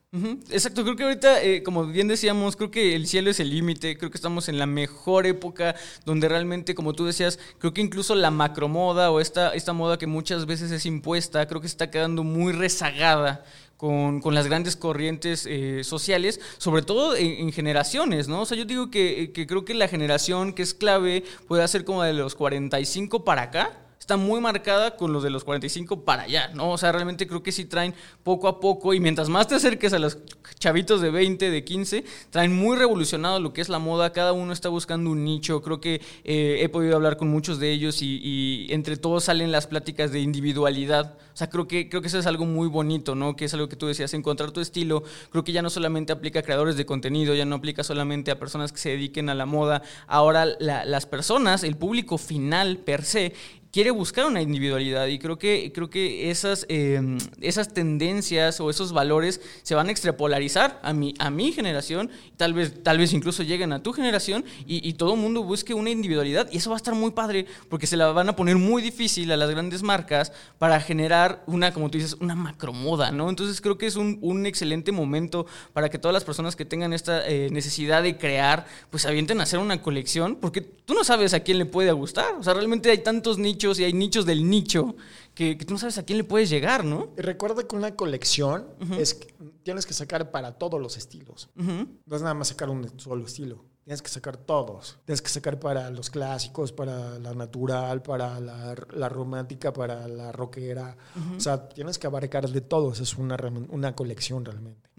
Exacto, 0.51 0.83
creo 0.83 0.95
que 0.95 1.03
ahorita, 1.03 1.41
eh, 1.41 1.63
como 1.63 1.87
bien 1.87 2.07
decíamos, 2.07 2.55
creo 2.55 2.69
que 2.69 2.95
el 2.95 3.07
cielo 3.07 3.31
es 3.31 3.39
el 3.39 3.49
límite, 3.49 3.97
creo 3.97 4.11
que 4.11 4.17
estamos 4.17 4.47
en 4.47 4.59
la 4.59 4.67
mejor 4.67 5.25
época 5.25 5.73
donde 6.05 6.29
realmente, 6.29 6.75
como 6.75 6.93
tú 6.93 7.05
decías, 7.05 7.39
creo 7.57 7.73
que 7.73 7.81
incluso 7.81 8.13
la 8.13 8.29
macromoda 8.29 9.09
o 9.09 9.19
esta, 9.19 9.55
esta 9.55 9.73
moda 9.73 9.97
que 9.97 10.05
muchas 10.05 10.45
veces 10.45 10.69
es 10.69 10.85
impuesta, 10.85 11.47
creo 11.47 11.61
que 11.61 11.67
está 11.67 11.89
quedando 11.89 12.23
muy 12.23 12.53
rezagada. 12.53 13.43
Con, 13.75 14.21
con 14.21 14.33
las 14.33 14.47
grandes 14.47 14.77
corrientes 14.77 15.45
eh, 15.45 15.83
sociales, 15.83 16.39
sobre 16.57 16.83
todo 16.83 17.17
en, 17.17 17.31
en 17.31 17.51
generaciones, 17.51 18.29
¿no? 18.29 18.41
O 18.41 18.45
sea, 18.45 18.57
yo 18.57 18.63
digo 18.63 18.89
que, 18.89 19.31
que 19.33 19.45
creo 19.45 19.65
que 19.65 19.73
la 19.73 19.89
generación 19.89 20.53
que 20.53 20.61
es 20.61 20.73
clave 20.73 21.25
puede 21.49 21.67
ser 21.67 21.83
como 21.83 22.01
de 22.03 22.13
los 22.13 22.33
45 22.35 23.25
para 23.25 23.41
acá, 23.41 23.77
está 24.03 24.17
muy 24.17 24.41
marcada 24.41 24.97
con 24.97 25.13
los 25.13 25.23
de 25.23 25.29
los 25.29 25.45
45 25.45 26.01
para 26.01 26.23
allá, 26.23 26.49
¿no? 26.53 26.71
O 26.71 26.77
sea, 26.77 26.91
realmente 26.91 27.25
creo 27.25 27.41
que 27.41 27.53
sí 27.53 27.63
traen 27.63 27.95
poco 28.21 28.49
a 28.49 28.59
poco 28.59 28.93
y 28.93 28.99
mientras 28.99 29.29
más 29.29 29.47
te 29.47 29.55
acerques 29.55 29.93
a 29.93 29.99
los 29.99 30.17
chavitos 30.59 30.99
de 30.99 31.09
20, 31.09 31.49
de 31.49 31.63
15, 31.63 32.03
traen 32.29 32.53
muy 32.53 32.75
revolucionado 32.75 33.39
lo 33.39 33.53
que 33.53 33.61
es 33.61 33.69
la 33.69 33.79
moda, 33.79 34.11
cada 34.11 34.33
uno 34.33 34.51
está 34.51 34.67
buscando 34.67 35.09
un 35.09 35.23
nicho, 35.23 35.61
creo 35.61 35.79
que 35.79 36.01
eh, 36.25 36.57
he 36.59 36.67
podido 36.67 36.97
hablar 36.97 37.15
con 37.15 37.29
muchos 37.29 37.59
de 37.59 37.71
ellos 37.71 38.01
y, 38.01 38.67
entre 38.71 38.97
todos 38.97 39.23
salen 39.23 39.53
las 39.53 39.67
pláticas 39.67 40.11
de 40.11 40.19
individualidad, 40.19 41.17
o 41.33 41.37
sea, 41.37 41.49
creo 41.49 41.69
que, 41.69 41.87
creo 41.87 42.01
que 42.01 42.09
eso 42.09 42.19
es 42.19 42.25
algo 42.25 42.45
muy 42.45 42.67
bonito, 42.67 43.15
¿no? 43.15 43.37
Que 43.37 43.45
es 43.45 43.53
algo 43.53 43.69
que 43.69 43.77
tú 43.77 43.87
decías, 43.87 44.13
encontrar 44.13 44.51
tu 44.51 44.59
estilo, 44.59 45.03
creo 45.31 45.45
que 45.45 45.53
ya 45.53 45.61
no 45.61 45.69
solamente 45.69 46.11
aplica 46.11 46.39
a 46.39 46.43
creadores 46.43 46.75
de 46.75 46.85
contenido, 46.85 47.35
ya 47.35 47.45
no 47.45 47.55
aplica 47.55 47.85
solamente 47.85 48.31
a 48.31 48.37
personas 48.37 48.73
que 48.73 48.79
se 48.79 48.89
dediquen 48.89 49.29
a 49.29 49.33
la 49.33 49.45
moda, 49.45 49.81
ahora 50.07 50.45
la- 50.59 50.83
las 50.83 51.05
personas, 51.05 51.63
el 51.63 51.77
público 51.77 52.17
final 52.17 52.79
per 52.79 53.05
se, 53.05 53.33
quiere 53.73 53.89
buscar 53.89 54.27
una 54.27 54.39
individualidad 54.39 55.07
y 55.07 55.17
creo 55.17 55.39
que, 55.39 55.71
creo 55.73 55.89
que 55.89 56.29
esas, 56.29 56.67
eh, 56.69 57.01
esas 57.41 57.73
tendencias 57.73 58.59
o 58.59 58.69
esos 58.69 58.93
valores 58.93 59.41
se 59.63 59.73
van 59.73 59.87
a 59.87 59.91
extrapolarizar 59.91 60.79
a 60.83 60.93
mi, 60.93 61.15
a 61.17 61.31
mi 61.31 61.51
generación, 61.51 62.11
tal 62.37 62.53
vez, 62.53 62.83
tal 62.83 62.99
vez 62.99 63.13
incluso 63.13 63.41
lleguen 63.41 63.73
a 63.73 63.81
tu 63.81 63.91
generación 63.91 64.45
y, 64.67 64.87
y 64.87 64.93
todo 64.93 65.15
mundo 65.15 65.41
busque 65.41 65.73
una 65.73 65.89
individualidad 65.89 66.47
y 66.51 66.57
eso 66.57 66.69
va 66.69 66.75
a 66.75 66.77
estar 66.77 66.93
muy 66.93 67.11
padre 67.11 67.47
porque 67.67 67.87
se 67.87 67.97
la 67.97 68.11
van 68.11 68.29
a 68.29 68.35
poner 68.35 68.57
muy 68.57 68.83
difícil 68.83 69.31
a 69.31 69.37
las 69.37 69.49
grandes 69.49 69.81
marcas 69.81 70.31
para 70.59 70.79
generar 70.79 71.43
una, 71.47 71.73
como 71.73 71.89
tú 71.89 71.97
dices, 71.97 72.15
una 72.19 72.35
macromoda, 72.35 73.09
¿no? 73.09 73.27
Entonces 73.27 73.59
creo 73.59 73.79
que 73.79 73.87
es 73.87 73.95
un, 73.95 74.19
un 74.21 74.45
excelente 74.45 74.91
momento 74.91 75.47
para 75.73 75.89
que 75.89 75.97
todas 75.97 76.13
las 76.13 76.23
personas 76.23 76.55
que 76.55 76.65
tengan 76.65 76.93
esta 76.93 77.27
eh, 77.27 77.49
necesidad 77.49 78.03
de 78.03 78.19
crear, 78.19 78.67
pues 78.91 79.07
avienten 79.07 79.39
a 79.39 79.43
hacer 79.43 79.57
una 79.57 79.81
colección 79.81 80.35
porque 80.35 80.61
tú 80.61 80.93
no 80.93 81.03
sabes 81.03 81.33
a 81.33 81.39
quién 81.39 81.57
le 81.57 81.65
puede 81.65 81.91
gustar, 81.91 82.35
o 82.35 82.43
sea, 82.43 82.53
realmente 82.53 82.91
hay 82.91 82.99
tantos 82.99 83.39
nichos 83.39 83.62
y 83.79 83.83
hay 83.83 83.93
nichos 83.93 84.25
del 84.25 84.49
nicho 84.49 84.95
que, 85.33 85.57
que 85.57 85.65
tú 85.65 85.73
no 85.73 85.79
sabes 85.79 85.97
a 85.97 86.03
quién 86.03 86.17
le 86.17 86.23
puedes 86.23 86.49
llegar, 86.49 86.83
¿no? 86.83 87.13
y 87.17 87.21
recuerda 87.21 87.67
que 87.67 87.75
una 87.75 87.95
colección 87.95 88.67
es 88.97 89.13
que 89.15 89.33
tienes 89.63 89.85
que 89.85 89.93
sacar 89.93 90.31
para 90.31 90.53
todos 90.57 90.79
los 90.81 90.97
estilos. 90.97 91.49
No 91.55 92.15
es 92.15 92.21
nada 92.21 92.33
más 92.33 92.49
sacar 92.49 92.69
un 92.69 92.99
solo 92.99 93.25
estilo. 93.25 93.63
Tienes 93.83 94.01
que 94.01 94.07
sacar 94.09 94.37
todos. 94.37 94.97
Tienes 95.05 95.21
que 95.21 95.27
sacar 95.27 95.59
para 95.59 95.89
los 95.89 96.09
clásicos, 96.09 96.71
para 96.71 97.19
la 97.19 97.33
natural, 97.33 98.01
para 98.01 98.39
la, 98.39 98.75
la 98.93 99.09
romántica, 99.09 99.73
para 99.73 100.07
la 100.07 100.31
rockera. 100.31 100.95
O 101.35 101.39
sea, 101.39 101.67
tienes 101.67 101.99
que 101.99 102.07
abarcar 102.07 102.47
de 102.49 102.61
todos. 102.61 103.01
Es 103.01 103.17
una, 103.17 103.35
una 103.69 103.93
colección 103.93 104.45
realmente. 104.45 104.89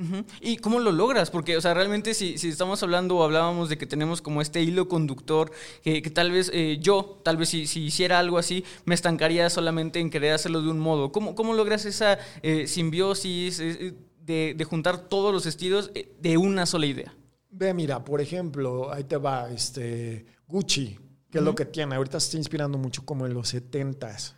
¿Y 0.41 0.59
cómo 0.59 0.81
lo 0.81 0.93
logras? 0.93 1.31
Porque, 1.31 1.57
o 1.57 1.63
sea, 1.63 1.73
realmente 1.73 2.13
si, 2.13 2.37
si 2.37 2.51
estamos 2.51 2.83
hablando 2.83 3.17
o 3.17 3.23
hablábamos 3.23 3.71
de 3.71 3.79
que 3.79 3.87
tenemos 3.87 4.21
como 4.21 4.43
este 4.43 4.63
hilo 4.63 4.87
conductor, 4.87 5.51
que, 5.83 6.03
que 6.03 6.11
tal 6.11 6.31
vez 6.31 6.51
eh, 6.53 6.79
yo, 6.79 7.21
tal 7.25 7.39
vez 7.39 7.49
si, 7.49 7.67
si 7.67 7.85
hiciera 7.85 8.19
algo 8.19 8.37
así, 8.37 8.65
me 8.85 8.95
estancaría 8.95 9.49
solamente 9.49 9.99
en 9.99 10.11
querer 10.11 10.35
hacerlo 10.35 10.61
de 10.61 10.69
un 10.69 10.79
modo. 10.79 11.11
¿Cómo, 11.11 11.35
cómo 11.35 11.55
logras 11.55 11.87
esa 11.87 12.19
eh, 12.43 12.67
simbiosis 12.67 13.61
eh, 13.61 13.95
de, 14.21 14.55
de 14.55 14.65
juntar 14.65 14.99
todos 15.09 15.33
los 15.33 15.47
estilos 15.47 15.91
eh, 15.95 16.13
de 16.21 16.37
una 16.37 16.67
sola 16.67 16.85
idea? 16.87 17.15
Ve, 17.57 17.73
mira, 17.73 18.05
por 18.05 18.21
ejemplo, 18.21 18.93
ahí 18.93 19.05
te 19.05 19.17
va 19.17 19.49
este 19.49 20.27
Gucci, 20.49 20.99
que 21.31 21.39
es 21.39 21.45
lo 21.45 21.55
que 21.55 21.65
tiene. 21.65 21.95
Ahorita 21.95 22.19
se 22.19 22.27
está 22.27 22.37
inspirando 22.37 22.79
mucho 22.79 23.05
como 23.05 23.27
en 23.27 23.35
los 23.35 23.55
70s. 23.55 24.35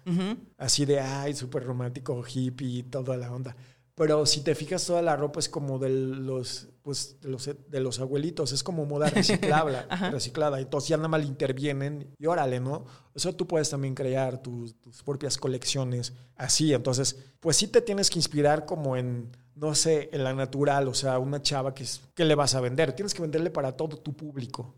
Así 0.59 0.85
de, 0.85 1.01
ay, 1.01 1.35
súper 1.35 1.64
romántico, 1.64 2.23
hippie 2.23 2.83
toda 2.83 3.17
la 3.17 3.33
onda. 3.33 3.57
Pero 3.95 4.27
si 4.27 4.43
te 4.43 4.55
fijas, 4.55 4.85
toda 4.85 5.01
la 5.01 5.17
ropa 5.17 5.41
es 5.41 5.49
como 5.49 5.79
de 5.79 5.89
los, 5.89 6.69
pues, 6.83 7.19
de 7.23 7.31
los, 7.31 7.47
de 7.47 7.81
los 7.81 7.99
abuelitos, 8.01 8.53
es 8.53 8.62
como 8.62 8.85
moda 8.85 9.09
reciclable, 9.11 9.79
reciclada. 10.11 10.61
Entonces 10.61 10.91
ya 10.91 10.99
nada 10.99 11.09
más 11.09 11.25
intervienen 11.25 12.14
y 12.19 12.27
órale, 12.27 12.61
¿no? 12.61 12.85
Eso 13.14 13.35
tú 13.35 13.47
puedes 13.47 13.71
también 13.71 13.95
crear 13.95 14.43
tus, 14.43 14.79
tus 14.83 15.03
propias 15.03 15.39
colecciones 15.39 16.12
así. 16.37 16.75
Entonces, 16.75 17.17
pues 17.41 17.57
sí 17.57 17.69
te 17.69 17.81
tienes 17.81 18.11
que 18.11 18.19
inspirar 18.19 18.67
como 18.67 18.99
en, 18.99 19.31
no 19.57 19.74
sé, 19.74 20.11
en 20.12 20.22
la 20.22 20.34
natural, 20.34 20.86
o 20.86 20.94
sea, 20.94 21.18
una 21.18 21.42
chava 21.42 21.74
que, 21.74 21.82
es, 21.82 22.02
que 22.14 22.24
le 22.24 22.34
vas 22.34 22.54
a 22.54 22.61
vender. 22.61 22.92
Tienes 22.92 23.14
que 23.14 23.22
venderle 23.22 23.50
para 23.50 23.72
todo 23.72 23.96
tu 23.96 24.14
público, 24.14 24.74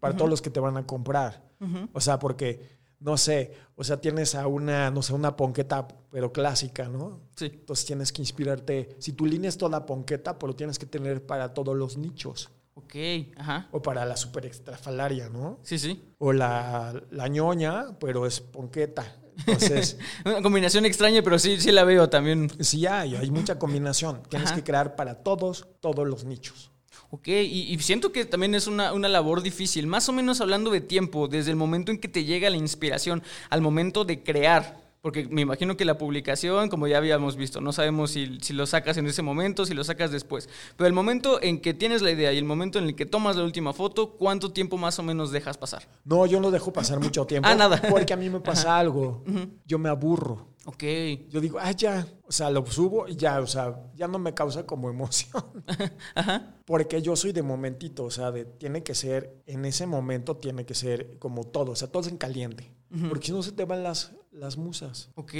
para 0.00 0.16
todos 0.16 0.30
los 0.30 0.42
que 0.42 0.50
te 0.50 0.60
van 0.60 0.76
a 0.76 0.86
comprar. 0.86 1.46
O 1.92 2.00
sea, 2.00 2.18
porque 2.18 2.78
no 3.00 3.16
sé, 3.16 3.52
o 3.76 3.84
sea, 3.84 4.00
tienes 4.00 4.34
a 4.34 4.46
una, 4.46 4.90
no 4.90 5.02
sé, 5.02 5.12
una 5.12 5.36
ponqueta, 5.36 5.86
pero 6.10 6.32
clásica, 6.32 6.88
¿no? 6.88 7.20
Sí. 7.36 7.46
Entonces 7.46 7.84
tienes 7.84 8.12
que 8.12 8.22
inspirarte. 8.22 8.96
Si 8.98 9.12
tu 9.12 9.26
línea 9.26 9.48
es 9.48 9.58
toda 9.58 9.86
ponqueta, 9.86 10.38
pues 10.38 10.48
lo 10.48 10.56
tienes 10.56 10.78
que 10.78 10.86
tener 10.86 11.24
para 11.24 11.52
todos 11.54 11.76
los 11.76 11.96
nichos. 11.96 12.50
Ok, 12.74 12.94
ajá. 13.36 13.68
O 13.72 13.82
para 13.82 14.04
la 14.04 14.16
super 14.16 14.46
extrafalaria, 14.46 15.28
¿no? 15.28 15.58
Sí, 15.62 15.78
sí. 15.78 16.14
O 16.18 16.32
la, 16.32 17.00
la 17.10 17.28
ñoña, 17.28 17.98
pero 17.98 18.24
es 18.24 18.40
ponqueta. 18.40 19.16
Entonces, 19.38 19.98
Una 20.24 20.42
combinación 20.42 20.84
extraña, 20.86 21.22
pero 21.22 21.38
sí, 21.38 21.60
sí 21.60 21.72
la 21.72 21.84
veo 21.84 22.08
también. 22.08 22.50
sí 22.60 22.86
hay, 22.86 23.14
hay 23.16 23.30
mucha 23.30 23.58
combinación. 23.58 24.22
Tienes 24.28 24.48
Ajá. 24.48 24.56
que 24.56 24.64
crear 24.64 24.96
para 24.96 25.14
todos, 25.22 25.66
todos 25.80 26.06
los 26.06 26.24
nichos. 26.24 26.70
Ok, 27.10 27.28
y, 27.28 27.72
y 27.72 27.78
siento 27.78 28.12
que 28.12 28.26
también 28.26 28.54
es 28.54 28.66
una, 28.66 28.92
una 28.92 29.08
labor 29.08 29.40
difícil, 29.42 29.86
más 29.86 30.08
o 30.10 30.12
menos 30.12 30.42
hablando 30.42 30.70
de 30.70 30.82
tiempo, 30.82 31.26
desde 31.26 31.50
el 31.50 31.56
momento 31.56 31.90
en 31.90 31.98
que 31.98 32.08
te 32.08 32.24
llega 32.24 32.50
la 32.50 32.58
inspiración 32.58 33.22
al 33.48 33.62
momento 33.62 34.04
de 34.04 34.22
crear. 34.22 34.87
Porque 35.00 35.28
me 35.28 35.42
imagino 35.42 35.76
que 35.76 35.84
la 35.84 35.96
publicación, 35.96 36.68
como 36.68 36.86
ya 36.86 36.98
habíamos 36.98 37.36
visto, 37.36 37.60
no 37.60 37.72
sabemos 37.72 38.10
si, 38.10 38.38
si 38.40 38.52
lo 38.52 38.66
sacas 38.66 38.96
en 38.96 39.06
ese 39.06 39.22
momento, 39.22 39.64
si 39.64 39.74
lo 39.74 39.84
sacas 39.84 40.10
después. 40.10 40.48
Pero 40.76 40.86
el 40.86 40.92
momento 40.92 41.40
en 41.42 41.60
que 41.60 41.74
tienes 41.74 42.02
la 42.02 42.10
idea 42.10 42.32
y 42.32 42.38
el 42.38 42.44
momento 42.44 42.78
en 42.78 42.86
el 42.86 42.96
que 42.96 43.06
tomas 43.06 43.36
la 43.36 43.44
última 43.44 43.72
foto, 43.72 44.16
¿cuánto 44.16 44.52
tiempo 44.52 44.76
más 44.76 44.98
o 44.98 45.02
menos 45.02 45.30
dejas 45.30 45.56
pasar? 45.56 45.88
No, 46.04 46.26
yo 46.26 46.40
no 46.40 46.50
dejo 46.50 46.72
pasar 46.72 46.98
mucho 47.00 47.26
tiempo. 47.26 47.48
Ah, 47.48 47.54
nada. 47.54 47.80
Porque 47.88 48.12
a 48.12 48.16
mí 48.16 48.28
me 48.28 48.40
pasa 48.40 48.78
algo. 48.78 49.22
Yo 49.66 49.78
me 49.78 49.88
aburro. 49.88 50.48
Ok, 50.68 50.84
Yo 51.30 51.40
digo, 51.40 51.58
ah, 51.58 51.72
ya, 51.72 52.06
o 52.26 52.30
sea, 52.30 52.50
lo 52.50 52.66
subo 52.66 53.08
y 53.08 53.16
ya, 53.16 53.40
o 53.40 53.46
sea, 53.46 53.90
ya 53.94 54.06
no 54.06 54.18
me 54.18 54.34
causa 54.34 54.66
como 54.66 54.90
emoción. 54.90 55.42
Porque 56.66 57.00
yo 57.00 57.16
soy 57.16 57.32
de 57.32 57.42
momentito, 57.42 58.04
o 58.04 58.10
sea, 58.10 58.30
de, 58.32 58.44
tiene 58.44 58.82
que 58.82 58.94
ser, 58.94 59.42
en 59.46 59.64
ese 59.64 59.86
momento 59.86 60.36
tiene 60.36 60.66
que 60.66 60.74
ser 60.74 61.18
como 61.18 61.44
todo, 61.44 61.72
o 61.72 61.76
sea, 61.76 61.88
todo 61.88 62.02
es 62.02 62.08
en 62.08 62.18
caliente. 62.18 62.70
Porque 63.08 63.28
si 63.28 63.32
no 63.32 63.42
se 63.42 63.52
te 63.52 63.64
van 63.64 63.82
las, 63.82 64.12
las 64.38 64.56
musas. 64.56 65.10
ok. 65.14 65.34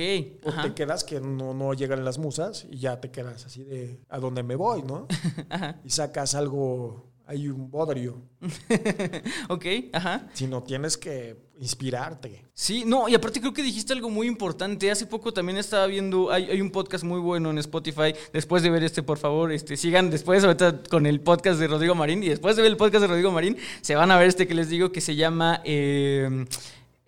O 0.45 0.49
ajá. 0.51 0.63
te 0.63 0.75
quedas 0.75 1.05
que 1.05 1.21
no, 1.21 1.55
no 1.55 1.73
llegan 1.75 2.05
las 2.05 2.19
musas 2.19 2.67
y 2.71 2.79
ya 2.79 3.01
te 3.01 3.11
quedas 3.11 3.47
así 3.47 3.63
de 3.65 4.01
a 4.09 4.19
dónde 4.19 4.43
me 4.43 4.57
voy, 4.57 4.83
¿no? 4.83 5.07
Y 5.85 5.91
sacas 5.91 6.35
algo, 6.35 7.07
hay 7.27 7.49
un 7.49 7.71
bodrio. 7.71 8.23
Ok, 9.49 9.65
ajá. 9.93 10.29
Sino 10.35 10.63
tienes 10.63 10.99
que 10.99 11.49
inspirarte. 11.59 12.45
Sí, 12.53 12.85
no, 12.87 13.09
y 13.09 13.15
aparte 13.15 13.41
creo 13.41 13.53
que 13.53 13.63
dijiste 13.63 13.93
algo 13.93 14.11
muy 14.11 14.27
importante. 14.27 14.91
Hace 14.91 15.07
poco 15.07 15.33
también 15.33 15.59
estaba 15.59 15.87
viendo, 15.87 16.31
hay, 16.31 16.45
hay 16.51 16.61
un 16.61 16.71
podcast 16.71 17.03
muy 17.05 17.19
bueno 17.19 17.51
en 17.51 17.59
Spotify. 17.59 18.15
Después 18.33 18.63
de 18.63 18.71
ver 18.71 18.85
este, 18.85 19.03
por 19.03 19.19
favor, 19.19 19.51
este, 19.53 19.77
sigan 19.77 20.11
después 20.11 20.45
ahorita 20.45 20.83
con 20.91 21.07
el 21.07 21.21
podcast 21.21 21.59
de 21.59 21.67
Rodrigo 21.67 21.95
Marín. 21.95 22.23
Y 22.23 22.29
después 22.29 22.57
de 22.57 22.63
ver 22.63 22.71
el 22.71 22.77
podcast 22.77 23.03
de 23.03 23.09
Rodrigo 23.09 23.31
Marín, 23.33 23.57
se 23.81 23.95
van 23.97 24.11
a 24.11 24.19
ver 24.19 24.29
este 24.29 24.47
que 24.47 24.55
les 24.55 24.69
digo 24.69 24.93
que 24.93 25.01
se 25.01 25.17
llama 25.17 25.63
eh, 25.65 26.47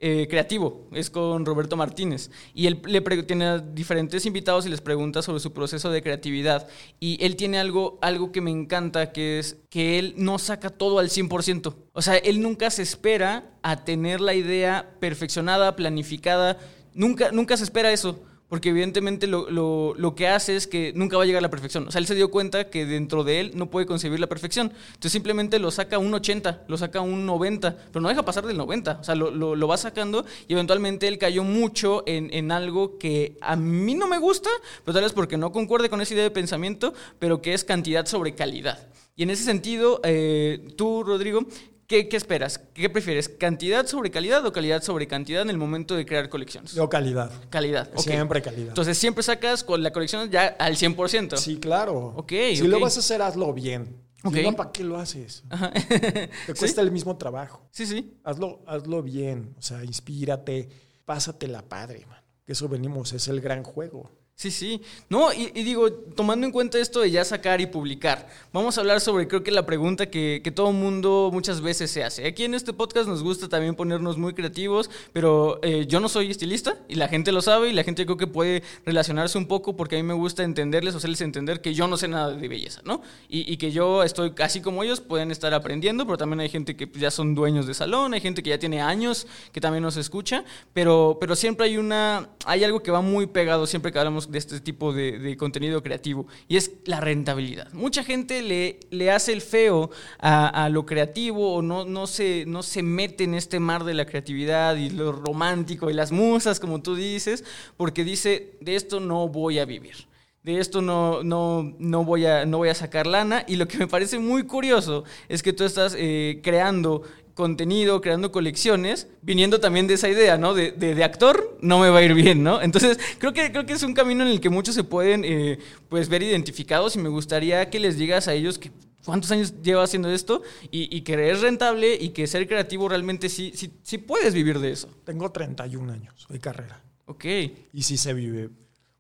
eh, 0.03 0.27
Creativo. 0.31 0.89
Es 0.93 1.11
con 1.11 1.45
Roberto 1.45 1.77
Martínez. 1.77 2.31
Y 2.55 2.67
él 2.67 2.81
le 2.87 3.03
tiene 3.23 3.45
a 3.45 3.59
diferentes 3.59 4.25
invitados 4.25 4.65
y 4.65 4.71
les 4.71 4.81
pregunta 4.81 5.21
sobre 5.21 5.41
su 5.41 5.53
proceso 5.53 5.91
de 5.91 6.03
creatividad. 6.03 6.69
Y 6.99 7.23
él 7.25 7.37
tiene 7.37 7.59
algo, 7.59 7.99
algo 8.01 8.33
que 8.33 8.41
me 8.41 8.51
encanta, 8.51 9.13
que 9.13 9.39
es 9.39 9.59
que 9.69 9.99
él 9.99 10.15
no 10.17 10.39
saca 10.39 10.71
todo 10.71 10.99
al 10.99 11.11
100%. 11.11 11.75
O 11.93 12.03
sea, 12.03 12.17
él 12.17 12.41
nunca 12.41 12.71
se 12.71 12.83
espera 12.83 13.51
a 13.63 13.85
tener 13.85 14.23
la 14.23 14.35
idea 14.35 14.97
perfeccionada, 15.01 15.77
planificada. 15.77 16.57
Nunca, 16.95 17.31
nunca 17.31 17.59
se 17.59 17.65
espera 17.65 17.93
eso. 17.93 18.25
Porque 18.51 18.69
evidentemente 18.71 19.27
lo, 19.27 19.49
lo- 19.49 19.95
lo 19.97 20.15
que 20.15 20.29
hace 20.29 20.57
es 20.57 20.67
que 20.67 20.93
nunca 20.95 21.17
va 21.17 21.23
a 21.23 21.27
llegar 21.27 21.39
a 21.39 21.43
la 21.43 21.51
perfección. 21.51 21.87
O 21.89 21.91
sea, 21.91 22.01
él 22.01 22.07
se 22.07 22.15
dio 22.17 22.31
cuenta 22.31 22.69
que 22.69 22.85
dentro 22.85 23.25
de 23.25 23.41
él 23.41 23.53
no 23.55 23.71
puede 23.71 23.87
concebir 23.87 24.21
la 24.21 24.27
perfección. 24.27 24.73
Entonces 24.89 25.13
simplemente 25.13 25.59
lo 25.61 25.71
saca 25.71 25.99
un 25.99 26.13
80, 26.13 26.65
lo 26.69 26.77
saca 26.77 27.01
un 27.01 27.25
90, 27.25 27.77
pero 27.93 28.03
no 28.03 28.09
deja 28.09 28.25
pasar 28.25 28.45
del 28.47 28.57
90. 28.59 28.99
O 29.01 29.05
sea, 29.05 29.15
lo, 29.15 29.31
lo- 29.31 29.55
lo 29.57 29.69
va 29.69 29.77
sacando 29.79 30.27
y 30.49 30.53
eventualmente 30.53 31.07
él 31.09 31.17
cayó 31.17 31.45
mucho 31.45 32.03
en, 32.07 32.29
en 32.35 32.51
algo 32.53 32.99
que 32.99 33.39
a 33.41 33.55
mí 33.57 33.95
no 33.95 34.09
me 34.09 34.19
gusta, 34.19 34.51
pero 34.85 34.95
tal 34.95 35.05
vez 35.05 35.13
porque 35.13 35.37
no 35.39 35.53
concuerde 35.53 35.89
con 35.89 36.01
esa 36.01 36.13
idea 36.15 36.25
de 36.25 36.31
pensamiento, 36.33 36.93
pero 37.21 37.41
que 37.41 37.55
es 37.55 37.65
cantidad 37.65 38.05
sobre 38.07 38.35
calidad. 38.35 38.89
Y 39.17 39.23
en 39.25 39.31
ese 39.31 39.45
sentido, 39.45 40.01
eh, 40.03 40.67
tú, 40.77 41.05
Rodrigo, 41.05 41.47
¿qué, 41.91 42.09
qué 42.09 42.17
esperas? 42.17 42.59
¿Qué 42.73 42.89
prefieres? 42.89 43.29
¿Cantidad 43.29 43.85
sobre 43.85 44.13
calidad 44.13 44.47
o 44.47 44.53
calidad 44.53 44.81
sobre 44.81 45.09
cantidad 45.09 45.43
en 45.43 45.51
el 45.51 45.59
momento 45.59 45.97
de 45.97 46.07
crear 46.07 46.29
colecciones? 46.29 46.73
Yo 46.73 46.89
calidad. 46.89 47.33
Calidad. 47.51 47.91
ok. 47.93 48.01
Siempre 48.01 48.41
calidad. 48.41 48.69
Entonces 48.69 48.97
siempre 48.97 49.25
sacas 49.25 49.65
con 49.65 49.83
la 49.83 49.93
colección 49.93 50.31
ya 50.31 50.47
al 50.61 50.77
100%. 50.77 51.37
Sí, 51.37 51.59
claro. 51.59 52.15
Ok, 52.17 52.33
Si 52.55 52.63
ok. 52.63 52.69
lo 52.69 52.79
vas 52.81 52.97
a 52.97 53.01
hacer, 53.01 53.21
hazlo 53.21 53.53
bien. 53.53 54.01
Ok. 54.23 54.35
Si 54.37 54.43
no, 54.43 54.53
¿para 54.55 54.71
qué 54.71 54.85
lo 54.85 54.99
haces? 54.99 55.43
Te 56.47 56.55
cuesta 56.55 56.81
el 56.81 56.93
mismo 56.93 57.17
trabajo. 57.17 57.67
Sí, 57.73 57.87
sí. 57.87 58.15
Hazlo, 58.23 58.63
hazlo 58.69 59.03
bien. 59.03 59.57
O 59.59 59.63
sea, 59.63 59.85
inspírate. 59.85 60.69
Pásatela 61.05 61.63
padre, 61.69 62.07
man. 62.07 62.21
Que 62.47 62.53
eso 62.53 62.69
venimos, 62.69 63.13
es 63.13 63.27
el 63.27 63.41
gran 63.41 63.65
juego. 63.65 64.13
Sí, 64.41 64.51
sí. 64.51 64.81
No, 65.11 65.35
y, 65.35 65.53
y 65.55 65.63
digo, 65.65 65.93
tomando 65.93 66.47
en 66.47 66.51
cuenta 66.51 66.79
esto 66.79 67.01
de 67.01 67.11
ya 67.11 67.27
sacar 67.27 67.61
y 67.61 67.67
publicar, 67.67 68.27
vamos 68.55 68.79
a 68.79 68.81
hablar 68.81 69.03
sobre, 69.03 69.29
creo 69.29 69.43
que 69.43 69.51
la 69.51 69.67
pregunta 69.67 70.09
que, 70.09 70.41
que 70.43 70.51
todo 70.51 70.73
mundo 70.73 71.29
muchas 71.31 71.61
veces 71.61 71.91
se 71.91 72.03
hace. 72.05 72.27
Aquí 72.27 72.45
en 72.45 72.55
este 72.55 72.73
podcast 72.73 73.07
nos 73.07 73.23
gusta 73.23 73.51
también 73.51 73.75
ponernos 73.75 74.17
muy 74.17 74.33
creativos, 74.33 74.89
pero 75.13 75.61
eh, 75.63 75.85
yo 75.87 76.01
no 76.01 76.09
soy 76.09 76.31
estilista 76.31 76.79
y 76.89 76.95
la 76.95 77.09
gente 77.09 77.33
lo 77.33 77.43
sabe 77.43 77.69
y 77.69 77.75
la 77.75 77.85
gente 77.85 78.07
creo 78.07 78.17
que 78.17 78.27
puede 78.27 78.63
relacionarse 78.87 79.37
un 79.37 79.45
poco 79.45 79.77
porque 79.77 79.97
a 79.97 79.99
mí 79.99 80.05
me 80.05 80.15
gusta 80.15 80.43
entenderles 80.43 80.95
o 80.95 80.97
hacerles 80.97 81.21
entender 81.21 81.61
que 81.61 81.75
yo 81.75 81.87
no 81.87 81.99
sé 81.99 82.09
nada 82.09 82.35
de 82.35 82.49
belleza, 82.49 82.81
¿no? 82.83 83.03
Y, 83.29 83.53
y 83.53 83.59
que 83.59 83.73
yo 83.73 84.03
estoy 84.03 84.31
casi 84.31 84.63
como 84.63 84.83
ellos, 84.83 85.03
pueden 85.03 85.31
estar 85.33 85.53
aprendiendo, 85.53 86.07
pero 86.07 86.17
también 86.17 86.41
hay 86.41 86.49
gente 86.49 86.77
que 86.77 86.87
pues, 86.87 87.03
ya 87.03 87.11
son 87.11 87.35
dueños 87.35 87.67
de 87.67 87.75
salón, 87.75 88.15
hay 88.15 88.23
gente 88.23 88.43
que 88.43 88.49
ya 88.49 88.59
tiene 88.59 88.81
años 88.81 89.27
que 89.53 89.61
también 89.61 89.83
nos 89.83 89.99
escucha, 89.99 90.47
pero, 90.73 91.19
pero 91.21 91.37
siempre 91.37 91.67
hay 91.67 91.77
una, 91.77 92.31
hay 92.47 92.65
algo 92.65 92.83
que 92.83 92.91
va 92.91 93.03
muy 93.03 93.27
pegado 93.27 93.67
siempre 93.67 93.93
que 93.93 93.99
hablamos 93.99 94.30
de 94.31 94.39
este 94.39 94.61
tipo 94.61 94.93
de, 94.93 95.37
contenido 95.37 95.83
creativo 95.83 96.27
y 96.49 96.57
es 96.57 96.73
la 96.85 97.01
rentabilidad. 97.01 97.73
Mucha 97.73 98.05
gente 98.05 98.43
le, 98.43 98.81
le 98.91 99.11
hace 99.11 99.33
el 99.33 99.41
feo 99.41 99.91
a, 100.19 100.65
a 100.65 100.69
lo 100.69 100.87
creativo 100.87 101.55
o 101.55 101.63
no, 101.63 101.85
no, 101.85 102.07
se, 102.07 102.45
no 102.47 102.63
se 102.63 102.83
mete 102.83 103.25
en 103.25 103.35
este 103.35 103.61
mar 103.61 103.85
de 103.85 103.95
la 103.95 104.07
creatividad 104.07 104.77
y 104.77 104.91
lo 104.91 105.13
romántico 105.13 105.91
y 105.91 105.95
las 105.95 106.13
musas, 106.13 106.61
como 106.61 106.83
tú 106.83 106.95
dices, 106.95 107.45
porque 107.77 108.05
dice, 108.05 108.57
de 108.61 108.77
esto 108.77 109.01
no 109.01 109.29
voy 109.29 109.59
a 109.59 109.65
vivir 109.65 110.11
de 110.43 110.59
esto 110.59 110.81
no, 110.81 111.23
no, 111.23 111.75
no, 111.79 112.05
voy 112.05 112.25
a, 112.25 112.47
no 112.47 112.59
voy 112.59 112.71
a 112.71 112.75
sacar 112.75 113.07
lana. 113.07 113.45
Y 113.47 113.57
lo 113.57 113.69
que 113.69 113.79
me 113.79 113.87
parece 113.87 114.19
muy 114.19 114.45
curioso 114.45 115.05
es 115.29 115.43
que 115.43 115.53
tú 115.53 115.65
estás 115.65 115.95
eh, 115.99 116.41
creando 116.43 117.03
contenido, 117.41 118.03
creando 118.03 118.31
colecciones, 118.31 119.09
viniendo 119.23 119.61
también 119.61 119.87
de 119.87 119.95
esa 119.95 120.11
idea, 120.11 120.37
¿no? 120.37 120.53
De, 120.53 120.73
de, 120.73 120.95
de 120.95 121.05
actor 121.05 121.57
no 121.63 121.79
me 121.79 121.89
va 121.89 122.01
a 122.01 122.03
ir 122.03 122.13
bien, 122.13 122.43
¿no? 122.43 122.61
Entonces, 122.63 122.99
creo 123.19 123.33
que, 123.33 123.51
creo 123.51 123.65
que 123.65 123.73
es 123.73 123.83
un 123.83 123.95
camino 123.95 124.23
en 124.23 124.29
el 124.29 124.43
que 124.43 124.51
muchos 124.51 124.75
se 124.75 124.85
pueden 124.85 125.25
eh, 125.25 125.59
pues, 125.89 126.11
ver 126.11 126.23
identificados 126.23 126.97
y 126.97 126.99
me 126.99 127.09
gustaría 127.09 127.71
que 127.71 127.81
les 127.81 127.97
digas 127.97 128.29
a 128.29 128.35
ellos 128.35 128.59
que 128.59 128.71
cuántos 129.07 129.31
años 129.31 129.55
lleva 129.63 129.83
haciendo 129.83 130.11
esto 130.11 130.43
y, 130.71 130.95
y 130.95 131.01
que 131.01 131.31
es 131.31 131.41
rentable 131.41 131.95
y 131.95 132.11
que 132.11 132.27
ser 132.27 132.47
creativo 132.47 132.91
realmente 132.91 133.31
sí, 133.31 133.53
sí, 133.55 133.73
sí 133.83 133.97
puedes 133.97 134.35
vivir 134.35 134.59
de 134.59 134.73
eso. 134.73 134.91
Tengo 135.05 135.33
31 135.33 135.91
años 135.91 136.27
de 136.29 136.39
carrera. 136.41 136.83
Ok. 137.07 137.25
Y 137.73 137.83
sí 137.83 137.97
se 137.97 138.13
vive. 138.13 138.51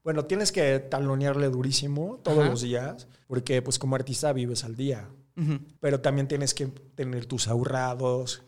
Bueno, 0.02 0.24
tienes 0.24 0.50
que 0.50 0.78
talonearle 0.78 1.50
durísimo 1.50 2.20
todos 2.24 2.38
Ajá. 2.38 2.48
los 2.48 2.62
días, 2.62 3.06
porque 3.28 3.60
pues 3.60 3.78
como 3.78 3.96
artista 3.96 4.32
vives 4.32 4.64
al 4.64 4.76
día. 4.76 5.06
Ujú, 5.40 5.58
Pero 5.80 6.00
también 6.00 6.28
tienes 6.28 6.52
que 6.54 6.66
tener 6.94 7.26
tus 7.26 7.48
ahorrados, 7.48 8.42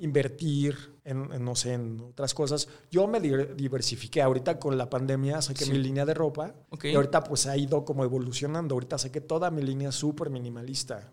invertir 0.00 0.76
en, 1.04 1.32
en, 1.32 1.44
no 1.44 1.54
sé, 1.56 1.72
en 1.74 2.00
otras 2.00 2.34
cosas. 2.34 2.68
Yo 2.90 3.06
me 3.06 3.20
di- 3.20 3.32
diversifiqué. 3.56 4.22
Ahorita 4.22 4.58
con 4.58 4.76
la 4.78 4.88
pandemia 4.90 5.40
saqué 5.42 5.64
Sí. 5.64 5.72
mi 5.72 5.78
línea 5.78 6.04
de 6.04 6.14
ropa 6.14 6.54
y 6.82 6.94
ahorita 6.94 7.24
pues 7.24 7.46
ha 7.46 7.56
ido 7.56 7.84
como 7.84 8.04
evolucionando. 8.04 8.74
Ahorita 8.74 8.98
saqué 8.98 9.20
toda 9.20 9.50
mi 9.50 9.62
línea 9.62 9.90
súper 9.92 10.30
minimalista, 10.30 11.10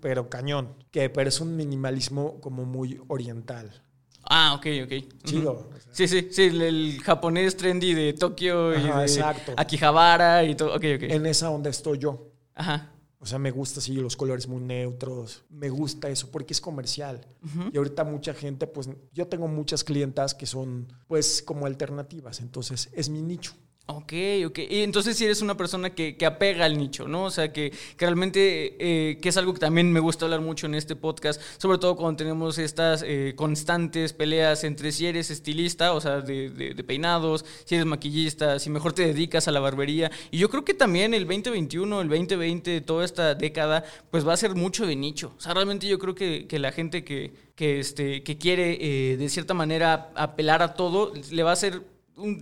pero 0.00 0.28
cañón. 0.28 0.74
Que, 0.90 1.10
pero 1.10 1.28
es 1.28 1.40
un 1.40 1.56
minimalismo 1.56 2.40
como 2.40 2.64
muy 2.64 3.00
oriental. 3.08 3.82
Ah, 4.24 4.54
ok, 4.54 4.66
ok. 4.84 5.22
Chido. 5.24 5.70
Sí, 5.90 6.06
sí, 6.06 6.28
sí, 6.30 6.42
el, 6.44 6.62
el 6.62 7.00
japonés 7.02 7.56
trendy 7.56 7.94
de 7.94 8.12
Tokio 8.12 8.72
y 8.74 8.76
Ajá, 8.76 8.98
de 9.00 9.06
exacto. 9.06 9.54
Akihabara 9.56 10.44
y 10.44 10.54
todo. 10.54 10.70
Ok, 10.76 10.84
ok. 10.96 11.02
En 11.04 11.26
esa 11.26 11.50
onda 11.50 11.70
estoy 11.70 11.98
yo. 11.98 12.28
Ajá. 12.54 12.92
O 13.22 13.26
sea, 13.26 13.38
me 13.38 13.50
gusta 13.50 13.80
así 13.80 13.94
los 13.94 14.16
colores 14.16 14.48
muy 14.48 14.62
neutros. 14.62 15.44
Me 15.50 15.68
gusta 15.68 16.08
eso 16.08 16.30
porque 16.30 16.54
es 16.54 16.60
comercial. 16.60 17.26
Y 17.70 17.76
ahorita 17.76 18.02
mucha 18.02 18.32
gente, 18.32 18.66
pues 18.66 18.88
yo 19.12 19.28
tengo 19.28 19.46
muchas 19.46 19.84
clientas 19.84 20.34
que 20.34 20.46
son 20.46 20.88
pues 21.06 21.42
como 21.42 21.66
alternativas. 21.66 22.40
Entonces 22.40 22.88
es 22.94 23.10
mi 23.10 23.20
nicho. 23.20 23.52
Ok, 23.96 24.12
ok. 24.46 24.58
Y 24.70 24.82
entonces 24.82 25.16
si 25.16 25.24
eres 25.24 25.42
una 25.42 25.56
persona 25.56 25.90
que, 25.90 26.16
que 26.16 26.24
apega 26.24 26.64
al 26.64 26.78
nicho, 26.78 27.08
¿no? 27.08 27.24
O 27.24 27.30
sea, 27.30 27.52
que, 27.52 27.70
que 27.70 28.06
realmente, 28.06 28.76
eh, 28.78 29.18
que 29.18 29.28
es 29.30 29.36
algo 29.36 29.52
que 29.52 29.58
también 29.58 29.92
me 29.92 29.98
gusta 29.98 30.26
hablar 30.26 30.40
mucho 30.40 30.66
en 30.66 30.74
este 30.74 30.94
podcast, 30.94 31.40
sobre 31.58 31.78
todo 31.78 31.96
cuando 31.96 32.16
tenemos 32.16 32.58
estas 32.58 33.02
eh, 33.04 33.34
constantes 33.36 34.12
peleas 34.12 34.62
entre 34.64 34.92
si 34.92 35.06
eres 35.06 35.30
estilista, 35.30 35.92
o 35.92 36.00
sea, 36.00 36.20
de, 36.20 36.50
de, 36.50 36.74
de, 36.74 36.84
peinados, 36.84 37.44
si 37.64 37.74
eres 37.74 37.86
maquillista, 37.86 38.58
si 38.60 38.70
mejor 38.70 38.92
te 38.92 39.06
dedicas 39.06 39.48
a 39.48 39.50
la 39.50 39.60
barbería. 39.60 40.10
Y 40.30 40.38
yo 40.38 40.48
creo 40.50 40.64
que 40.64 40.74
también 40.74 41.12
el 41.12 41.26
2021, 41.26 42.00
el 42.00 42.08
2020, 42.08 42.80
toda 42.82 43.04
esta 43.04 43.34
década, 43.34 43.84
pues 44.10 44.26
va 44.26 44.34
a 44.34 44.36
ser 44.36 44.54
mucho 44.54 44.86
de 44.86 44.94
nicho. 44.94 45.34
O 45.36 45.40
sea, 45.40 45.52
realmente 45.54 45.88
yo 45.88 45.98
creo 45.98 46.14
que, 46.14 46.46
que 46.46 46.58
la 46.58 46.70
gente 46.70 47.02
que, 47.02 47.32
que, 47.56 47.80
este, 47.80 48.22
que 48.22 48.38
quiere 48.38 48.78
eh, 48.80 49.16
de 49.16 49.28
cierta 49.28 49.54
manera 49.54 50.12
apelar 50.14 50.62
a 50.62 50.74
todo, 50.74 51.12
le 51.30 51.42
va 51.42 51.50
a 51.50 51.54
hacer 51.54 51.82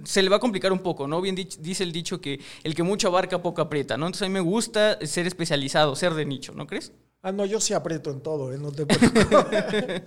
se 0.05 0.23
le 0.23 0.29
va 0.29 0.37
a 0.37 0.41
complicar 0.41 0.73
un 0.73 0.81
poco, 0.81 1.07
¿no? 1.07 1.21
Bien 1.21 1.35
dice 1.35 1.85
el 1.85 1.93
dicho 1.93 2.21
que 2.21 2.41
el 2.63 2.75
que 2.75 2.83
mucho 2.83 3.09
abarca 3.09 3.43
poco 3.43 3.63
aprieta, 3.63 3.97
¿no? 3.97 4.07
Entonces 4.07 4.27
a 4.27 4.29
mí 4.29 4.35
me 4.35 4.41
gusta 4.41 4.99
ser 5.07 5.27
especializado, 5.27 5.97
ser 5.97 6.15
de 6.15 6.25
nicho, 6.25 6.53
¿no 6.55 6.67
crees? 6.67 6.93
Ah, 7.23 7.33
no, 7.33 7.45
yo 7.45 7.61
sí 7.61 7.75
aprieto 7.75 8.11
en 8.11 8.21
todo, 8.21 8.53
¿eh? 8.53 8.59
No 8.59 8.71
te 8.71 8.87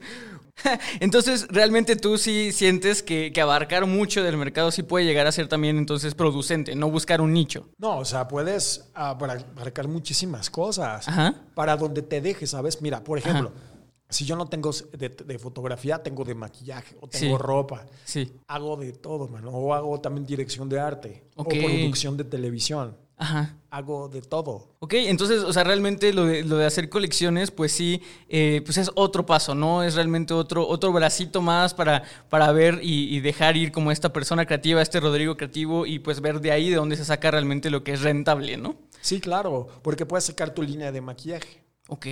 entonces, 0.99 1.47
realmente 1.49 1.95
tú 1.95 2.17
sí 2.17 2.51
sientes 2.51 3.03
que, 3.03 3.33
que, 3.33 3.41
abarcar 3.41 3.85
mucho 3.85 4.23
del 4.23 4.37
mercado 4.37 4.71
sí 4.71 4.83
puede 4.83 5.05
llegar 5.05 5.27
a 5.27 5.31
ser 5.31 5.47
también 5.47 5.77
entonces 5.77 6.15
producente, 6.15 6.75
no 6.75 6.89
buscar 6.89 7.19
un 7.19 7.33
nicho. 7.33 7.69
No, 7.77 7.97
o 7.97 8.05
sea, 8.05 8.27
puedes 8.27 8.91
abarcar 8.93 9.87
muchísimas 9.87 10.49
cosas 10.49 11.07
Ajá. 11.07 11.35
para 11.53 11.75
donde 11.75 12.01
te 12.01 12.21
dejes, 12.21 12.51
¿sabes? 12.51 12.81
Mira, 12.81 13.03
por 13.03 13.17
ejemplo, 13.17 13.51
Ajá 13.55 13.70
si 14.11 14.25
yo 14.25 14.35
no 14.35 14.45
tengo 14.45 14.71
de, 14.71 15.39
fotografía, 15.39 16.03
tengo 16.03 16.23
de 16.23 16.35
maquillaje 16.35 16.95
o 16.99 17.07
tengo 17.07 17.37
ropa. 17.37 17.85
Sí. 18.03 18.31
Hago 18.47 18.75
de 18.75 18.91
todo, 18.91 19.27
mano. 19.27 19.49
O 19.51 19.73
hago 19.73 19.99
también 20.01 20.25
dirección 20.25 20.67
de 20.69 20.79
arte 20.79 21.23
o 21.35 21.45
producción 21.45 22.17
de 22.17 22.25
televisión. 22.25 22.95
Ajá. 23.17 23.55
Hago 23.69 24.09
de 24.09 24.21
todo. 24.21 24.75
Ok, 24.79 24.93
entonces, 24.95 25.43
o 25.43 25.53
sea, 25.53 25.63
realmente 25.63 26.11
lo 26.11 26.25
de, 26.25 26.43
lo 26.43 26.57
de 26.57 26.65
hacer 26.65 26.89
colecciones, 26.89 27.51
pues 27.51 27.71
sí, 27.71 28.01
eh, 28.27 28.61
pues 28.65 28.77
es 28.79 28.89
otro 28.95 29.27
paso, 29.27 29.53
¿no? 29.53 29.83
Es 29.83 29.93
realmente 29.93 30.33
otro, 30.33 30.67
otro 30.67 30.91
bracito 30.91 31.39
más 31.39 31.75
para, 31.75 32.03
para 32.29 32.51
ver 32.51 32.79
y, 32.81 33.15
y, 33.15 33.19
dejar 33.19 33.57
ir 33.57 33.71
como 33.71 33.91
esta 33.91 34.11
persona 34.11 34.47
creativa, 34.47 34.81
este 34.81 34.99
Rodrigo 34.99 35.37
creativo, 35.37 35.85
y 35.85 35.99
pues 35.99 36.19
ver 36.19 36.41
de 36.41 36.51
ahí 36.51 36.71
de 36.71 36.77
dónde 36.77 36.97
se 36.97 37.05
saca 37.05 37.29
realmente 37.29 37.69
lo 37.69 37.83
que 37.83 37.93
es 37.93 38.01
rentable, 38.01 38.57
¿no? 38.57 38.75
Sí, 39.01 39.21
claro, 39.21 39.67
porque 39.83 40.07
puedes 40.07 40.25
sacar 40.25 40.53
tu 40.53 40.63
línea 40.63 40.91
de 40.91 41.01
maquillaje. 41.01 41.61
Ok. 41.87 42.05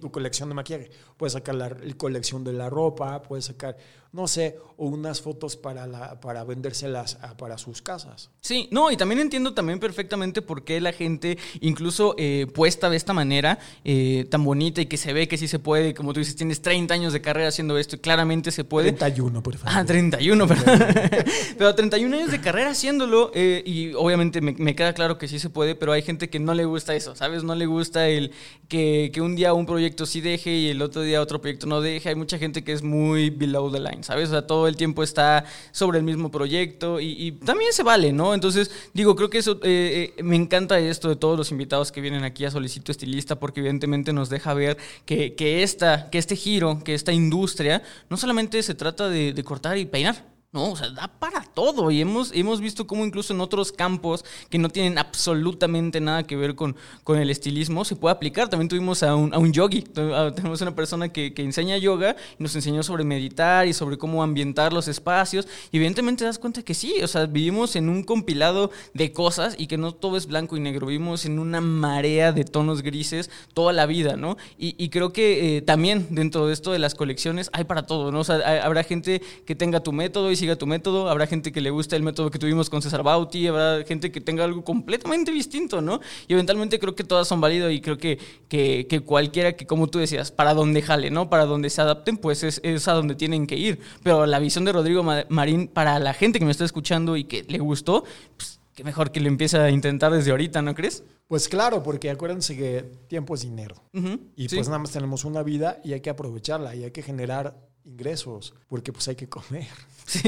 Tu 0.00 0.10
colección 0.12 0.48
de 0.48 0.54
maquillaje. 0.54 0.90
Puedes 1.16 1.32
sacar 1.32 1.54
la, 1.54 1.76
colección 1.96 2.44
de 2.44 2.52
la 2.52 2.70
ropa, 2.70 3.22
puedes 3.22 3.46
sacar, 3.46 3.76
no 4.14 4.28
sé, 4.28 4.56
o 4.76 4.86
unas 4.86 5.20
fotos 5.20 5.56
para, 5.56 5.88
la, 5.88 6.20
para 6.20 6.44
vendérselas 6.44 7.18
a, 7.20 7.36
para 7.36 7.58
sus 7.58 7.82
casas. 7.82 8.30
Sí, 8.40 8.68
no, 8.70 8.92
y 8.92 8.96
también 8.96 9.20
entiendo 9.20 9.54
también 9.54 9.80
perfectamente 9.80 10.40
por 10.40 10.64
qué 10.64 10.80
la 10.80 10.92
gente, 10.92 11.36
incluso 11.60 12.14
eh, 12.16 12.46
puesta 12.54 12.88
de 12.88 12.96
esta 12.96 13.12
manera, 13.12 13.58
eh, 13.84 14.26
tan 14.30 14.44
bonita 14.44 14.80
y 14.80 14.86
que 14.86 14.98
se 14.98 15.12
ve 15.12 15.26
que 15.26 15.36
sí 15.36 15.48
se 15.48 15.58
puede, 15.58 15.94
como 15.94 16.12
tú 16.12 16.20
dices, 16.20 16.36
tienes 16.36 16.62
30 16.62 16.94
años 16.94 17.12
de 17.12 17.20
carrera 17.20 17.48
haciendo 17.48 17.76
esto 17.76 17.96
y 17.96 17.98
claramente 17.98 18.52
se 18.52 18.62
puede. 18.62 18.92
31, 18.92 19.42
por 19.42 19.56
favor. 19.56 19.78
Ah, 19.80 19.84
31, 19.84 20.46
perdón. 20.46 20.78
pero 21.58 21.74
31 21.74 22.16
años 22.16 22.30
de 22.30 22.40
carrera 22.40 22.70
haciéndolo 22.70 23.32
eh, 23.34 23.64
y 23.66 23.94
obviamente 23.94 24.40
me, 24.40 24.52
me, 24.52 24.76
queda 24.76 24.92
claro 24.92 25.18
que 25.18 25.26
sí 25.26 25.40
se 25.40 25.50
puede, 25.50 25.74
pero 25.74 25.90
hay 25.90 26.02
gente 26.02 26.30
que 26.30 26.38
no 26.38 26.54
le 26.54 26.64
gusta 26.66 26.94
eso, 26.94 27.16
¿sabes? 27.16 27.42
No 27.42 27.56
le 27.56 27.66
gusta 27.66 28.06
el 28.08 28.30
que, 28.68 29.10
que 29.12 29.20
un 29.20 29.34
día 29.34 29.54
un 29.54 29.66
proyecto 29.66 30.06
sí 30.06 30.20
deje 30.20 30.52
y 30.52 30.68
el 30.68 30.82
otro 30.82 31.02
día 31.02 31.20
otro 31.20 31.40
proyecto 31.40 31.66
no 31.66 31.80
deje. 31.80 32.10
Hay 32.10 32.14
mucha 32.14 32.38
gente 32.38 32.62
que 32.62 32.72
es 32.72 32.84
muy 32.84 33.30
below 33.30 33.72
the 33.72 33.80
line, 33.80 34.03
¿sabes? 34.04 34.28
O 34.28 34.32
sea, 34.32 34.46
todo 34.46 34.68
el 34.68 34.76
tiempo 34.76 35.02
está 35.02 35.44
sobre 35.72 35.98
el 35.98 36.04
mismo 36.04 36.30
proyecto 36.30 37.00
y, 37.00 37.32
también 37.44 37.72
se 37.72 37.82
vale, 37.82 38.12
¿no? 38.12 38.34
Entonces, 38.34 38.70
digo, 38.92 39.16
creo 39.16 39.30
que 39.30 39.38
eso, 39.38 39.58
eh, 39.62 40.12
eh, 40.16 40.22
me 40.22 40.36
encanta 40.36 40.78
esto 40.78 41.08
de 41.08 41.16
todos 41.16 41.36
los 41.36 41.50
invitados 41.50 41.90
que 41.90 42.00
vienen 42.00 42.24
aquí 42.24 42.44
a 42.44 42.50
Solicito 42.50 42.92
Estilista 42.92 43.40
porque 43.40 43.60
evidentemente 43.60 44.12
nos 44.12 44.28
deja 44.28 44.54
ver 44.54 44.76
que, 45.04 45.34
que, 45.34 45.62
esta, 45.62 46.10
que 46.10 46.18
este 46.18 46.36
giro, 46.36 46.80
que 46.84 46.94
esta 46.94 47.12
industria, 47.12 47.82
no 48.10 48.16
solamente 48.16 48.62
se 48.62 48.74
trata 48.74 49.08
de, 49.08 49.32
de 49.32 49.44
cortar 49.44 49.78
y 49.78 49.86
peinar, 49.86 50.33
no, 50.54 50.70
o 50.70 50.76
sea, 50.76 50.88
da 50.90 51.08
para 51.08 51.42
todo. 51.42 51.90
Y 51.90 52.00
hemos, 52.00 52.30
hemos 52.32 52.60
visto 52.60 52.86
cómo 52.86 53.04
incluso 53.04 53.34
en 53.34 53.40
otros 53.40 53.72
campos 53.72 54.24
que 54.48 54.56
no 54.56 54.68
tienen 54.68 54.98
absolutamente 54.98 56.00
nada 56.00 56.22
que 56.22 56.36
ver 56.36 56.54
con, 56.54 56.76
con 57.02 57.18
el 57.18 57.28
estilismo 57.28 57.84
se 57.84 57.96
puede 57.96 58.14
aplicar. 58.14 58.48
También 58.48 58.68
tuvimos 58.68 59.02
a 59.02 59.16
un, 59.16 59.34
a 59.34 59.38
un 59.38 59.52
yogi. 59.52 59.82
Tenemos 59.82 60.60
una 60.60 60.76
persona 60.76 61.08
que, 61.08 61.34
que, 61.34 61.42
enseña 61.42 61.76
yoga 61.76 62.14
y 62.38 62.42
nos 62.44 62.54
enseñó 62.54 62.84
sobre 62.84 63.02
meditar 63.02 63.66
y 63.66 63.72
sobre 63.72 63.98
cómo 63.98 64.22
ambientar 64.22 64.72
los 64.72 64.86
espacios. 64.86 65.48
Y 65.72 65.78
evidentemente 65.78 66.20
te 66.20 66.26
das 66.26 66.38
cuenta 66.38 66.62
que 66.62 66.74
sí, 66.74 67.02
o 67.02 67.08
sea, 67.08 67.26
vivimos 67.26 67.74
en 67.74 67.88
un 67.88 68.04
compilado 68.04 68.70
de 68.92 69.12
cosas 69.12 69.56
y 69.58 69.66
que 69.66 69.76
no 69.76 69.90
todo 69.90 70.16
es 70.16 70.26
blanco 70.28 70.56
y 70.56 70.60
negro. 70.60 70.86
Vivimos 70.86 71.24
en 71.24 71.40
una 71.40 71.60
marea 71.60 72.30
de 72.30 72.44
tonos 72.44 72.82
grises 72.82 73.28
toda 73.54 73.72
la 73.72 73.86
vida, 73.86 74.16
¿no? 74.16 74.36
Y, 74.56 74.76
y 74.78 74.90
creo 74.90 75.12
que 75.12 75.56
eh, 75.56 75.62
también 75.62 76.06
dentro 76.10 76.46
de 76.46 76.52
esto 76.52 76.70
de 76.70 76.78
las 76.78 76.94
colecciones 76.94 77.50
hay 77.52 77.64
para 77.64 77.86
todo, 77.86 78.12
¿no? 78.12 78.20
O 78.20 78.24
sea, 78.24 78.36
habrá 78.64 78.84
gente 78.84 79.20
que 79.44 79.56
tenga 79.56 79.80
tu 79.80 79.90
método 79.90 80.30
y 80.30 80.43
siga 80.44 80.56
tu 80.56 80.66
método, 80.66 81.08
habrá 81.08 81.26
gente 81.26 81.52
que 81.52 81.60
le 81.62 81.70
gusta 81.70 81.96
el 81.96 82.02
método 82.02 82.30
que 82.30 82.38
tuvimos 82.38 82.68
con 82.68 82.82
César 82.82 83.02
Bauti, 83.02 83.46
habrá 83.46 83.82
gente 83.84 84.12
que 84.12 84.20
tenga 84.20 84.44
algo 84.44 84.62
completamente 84.62 85.32
distinto, 85.32 85.80
¿no? 85.80 86.00
Y 86.28 86.34
eventualmente 86.34 86.78
creo 86.78 86.94
que 86.94 87.02
todas 87.02 87.26
son 87.26 87.40
válidas 87.40 87.72
y 87.72 87.80
creo 87.80 87.96
que, 87.96 88.18
que, 88.48 88.86
que, 88.86 89.00
cualquiera 89.00 89.54
que, 89.56 89.66
como 89.66 89.86
tú 89.86 89.98
decías, 89.98 90.30
para 90.30 90.52
donde 90.52 90.82
jale, 90.82 91.10
¿no? 91.10 91.30
Para 91.30 91.46
donde 91.46 91.70
se 91.70 91.80
adapten, 91.80 92.18
pues 92.18 92.42
es, 92.42 92.60
es, 92.62 92.86
a 92.88 92.92
donde 92.92 93.14
tienen 93.14 93.46
que 93.46 93.56
ir. 93.56 93.80
Pero 94.02 94.26
la 94.26 94.38
visión 94.38 94.66
de 94.66 94.72
Rodrigo 94.72 95.02
Marín, 95.02 95.68
para 95.68 95.98
la 95.98 96.12
gente 96.12 96.38
que 96.38 96.44
me 96.44 96.50
está 96.50 96.66
escuchando 96.66 97.16
y 97.16 97.24
que 97.24 97.44
le 97.44 97.58
gustó, 97.58 98.04
pues 98.36 98.60
qué 98.74 98.84
mejor 98.84 99.12
que 99.12 99.20
lo 99.20 99.28
empiece 99.28 99.56
a 99.56 99.70
intentar 99.70 100.12
desde 100.12 100.30
ahorita, 100.30 100.60
¿no 100.60 100.74
crees? 100.74 101.04
Pues 101.26 101.48
claro, 101.48 101.82
porque 101.82 102.10
acuérdense 102.10 102.54
que 102.54 102.84
tiempo 103.08 103.34
es 103.34 103.42
dinero. 103.42 103.76
Uh 103.94 103.98
-huh, 103.98 104.20
y 104.36 104.48
sí. 104.50 104.56
pues 104.56 104.68
nada 104.68 104.80
más 104.80 104.90
tenemos 104.90 105.24
una 105.24 105.42
vida 105.42 105.80
y 105.82 105.94
hay 105.94 106.00
que 106.02 106.10
aprovecharla 106.10 106.74
y 106.74 106.84
hay 106.84 106.90
que 106.90 107.02
generar 107.02 107.56
ingresos, 107.84 108.54
porque 108.68 108.92
pues 108.92 109.08
hay 109.08 109.16
que 109.16 109.28
comer. 109.28 109.66
Sí, 110.06 110.20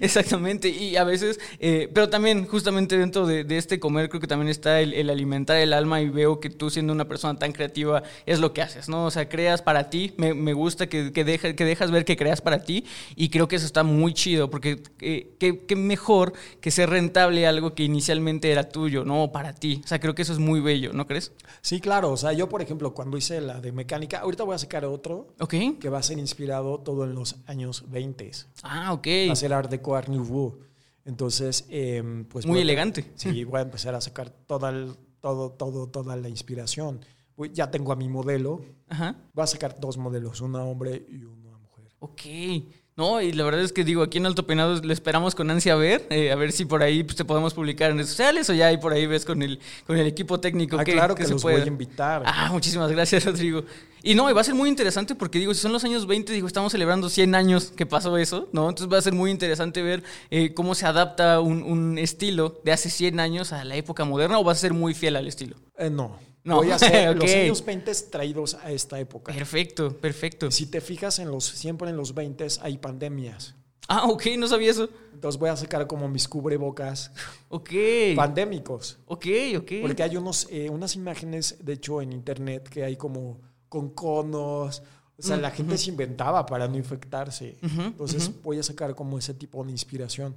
exactamente. 0.00 0.68
Y 0.68 0.94
a 0.94 1.02
veces, 1.02 1.40
eh, 1.58 1.90
pero 1.92 2.08
también 2.08 2.46
justamente 2.46 2.96
dentro 2.96 3.26
de, 3.26 3.42
de, 3.42 3.58
este 3.58 3.80
comer 3.80 4.08
creo 4.08 4.20
que 4.20 4.28
también 4.28 4.48
está 4.48 4.80
el, 4.80 4.94
el, 4.94 5.10
alimentar 5.10 5.56
el 5.56 5.72
alma 5.72 6.00
y 6.00 6.08
veo 6.08 6.38
que 6.38 6.50
tú 6.50 6.70
siendo 6.70 6.92
una 6.92 7.08
persona 7.08 7.36
tan 7.36 7.50
creativa 7.50 8.04
es 8.26 8.38
lo 8.38 8.52
que 8.52 8.62
haces, 8.62 8.88
¿no? 8.88 9.06
O 9.06 9.10
sea, 9.10 9.28
creas 9.28 9.60
para 9.60 9.90
ti, 9.90 10.14
me, 10.18 10.34
me 10.34 10.52
gusta 10.52 10.88
que, 10.88 11.12
que, 11.12 11.24
deja, 11.24 11.54
que 11.54 11.64
dejas 11.64 11.90
ver 11.90 12.04
que 12.04 12.16
creas 12.16 12.40
para 12.40 12.62
ti 12.62 12.84
y 13.16 13.28
creo 13.28 13.48
que 13.48 13.56
eso 13.56 13.66
está 13.66 13.82
muy 13.82 14.14
chido 14.14 14.50
porque 14.50 14.80
eh, 15.00 15.34
qué 15.40 15.74
mejor 15.74 16.32
que 16.60 16.70
ser 16.70 16.88
rentable 16.88 17.48
algo 17.48 17.74
que 17.74 17.82
inicialmente 17.82 18.52
era 18.52 18.68
tuyo, 18.68 19.04
¿no? 19.04 19.32
Para 19.32 19.52
ti. 19.52 19.80
O 19.84 19.88
sea, 19.88 19.98
creo 19.98 20.14
que 20.14 20.22
eso 20.22 20.32
es 20.32 20.38
muy 20.38 20.60
bello, 20.60 20.92
¿no 20.92 21.08
crees? 21.08 21.32
Sí, 21.60 21.80
claro. 21.80 22.12
O 22.12 22.16
sea, 22.16 22.32
yo 22.32 22.48
por 22.48 22.62
ejemplo 22.62 22.94
cuando 22.94 23.16
hice 23.16 23.40
la 23.40 23.60
de 23.60 23.72
mecánica, 23.72 24.20
ahorita 24.20 24.44
voy 24.44 24.54
a 24.54 24.58
sacar 24.58 24.84
otro 24.84 25.26
okay. 25.40 25.72
que 25.80 25.88
va 25.88 25.98
a 25.98 26.02
ser 26.04 26.20
inspirado 26.20 26.78
todo 26.88 27.04
en 27.04 27.14
los 27.14 27.36
años 27.44 27.84
20. 27.90 28.30
Ah, 28.62 28.94
ok. 28.94 29.06
Ser 29.34 29.52
Art 29.52 29.68
Deco 29.68 29.94
Art 29.94 30.08
Nouveau. 30.08 30.58
Entonces, 31.04 31.66
eh, 31.68 32.24
pues... 32.30 32.46
Muy 32.46 32.60
elegante. 32.60 33.04
Sí, 33.14 33.44
voy 33.44 33.58
a 33.58 33.62
empezar 33.64 33.94
a 33.94 34.00
sacar 34.00 34.30
toda, 34.30 34.70
el, 34.70 34.96
todo, 35.20 35.50
todo, 35.50 35.88
toda 35.88 36.16
la 36.16 36.30
inspiración. 36.30 37.04
Ya 37.52 37.70
tengo 37.70 37.92
a 37.92 37.96
mi 37.96 38.08
modelo. 38.08 38.62
Ajá. 38.88 39.16
Voy 39.34 39.42
a 39.42 39.46
sacar 39.46 39.78
dos 39.78 39.98
modelos, 39.98 40.40
una 40.40 40.64
hombre 40.64 41.04
y 41.10 41.24
una 41.24 41.58
mujer. 41.58 41.94
Ok. 41.98 42.22
No, 42.98 43.20
y 43.20 43.30
la 43.30 43.44
verdad 43.44 43.60
es 43.62 43.72
que 43.72 43.84
digo, 43.84 44.02
aquí 44.02 44.18
en 44.18 44.26
Alto 44.26 44.44
Penado 44.44 44.74
le 44.82 44.92
esperamos 44.92 45.36
con 45.36 45.48
ansia 45.52 45.74
a 45.74 45.76
ver, 45.76 46.04
eh, 46.10 46.32
a 46.32 46.34
ver 46.34 46.50
si 46.50 46.64
por 46.64 46.82
ahí 46.82 47.04
pues, 47.04 47.14
te 47.14 47.24
podemos 47.24 47.54
publicar 47.54 47.92
en 47.92 47.98
redes 47.98 48.10
sociales 48.10 48.50
o 48.50 48.54
ya 48.54 48.66
ahí 48.66 48.76
por 48.76 48.92
ahí 48.92 49.06
ves 49.06 49.24
con 49.24 49.40
el, 49.40 49.60
con 49.86 49.96
el 49.96 50.04
equipo 50.04 50.40
técnico. 50.40 50.76
Ah, 50.76 50.82
que, 50.82 50.94
claro 50.94 51.14
que, 51.14 51.22
que 51.22 51.28
se 51.28 51.34
los 51.34 51.42
puede. 51.42 51.58
voy 51.58 51.64
a 51.64 51.68
invitar. 51.68 52.24
Ah, 52.26 52.48
muchísimas 52.50 52.90
gracias, 52.90 53.24
Rodrigo. 53.26 53.62
Y 54.02 54.16
no, 54.16 54.28
y 54.28 54.32
va 54.32 54.40
a 54.40 54.44
ser 54.44 54.56
muy 54.56 54.68
interesante 54.68 55.14
porque 55.14 55.38
digo, 55.38 55.54
si 55.54 55.60
son 55.60 55.70
los 55.70 55.84
años 55.84 56.08
20, 56.08 56.32
digo, 56.32 56.48
estamos 56.48 56.72
celebrando 56.72 57.08
100 57.08 57.36
años 57.36 57.70
que 57.70 57.86
pasó 57.86 58.18
eso, 58.18 58.48
¿no? 58.52 58.68
Entonces 58.68 58.92
va 58.92 58.98
a 58.98 59.02
ser 59.02 59.12
muy 59.12 59.30
interesante 59.30 59.80
ver 59.80 60.02
eh, 60.32 60.52
cómo 60.52 60.74
se 60.74 60.84
adapta 60.84 61.38
un, 61.38 61.62
un, 61.62 61.98
estilo 61.98 62.60
de 62.64 62.72
hace 62.72 62.90
100 62.90 63.20
años 63.20 63.52
a 63.52 63.64
la 63.64 63.76
época 63.76 64.04
moderna 64.04 64.40
o 64.40 64.44
va 64.44 64.50
a 64.50 64.56
ser 64.56 64.74
muy 64.74 64.92
fiel 64.94 65.14
al 65.14 65.28
estilo. 65.28 65.54
Eh, 65.78 65.88
no. 65.88 66.18
No. 66.48 66.56
Voy 66.56 66.70
a 66.70 66.76
hacer 66.76 67.10
okay. 67.16 67.20
los 67.20 67.30
años 67.30 67.64
20 67.64 67.92
traídos 68.10 68.54
a 68.54 68.72
esta 68.72 68.98
época. 68.98 69.34
Perfecto, 69.34 69.94
perfecto. 69.94 70.50
Si 70.50 70.66
te 70.66 70.80
fijas, 70.80 71.18
en 71.18 71.30
los, 71.30 71.44
siempre 71.44 71.90
en 71.90 71.96
los 71.96 72.14
20 72.14 72.46
hay 72.62 72.78
pandemias. 72.78 73.54
Ah, 73.86 74.06
ok, 74.06 74.26
no 74.38 74.48
sabía 74.48 74.70
eso. 74.70 74.88
Entonces 75.12 75.38
voy 75.38 75.50
a 75.50 75.56
sacar 75.56 75.86
como 75.86 76.08
mis 76.08 76.26
cubrebocas. 76.26 77.12
Ok. 77.50 77.70
Pandémicos. 78.14 78.98
Ok, 79.06 79.26
ok. 79.56 79.72
Porque 79.80 80.02
hay 80.02 80.18
unos, 80.18 80.46
eh, 80.50 80.68
unas 80.68 80.94
imágenes, 80.96 81.56
de 81.62 81.72
hecho, 81.72 82.02
en 82.02 82.12
internet 82.12 82.68
que 82.68 82.84
hay 82.84 82.94
como 82.94 83.40
con 83.70 83.88
conos. 83.88 84.82
O 85.16 85.22
sea, 85.22 85.36
-huh. 85.36 85.40
la 85.40 85.50
gente 85.50 85.78
se 85.78 85.88
inventaba 85.88 86.44
para 86.44 86.68
no 86.68 86.76
infectarse. 86.76 87.56
Uh 87.62 87.66
-huh, 87.66 87.86
Entonces 87.86 88.28
uh 88.28 88.32
-huh. 88.32 88.42
voy 88.42 88.58
a 88.58 88.62
sacar 88.62 88.94
como 88.94 89.18
ese 89.18 89.32
tipo 89.32 89.64
de 89.64 89.70
inspiración. 89.70 90.34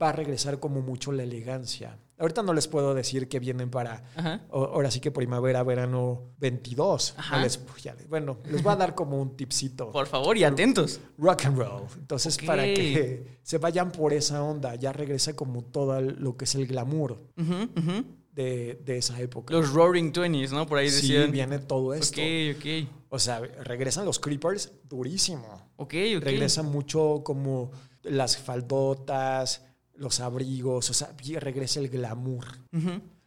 Va 0.00 0.08
a 0.08 0.12
regresar 0.12 0.58
como 0.60 0.80
mucho 0.82 1.12
la 1.12 1.22
elegancia. 1.22 1.98
Ahorita 2.16 2.42
no 2.44 2.52
les 2.52 2.68
puedo 2.68 2.94
decir 2.94 3.28
que 3.28 3.40
vienen 3.40 3.70
para, 3.70 4.04
o- 4.50 4.64
ahora 4.66 4.90
sí 4.90 5.00
que 5.00 5.10
primavera, 5.10 5.62
verano 5.64 6.30
22. 6.38 7.14
No 7.32 7.40
les- 7.40 7.60
ya, 7.82 7.96
bueno, 8.08 8.38
les 8.50 8.62
voy 8.62 8.72
a 8.72 8.76
dar 8.76 8.94
como 8.94 9.20
un 9.20 9.36
tipcito. 9.36 9.90
Por 9.90 10.06
favor, 10.06 10.36
y 10.38 10.44
atentos. 10.44 11.00
Rock 11.18 11.46
and 11.46 11.58
roll. 11.58 11.82
Entonces, 11.98 12.38
para 12.38 12.62
que 12.64 13.38
se 13.42 13.58
vayan 13.58 13.90
por 13.90 14.12
esa 14.12 14.42
onda, 14.44 14.74
ya 14.76 14.92
regresa 14.92 15.34
como 15.34 15.62
todo 15.64 16.00
lo 16.00 16.36
que 16.36 16.44
es 16.44 16.54
el 16.54 16.66
glamour 16.68 17.18
de, 18.32 18.80
de 18.84 18.96
esa 18.98 19.20
época. 19.20 19.52
Los 19.54 19.72
Roaring 19.72 20.12
Twenties, 20.12 20.52
¿no? 20.52 20.66
Por 20.66 20.78
ahí 20.78 20.90
sí, 20.90 21.08
decían. 21.12 21.30
viene 21.32 21.58
todo 21.58 21.94
esto. 21.94 22.20
Ok, 22.20 22.56
ok. 22.58 22.88
O 23.10 23.18
sea, 23.18 23.40
regresan 23.40 24.04
los 24.04 24.18
creepers 24.18 24.72
durísimo. 24.88 25.68
Ok, 25.76 25.94
ok. 26.16 26.22
Regresa 26.24 26.62
mucho 26.62 27.22
como 27.24 27.70
las 28.02 28.36
faldotas, 28.36 29.64
los 29.96 30.20
abrigos, 30.20 30.90
o 30.90 30.94
sea, 30.94 31.14
regresa 31.40 31.80
el 31.80 31.88
glamour. 31.88 32.44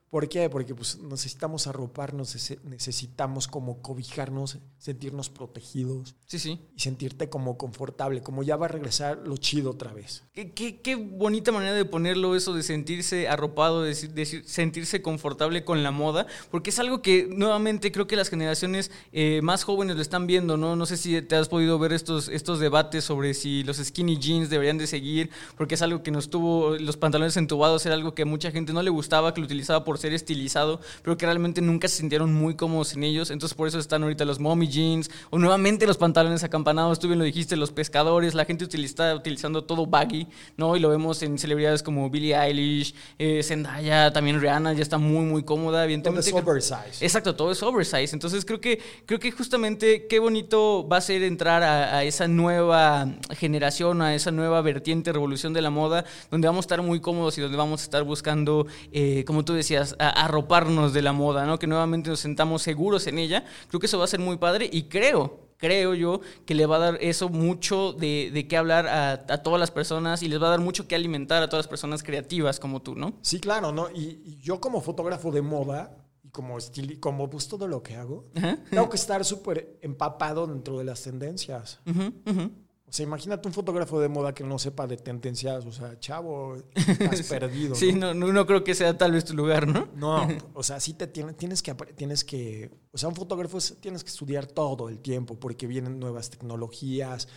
¿Por 0.09 0.29
qué? 0.29 0.49
Porque 0.49 0.73
pues, 0.73 0.97
necesitamos 0.99 1.67
arroparnos, 1.67 2.33
nece- 2.33 2.59
necesitamos 2.63 3.47
como 3.49 3.81
cobijarnos, 3.81 4.57
sentirnos 4.77 5.29
protegidos 5.29 6.15
Sí, 6.27 6.39
sí. 6.39 6.59
y 6.75 6.79
sentirte 6.79 7.27
como 7.29 7.57
confortable, 7.57 8.21
como 8.21 8.41
ya 8.41 8.55
va 8.55 8.67
a 8.67 8.69
regresar 8.69 9.19
lo 9.25 9.35
chido 9.35 9.71
otra 9.71 9.91
vez. 9.91 10.23
Qué, 10.33 10.53
qué- 10.53 10.79
qué 10.81 10.95
bonita 10.95 11.51
manera 11.51 11.73
de 11.73 11.83
ponerlo 11.83 12.35
eso 12.37 12.53
de 12.53 12.63
sentirse 12.63 13.27
arropado, 13.27 13.83
de, 13.83 13.93
de 13.93 14.25
sentirse 14.45 15.01
confortable 15.01 15.65
con 15.65 15.83
la 15.83 15.91
moda, 15.91 16.25
porque 16.51 16.69
es 16.69 16.79
algo 16.79 17.01
que 17.01 17.27
nuevamente 17.29 17.91
creo 17.91 18.07
que 18.07 18.15
las 18.15 18.29
generaciones 18.29 18.91
eh, 19.11 19.41
más 19.43 19.65
jóvenes 19.65 19.97
lo 19.97 20.01
están 20.01 20.25
viendo, 20.25 20.55
¿no? 20.55 20.77
No 20.77 20.85
sé 20.85 20.95
si 20.95 21.21
te 21.21 21.35
has 21.35 21.49
podido 21.49 21.77
ver 21.79 21.91
estos, 21.91 22.29
estos 22.29 22.59
debates 22.61 23.03
sobre 23.03 23.33
si 23.33 23.63
los 23.65 23.75
skinny 23.75 24.17
jeans 24.17 24.49
deberían 24.49 24.77
de 24.77 24.87
seguir, 24.87 25.31
porque 25.57 25.75
es 25.75 25.81
algo 25.81 26.01
que 26.01 26.11
nos 26.11 26.29
tuvo, 26.29 26.77
los 26.77 26.95
pantalones 26.95 27.35
entubados 27.35 27.85
era 27.85 27.93
algo 27.95 28.15
que 28.15 28.21
a 28.21 28.25
mucha 28.25 28.51
gente 28.51 28.71
no 28.71 28.81
le 28.81 28.89
gustaba, 28.89 29.33
que 29.33 29.41
lo 29.41 29.45
utilizaba 29.45 29.83
por 29.83 29.96
ser 29.97 30.13
estilizado, 30.13 30.79
pero 31.03 31.17
que 31.17 31.25
realmente 31.25 31.61
nunca 31.61 31.87
se 31.87 31.97
sintieron 31.97 32.33
muy 32.33 32.55
cómodos 32.55 32.93
en 32.93 33.03
ellos, 33.03 33.31
entonces 33.31 33.55
por 33.55 33.67
eso 33.67 33.79
están 33.79 34.03
ahorita 34.03 34.25
los 34.25 34.39
mommy 34.39 34.67
jeans, 34.67 35.09
o 35.29 35.37
nuevamente 35.37 35.85
los 35.87 35.97
pantalones 35.97 36.43
acampanados, 36.43 36.99
tú 36.99 37.07
bien 37.07 37.19
lo 37.19 37.25
dijiste, 37.25 37.55
los 37.57 37.71
pescadores, 37.71 38.33
la 38.33 38.45
gente 38.45 38.63
utiliza, 38.63 39.15
utilizando 39.15 39.63
todo 39.63 39.85
baggy, 39.85 40.27
¿no? 40.55 40.75
Y 40.75 40.79
lo 40.79 40.89
vemos 40.89 41.21
en 41.23 41.37
celebridades 41.37 41.83
como 41.83 42.09
Billie 42.09 42.35
Eilish, 42.35 42.93
eh, 43.19 43.41
Zendaya, 43.43 44.11
también 44.13 44.39
Rihanna, 44.39 44.73
ya 44.73 44.81
está 44.81 44.97
muy, 44.97 45.25
muy 45.25 45.43
cómoda, 45.43 45.79
Todo 45.79 45.83
evidentemente. 45.85 46.29
es 46.29 46.35
oversize. 46.35 47.03
Exacto, 47.05 47.35
todo 47.35 47.51
es 47.51 47.61
oversize. 47.63 48.13
Entonces 48.13 48.45
creo 48.45 48.61
que, 48.61 48.79
creo 49.05 49.19
que 49.19 49.31
justamente 49.31 50.07
qué 50.07 50.19
bonito 50.19 50.87
va 50.87 50.97
a 50.97 51.01
ser 51.01 51.23
entrar 51.23 51.63
a, 51.63 51.97
a 51.97 52.03
esa 52.03 52.27
nueva 52.27 53.07
generación, 53.31 54.01
a 54.01 54.15
esa 54.15 54.31
nueva 54.31 54.61
vertiente, 54.61 55.11
revolución 55.13 55.53
de 55.53 55.61
la 55.61 55.69
moda, 55.69 56.05
donde 56.31 56.47
vamos 56.47 56.63
a 56.63 56.67
estar 56.67 56.81
muy 56.81 56.99
cómodos 56.99 57.37
y 57.37 57.41
donde 57.41 57.57
vamos 57.57 57.81
a 57.81 57.83
estar 57.83 58.03
buscando, 58.03 58.67
eh, 58.91 59.23
como 59.25 59.43
tú 59.45 59.53
decías, 59.53 59.86
a- 59.99 60.09
arroparnos 60.25 60.93
de 60.93 61.01
la 61.01 61.13
moda, 61.13 61.45
¿no? 61.45 61.57
Que 61.59 61.67
nuevamente 61.67 62.09
nos 62.09 62.19
sentamos 62.19 62.61
seguros 62.61 63.07
en 63.07 63.19
ella. 63.19 63.45
Creo 63.69 63.79
que 63.79 63.85
eso 63.87 63.97
va 63.97 64.05
a 64.05 64.07
ser 64.07 64.19
muy 64.19 64.37
padre 64.37 64.69
y 64.71 64.83
creo 64.83 65.45
creo 65.59 65.95
yo 65.95 66.21
que 66.45 66.53
le 66.53 66.67
va 66.67 66.75
a 66.75 66.79
dar 66.79 66.97
eso 67.01 67.29
mucho 67.29 67.91
de, 67.91 68.29
de 68.31 68.47
qué 68.47 68.57
hablar 68.57 68.85
a, 68.87 69.13
a 69.13 69.37
todas 69.41 69.59
las 69.59 69.71
personas 69.71 70.21
y 70.21 70.27
les 70.27 70.39
va 70.39 70.45
a 70.47 70.51
dar 70.51 70.59
mucho 70.59 70.87
que 70.87 70.93
alimentar 70.93 71.41
a 71.41 71.49
todas 71.49 71.65
las 71.65 71.67
personas 71.67 72.03
creativas 72.03 72.59
como 72.59 72.79
tú, 72.83 72.93
¿no? 72.93 73.13
Sí, 73.23 73.39
claro, 73.39 73.71
¿no? 73.71 73.89
Y, 73.89 74.21
y 74.23 74.37
yo 74.39 74.61
como 74.61 74.81
fotógrafo 74.81 75.31
de 75.31 75.41
moda 75.41 75.97
y 76.21 76.29
como 76.29 76.59
estili 76.59 76.97
como 76.97 77.27
pues 77.27 77.47
todo 77.47 77.67
lo 77.67 77.81
que 77.81 77.95
hago, 77.95 78.25
tengo 78.69 78.87
que 78.87 78.97
estar 78.97 79.25
súper 79.25 79.79
empapado 79.81 80.45
dentro 80.45 80.77
de 80.77 80.83
las 80.83 81.01
tendencias. 81.01 81.79
Ujú, 81.87 82.13
ujú. 82.29 82.51
O 82.89 82.91
sea, 82.93 83.03
imagínate 83.03 83.45
un 83.47 83.53
fotógrafo 83.53 83.99
de 83.99 84.07
moda 84.07 84.33
que 84.33 84.45
no 84.45 84.57
sepa 84.57 84.87
de 84.87 84.95
tendencias, 84.95 85.65
o 85.65 85.73
sea, 85.73 85.99
chavo, 85.99 86.55
estás 86.75 87.21
perdido. 87.23 87.75
Sí, 87.75 87.91
¿no? 87.91 88.13
no, 88.13 88.45
creo 88.45 88.63
que 88.63 88.73
sea 88.73 88.97
tal 88.97 89.11
vez 89.11 89.25
tu 89.25 89.33
lugar, 89.33 89.67
¿no? 89.67 89.89
No, 89.93 90.25
o 90.53 90.63
sea, 90.63 90.79
sí 90.79 90.93
te 90.93 91.05
tiene- 91.07 91.33
tienes 91.33 91.61
que 91.61 91.73
tienes 91.75 92.23
que, 92.23 92.71
o 92.93 92.97
sea, 92.97 93.09
un 93.09 93.15
fotógrafo 93.15 93.57
es- 93.57 93.75
tienes 93.81 94.05
que 94.05 94.09
estudiar 94.09 94.45
todo 94.47 94.87
el 94.87 94.99
tiempo 94.99 95.37
porque 95.37 95.67
vienen 95.67 95.99
nuevas 95.99 96.29
tecnologías, 96.29 97.27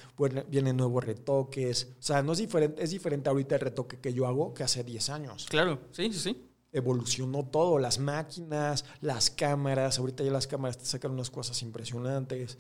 vienen- 0.49 0.77
nuevos 0.77 1.03
retoques, 1.05 1.89
o 1.99 2.03
sea, 2.03 2.23
no 2.23 2.31
es 2.33 2.39
diferente, 2.39 2.83
es 2.83 2.91
diferente 2.91 3.29
ahorita 3.29 3.57
el 3.57 3.61
retoque 3.61 3.99
que 3.99 4.13
yo 4.15 4.29
hago 4.29 4.55
que 4.55 4.63
hace 4.63 4.85
10 4.85 5.11
años. 5.11 5.47
Claro, 5.51 5.81
sí, 5.91 6.13
sí, 6.13 6.19
sí. 6.21 6.47
Evolucionó 6.73 7.45
todo, 7.47 7.81
las 7.81 7.99
máquinas, 7.99 8.85
las 9.01 9.31
cámaras, 9.31 9.99
ahorita 9.99 10.23
ya 10.23 10.31
las 10.31 10.47
cámaras 10.47 10.79
te 10.79 10.85
sacan 10.85 11.11
unas 11.11 11.29
cosas 11.29 11.61
impresionantes. 11.63 12.57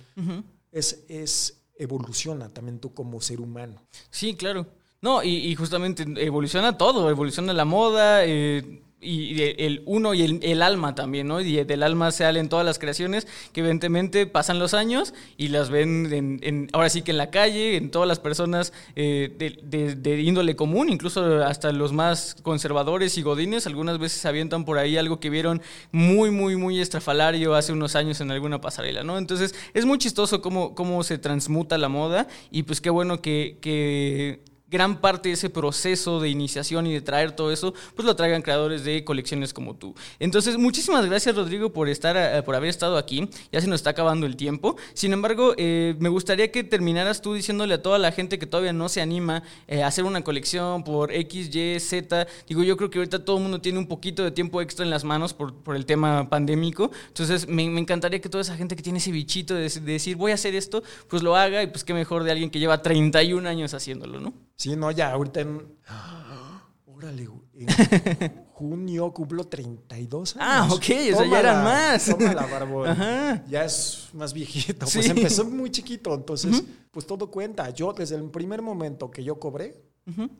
Es, 0.72 1.04
es, 1.08 1.59
evoluciona 1.80 2.48
también 2.50 2.78
tú 2.78 2.94
como 2.94 3.20
ser 3.20 3.40
humano. 3.40 3.82
Sí, 4.10 4.34
claro. 4.34 4.66
No, 5.02 5.22
y, 5.22 5.54
justamente 5.54 6.04
evoluciona 6.18 6.76
todo, 6.76 7.08
evoluciona 7.08 7.54
la 7.54 7.64
moda, 7.64 8.24
eh, 8.26 8.82
y 9.02 9.40
el 9.42 9.82
uno 9.86 10.12
y 10.12 10.40
el, 10.42 10.60
alma 10.62 10.94
también, 10.94 11.26
¿no? 11.26 11.40
Y 11.40 11.64
del 11.64 11.82
alma 11.82 12.10
salen 12.12 12.48
todas 12.50 12.66
las 12.66 12.78
creaciones 12.78 13.26
que 13.52 13.60
evidentemente 13.60 14.26
pasan 14.26 14.58
los 14.58 14.74
años 14.74 15.14
y 15.38 15.48
las 15.48 15.70
ven 15.70 16.12
en, 16.12 16.40
en- 16.42 16.68
ahora 16.72 16.90
sí 16.90 17.00
que 17.02 17.12
en 17.12 17.16
la 17.16 17.30
calle, 17.30 17.76
en 17.76 17.90
todas 17.90 18.06
las 18.06 18.18
personas 18.20 18.72
eh, 18.96 19.34
de, 19.38 19.58
de- 19.62 19.94
de 19.94 20.20
índole 20.20 20.54
común, 20.54 20.90
incluso 20.90 21.42
hasta 21.44 21.72
los 21.72 21.92
más 21.92 22.36
conservadores 22.42 23.16
y 23.16 23.22
godines, 23.22 23.66
algunas 23.66 23.98
veces 23.98 24.24
avientan 24.26 24.64
por 24.64 24.76
ahí 24.76 24.96
algo 24.98 25.18
que 25.18 25.30
vieron 25.30 25.62
muy, 25.92 26.30
muy, 26.30 26.56
muy 26.56 26.78
estrafalario 26.80 27.54
hace 27.54 27.72
unos 27.72 27.96
años 27.96 28.20
en 28.20 28.30
alguna 28.30 28.60
pasarela, 28.60 29.02
¿no? 29.02 29.16
Entonces 29.16 29.54
es 29.72 29.86
muy 29.86 29.96
chistoso 29.96 30.42
cómo, 30.42 30.74
cómo 30.74 31.02
se 31.04 31.16
transmuta 31.16 31.78
la 31.78 31.88
moda 31.88 32.28
y 32.50 32.64
pues 32.64 32.80
qué 32.80 32.90
bueno 32.90 33.22
que... 33.22 33.56
que 33.62 34.40
gran 34.70 35.00
parte 35.00 35.30
de 35.30 35.34
ese 35.34 35.50
proceso 35.50 36.20
de 36.20 36.28
iniciación 36.28 36.86
y 36.86 36.92
de 36.92 37.00
traer 37.00 37.32
todo 37.32 37.52
eso, 37.52 37.74
pues 37.94 38.06
lo 38.06 38.14
traigan 38.14 38.42
creadores 38.42 38.84
de 38.84 39.04
colecciones 39.04 39.52
como 39.52 39.74
tú. 39.74 39.94
Entonces, 40.18 40.56
muchísimas 40.56 41.04
gracias, 41.06 41.34
Rodrigo, 41.34 41.72
por 41.72 41.88
estar, 41.88 42.16
eh, 42.16 42.42
por 42.42 42.54
haber 42.54 42.70
estado 42.70 42.96
aquí. 42.96 43.28
Ya 43.50 43.60
se 43.60 43.66
nos 43.66 43.80
está 43.80 43.90
acabando 43.90 44.26
el 44.26 44.36
tiempo. 44.36 44.76
Sin 44.94 45.12
embargo, 45.12 45.54
eh, 45.56 45.96
me 45.98 46.08
gustaría 46.08 46.52
que 46.52 46.62
terminaras 46.62 47.20
tú 47.20 47.34
diciéndole 47.34 47.74
a 47.74 47.82
toda 47.82 47.98
la 47.98 48.12
gente 48.12 48.38
que 48.38 48.46
todavía 48.46 48.72
no 48.72 48.88
se 48.88 49.00
anima 49.00 49.42
eh, 49.66 49.82
a 49.82 49.88
hacer 49.88 50.04
una 50.04 50.22
colección 50.22 50.84
por 50.84 51.12
X, 51.12 51.54
Y, 51.54 51.80
Z. 51.80 52.26
Digo, 52.48 52.62
yo 52.62 52.76
creo 52.76 52.90
que 52.90 52.98
ahorita 52.98 53.24
todo 53.24 53.38
el 53.38 53.42
mundo 53.42 53.60
tiene 53.60 53.78
un 53.78 53.86
poquito 53.86 54.22
de 54.22 54.30
tiempo 54.30 54.60
extra 54.62 54.84
en 54.84 54.90
las 54.90 55.04
manos 55.04 55.34
por, 55.34 55.54
por 55.54 55.74
el 55.74 55.84
tema 55.84 56.28
pandémico. 56.30 56.90
Entonces, 57.08 57.48
me, 57.48 57.64
encantaría 57.64 58.20
que 58.20 58.28
toda 58.28 58.42
esa 58.42 58.56
gente 58.56 58.76
que 58.76 58.82
tiene 58.82 58.98
ese 58.98 59.10
bichito 59.10 59.54
de 59.54 59.68
decir, 59.68 60.16
voy 60.16 60.30
a 60.30 60.34
hacer 60.34 60.54
esto, 60.54 60.82
pues 61.08 61.22
lo 61.22 61.36
haga 61.36 61.62
y 61.62 61.66
pues 61.66 61.82
qué 61.82 61.94
mejor 61.94 62.24
de 62.24 62.30
alguien 62.30 62.50
que 62.50 62.58
lleva 62.58 62.82
31 62.82 63.48
años 63.48 63.74
haciéndolo, 63.74 64.20
¿no? 64.20 64.32
Sí, 64.60 64.76
no, 64.76 64.90
ya 64.90 65.12
ahorita 65.12 65.40
en... 65.40 65.78
Órale, 66.84 67.26
en 67.54 68.46
junio 68.52 69.10
cumplo 69.10 69.44
32 69.44 70.36
años. 70.36 70.46
Ah, 70.46 70.68
ok, 70.70 70.84
o 71.14 71.16
sea, 71.16 71.26
ya 71.30 71.40
eran 71.40 71.64
más. 71.64 72.04
Tómala, 72.04 72.44
barbón. 72.44 72.88
Ajá. 72.90 73.42
Ya 73.48 73.64
es 73.64 74.10
más 74.12 74.34
viejito. 74.34 74.84
Sí. 74.84 74.98
Pues 74.98 75.08
empezó 75.08 75.46
muy 75.46 75.70
chiquito, 75.70 76.12
entonces, 76.12 76.62
pues 76.90 77.06
todo 77.06 77.30
cuenta. 77.30 77.70
Yo, 77.70 77.94
desde 77.94 78.16
el 78.16 78.24
primer 78.30 78.60
momento 78.60 79.10
que 79.10 79.24
yo 79.24 79.40
cobré, 79.40 79.82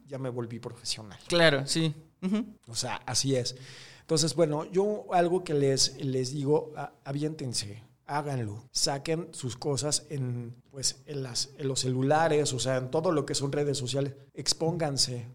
ya 0.06 0.18
me 0.18 0.28
volví 0.28 0.58
profesional. 0.58 1.18
Claro, 1.26 1.66
sí. 1.66 1.94
O 2.68 2.74
sea, 2.74 2.96
así 3.06 3.34
es. 3.34 3.56
Entonces, 4.02 4.34
bueno, 4.34 4.70
yo 4.70 5.06
algo 5.14 5.42
que 5.42 5.54
les, 5.54 5.96
les 6.04 6.34
digo, 6.34 6.74
aviéntense, 7.04 7.82
háganlo, 8.10 8.68
saquen 8.72 9.28
sus 9.32 9.56
cosas 9.56 10.06
en, 10.10 10.54
pues, 10.70 11.02
en, 11.06 11.22
las, 11.22 11.50
en 11.58 11.68
los 11.68 11.80
celulares, 11.80 12.52
o 12.52 12.58
sea, 12.58 12.76
en 12.78 12.90
todo 12.90 13.12
lo 13.12 13.24
que 13.24 13.34
son 13.34 13.52
redes 13.52 13.78
sociales, 13.78 14.14
expónganse, 14.34 15.28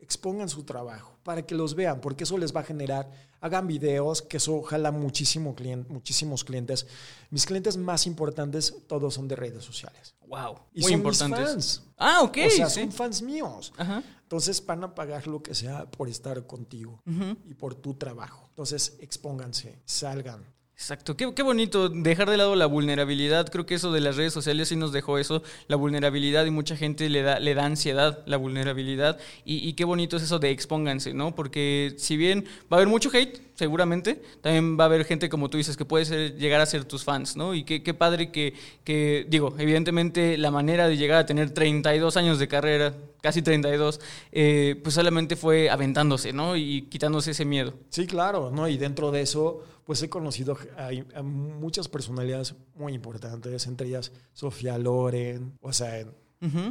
expongan 0.00 0.48
su 0.48 0.64
trabajo 0.64 1.18
para 1.22 1.42
que 1.46 1.54
los 1.54 1.74
vean, 1.74 2.00
porque 2.00 2.24
eso 2.24 2.36
les 2.38 2.54
va 2.54 2.60
a 2.60 2.64
generar, 2.64 3.10
hagan 3.40 3.66
videos, 3.66 4.22
que 4.22 4.38
eso 4.38 4.62
jala 4.62 4.90
muchísimo 4.90 5.54
clien- 5.54 5.86
muchísimos 5.88 6.44
clientes. 6.44 6.86
Mis 7.30 7.46
clientes 7.46 7.76
más 7.76 8.06
importantes 8.06 8.74
todos 8.88 9.14
son 9.14 9.28
de 9.28 9.36
redes 9.36 9.62
sociales. 9.64 10.14
Wow. 10.26 10.58
Y 10.72 10.80
Muy 10.80 10.90
son 10.92 10.98
importantes. 11.00 11.38
mis 11.40 11.48
fans. 11.48 11.82
Ah, 11.98 12.22
ok. 12.22 12.38
o 12.46 12.50
sea, 12.50 12.68
sí. 12.70 12.80
son 12.80 12.90
fans 12.92 13.22
míos. 13.22 13.72
Ajá. 13.76 14.02
Entonces 14.22 14.64
van 14.64 14.82
a 14.82 14.94
pagar 14.94 15.26
lo 15.26 15.42
que 15.42 15.54
sea 15.54 15.88
por 15.90 16.08
estar 16.08 16.46
contigo 16.46 17.02
y 17.44 17.54
por 17.54 17.74
tu 17.74 17.94
trabajo. 17.94 18.46
Entonces 18.48 18.96
expónganse, 19.00 19.80
salgan. 19.84 20.42
Exacto, 20.82 21.16
qué, 21.16 21.32
qué 21.32 21.44
bonito 21.44 21.88
dejar 21.88 22.28
de 22.28 22.36
lado 22.36 22.56
la 22.56 22.66
vulnerabilidad. 22.66 23.48
Creo 23.48 23.64
que 23.64 23.76
eso 23.76 23.92
de 23.92 24.00
las 24.00 24.16
redes 24.16 24.32
sociales 24.32 24.66
sí 24.66 24.74
nos 24.74 24.90
dejó 24.90 25.16
eso, 25.16 25.44
la 25.68 25.76
vulnerabilidad 25.76 26.44
y 26.44 26.50
mucha 26.50 26.76
gente 26.76 27.08
le 27.08 27.22
da, 27.22 27.38
le 27.38 27.54
da 27.54 27.66
ansiedad 27.66 28.24
la 28.26 28.36
vulnerabilidad. 28.36 29.16
Y, 29.44 29.58
y 29.58 29.74
qué 29.74 29.84
bonito 29.84 30.16
es 30.16 30.24
eso 30.24 30.40
de 30.40 30.50
expónganse, 30.50 31.14
¿no? 31.14 31.36
Porque 31.36 31.94
si 31.98 32.16
bien 32.16 32.46
va 32.62 32.78
a 32.78 32.80
haber 32.80 32.88
mucho 32.88 33.10
hate, 33.14 33.51
seguramente, 33.62 34.20
también 34.40 34.76
va 34.76 34.82
a 34.82 34.86
haber 34.88 35.04
gente 35.04 35.28
como 35.28 35.48
tú 35.48 35.56
dices 35.56 35.76
que 35.76 35.84
puede 35.84 36.04
ser, 36.04 36.36
llegar 36.36 36.60
a 36.60 36.66
ser 36.66 36.84
tus 36.84 37.04
fans, 37.04 37.36
¿no? 37.36 37.54
Y 37.54 37.62
qué, 37.62 37.84
qué 37.84 37.94
padre 37.94 38.32
que, 38.32 38.54
que, 38.82 39.24
digo, 39.28 39.54
evidentemente 39.56 40.36
la 40.36 40.50
manera 40.50 40.88
de 40.88 40.96
llegar 40.96 41.18
a 41.18 41.26
tener 41.26 41.52
32 41.52 42.16
años 42.16 42.40
de 42.40 42.48
carrera, 42.48 42.92
casi 43.20 43.40
32, 43.40 44.00
eh, 44.32 44.80
pues 44.82 44.96
solamente 44.96 45.36
fue 45.36 45.70
aventándose, 45.70 46.32
¿no? 46.32 46.56
Y 46.56 46.88
quitándose 46.90 47.30
ese 47.30 47.44
miedo. 47.44 47.74
Sí, 47.88 48.08
claro, 48.08 48.50
¿no? 48.50 48.66
Y 48.66 48.78
dentro 48.78 49.12
de 49.12 49.20
eso, 49.20 49.62
pues 49.84 50.02
he 50.02 50.10
conocido 50.10 50.58
a, 50.76 50.90
a 51.16 51.22
muchas 51.22 51.86
personalidades 51.86 52.56
muy 52.74 52.94
importantes, 52.94 53.68
entre 53.68 53.86
ellas 53.86 54.10
Sofía 54.32 54.76
Loren, 54.76 55.56
o 55.60 55.72
sea, 55.72 56.04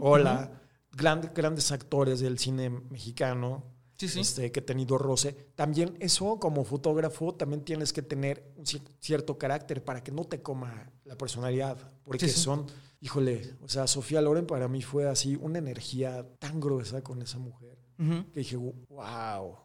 hola, 0.02 0.52
grandes, 0.92 1.34
grandes 1.34 1.72
actores 1.72 2.20
del 2.20 2.38
cine 2.38 2.70
mexicano. 2.70 3.64
Sí, 4.02 4.08
sí. 4.08 4.20
Este, 4.22 4.52
que 4.52 4.62
he 4.62 4.64
tenido 4.64 4.98
roce. 4.98 5.34
También 5.54 5.96
eso, 6.00 6.40
como 6.40 6.64
fotógrafo, 6.64 7.36
también 7.36 7.64
tienes 7.64 7.94
que 7.94 8.02
tener 8.02 8.52
un 8.58 8.66
cierto 9.00 9.38
carácter 9.38 9.84
para 9.84 10.04
que 10.04 10.12
no 10.12 10.24
te 10.24 10.42
coma 10.42 10.92
la 11.06 11.16
personalidad. 11.16 11.78
Porque 12.04 12.28
Sí, 12.28 12.40
son, 12.40 12.66
híjole, 13.00 13.54
o 13.62 13.70
sea, 13.70 13.86
Sofía 13.86 14.20
Loren 14.20 14.48
para 14.48 14.68
mí 14.68 14.82
fue 14.82 15.08
así 15.08 15.38
una 15.40 15.60
energía 15.60 16.28
tan 16.40 16.60
gruesa 16.60 17.04
con 17.04 17.22
esa 17.22 17.38
mujer 17.38 17.78
que 18.34 18.40
dije, 18.40 18.56
wow. 18.56 19.56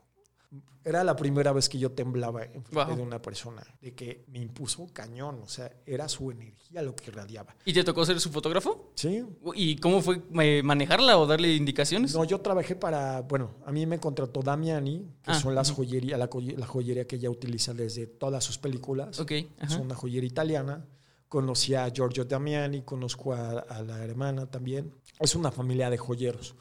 Era 0.84 1.02
la 1.02 1.16
primera 1.16 1.52
vez 1.52 1.68
que 1.68 1.78
yo 1.80 1.90
temblaba 1.90 2.44
en 2.44 2.62
frente 2.62 2.70
Wow. 2.86 2.96
de 2.96 3.02
una 3.02 3.20
persona, 3.20 3.60
de 3.82 3.92
que 3.92 4.24
me 4.28 4.38
impuso 4.38 4.86
cañón, 4.92 5.40
o 5.42 5.48
sea, 5.48 5.72
era 5.84 6.08
su 6.08 6.30
energía 6.30 6.80
lo 6.80 6.94
que 6.94 7.10
irradiaba. 7.10 7.56
¿Y 7.64 7.72
te 7.72 7.82
tocó 7.82 8.06
ser 8.06 8.20
su 8.20 8.30
fotógrafo? 8.30 8.92
¿Sí? 8.94 9.24
¿Y 9.56 9.76
cómo 9.78 10.00
fue 10.00 10.22
manejarla 10.62 11.18
o 11.18 11.26
darle 11.26 11.52
indicaciones? 11.56 12.14
No, 12.14 12.22
yo 12.22 12.40
trabajé 12.40 12.76
para, 12.76 13.22
bueno, 13.22 13.56
a 13.66 13.72
mí 13.72 13.84
me 13.84 13.98
contrató 13.98 14.42
Damiani, 14.42 15.00
que 15.24 15.32
Ah, 15.32 15.40
son 15.40 15.56
las 15.56 15.72
joyerías, 15.72 16.20
la, 16.20 16.30
joye- 16.30 16.56
la 16.56 16.66
joyería 16.66 17.04
que 17.06 17.16
ella 17.16 17.30
utiliza 17.30 17.74
desde 17.74 18.06
todas 18.06 18.44
sus 18.44 18.56
películas. 18.58 19.18
Ok, 19.18 19.32
Es 19.60 19.76
una 19.76 19.96
joyería 19.96 20.28
italiana. 20.28 20.86
Conocí 21.36 21.74
a 21.74 21.90
Giorgio 21.90 22.24
Damiani, 22.24 22.80
conozco 22.80 23.34
a, 23.34 23.58
a 23.58 23.82
la 23.82 24.02
hermana 24.02 24.46
también. 24.46 24.90
Es 25.20 25.34
una 25.34 25.50
familia 25.50 25.90
de 25.90 25.98
joyeros. 25.98 26.54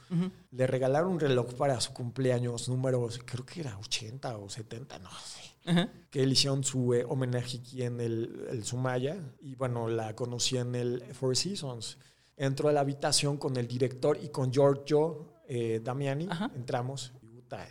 Le 0.51 0.67
regalaron 0.67 1.13
un 1.13 1.19
reloj 1.21 1.53
para 1.53 1.79
su 1.79 1.93
cumpleaños, 1.93 2.67
números, 2.67 3.21
creo 3.23 3.45
que 3.45 3.61
era 3.61 3.77
80 3.77 4.37
o 4.37 4.49
70, 4.49 4.99
no 4.99 5.09
sé. 5.11 5.95
Que 6.09 6.25
le 6.25 6.33
hicieron 6.33 6.61
su 6.65 6.93
eh, 6.93 7.05
homenaje 7.07 7.59
aquí 7.59 7.83
en 7.83 8.01
el, 8.01 8.47
el 8.49 8.65
Sumaya. 8.65 9.17
Y 9.39 9.55
bueno, 9.55 9.87
la 9.87 10.13
conocí 10.13 10.57
en 10.57 10.75
el 10.75 11.01
Four 11.13 11.37
Seasons. 11.37 11.97
Entró 12.35 12.67
a 12.67 12.73
la 12.73 12.81
habitación 12.81 13.37
con 13.37 13.55
el 13.55 13.69
director 13.69 14.19
y 14.21 14.27
con 14.27 14.51
Giorgio 14.51 15.35
eh, 15.47 15.79
Damiani. 15.81 16.27
Ajá. 16.29 16.51
Entramos. 16.53 17.13
Y, 17.21 17.27
puta, 17.27 17.65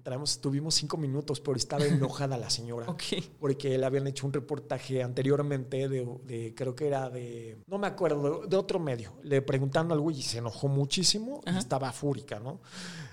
entramos, 0.00 0.32
estuvimos 0.32 0.74
cinco 0.74 0.96
minutos, 0.96 1.40
pero 1.40 1.56
estaba 1.58 1.84
enojada 1.84 2.38
la 2.38 2.48
señora 2.48 2.86
Ok. 2.88 3.02
porque 3.38 3.76
le 3.76 3.84
habían 3.84 4.06
hecho 4.06 4.26
un 4.26 4.32
reportaje 4.32 5.02
anteriormente 5.02 5.88
de, 5.90 6.06
de- 6.24 6.54
creo 6.56 6.74
que 6.74 6.86
era 6.86 7.10
de, 7.10 7.58
no 7.66 7.76
me 7.78 7.86
acuerdo, 7.86 8.46
de 8.46 8.56
otro 8.56 8.78
medio. 8.80 9.12
Le 9.22 9.42
preguntaron 9.42 9.92
algo 9.92 10.10
y 10.10 10.22
se 10.22 10.38
enojó 10.38 10.68
muchísimo 10.68 11.42
y 11.44 11.50
Ajá. 11.50 11.58
estaba 11.58 11.92
fúrica, 11.92 12.40
¿no? 12.40 12.60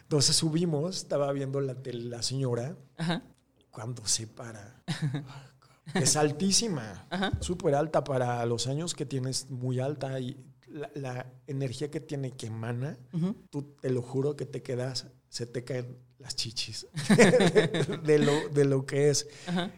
Entonces 0.03 0.35
subimos, 0.37 0.95
estaba 0.97 1.31
viendo 1.33 1.59
la 1.59 1.75
la 1.83 2.21
señora 2.23 2.77
Ajá. 2.97 3.21
cuando 3.69 4.05
se 4.07 4.25
para. 4.27 4.81
Es 5.93 6.17
altísima, 6.17 7.07
súper 7.39 7.73
alta 7.73 8.03
para 8.03 8.45
los 8.45 8.67
años 8.67 8.93
que 8.93 9.05
tienes, 9.05 9.49
muy 9.49 9.79
alta 9.79 10.19
y 10.19 10.37
la, 10.67 10.89
la 10.95 11.33
energía 11.47 11.89
que 11.89 12.01
tiene 12.01 12.31
que 12.31 12.47
emana, 12.47 12.97
Ujú. 13.13 13.35
tú 13.49 13.61
te 13.81 13.89
lo 13.89 14.01
juro 14.01 14.35
que 14.35 14.45
te 14.45 14.61
quedas, 14.61 15.07
se 15.29 15.45
te 15.45 15.63
caen 15.63 15.97
las 16.19 16.35
chichis 16.35 16.87
de, 18.03 18.19
lo, 18.19 18.49
de 18.49 18.65
lo 18.65 18.85
que 18.85 19.09
es 19.09 19.27
Ajá. 19.47 19.71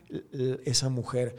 esa 0.66 0.90
mujer. 0.90 1.36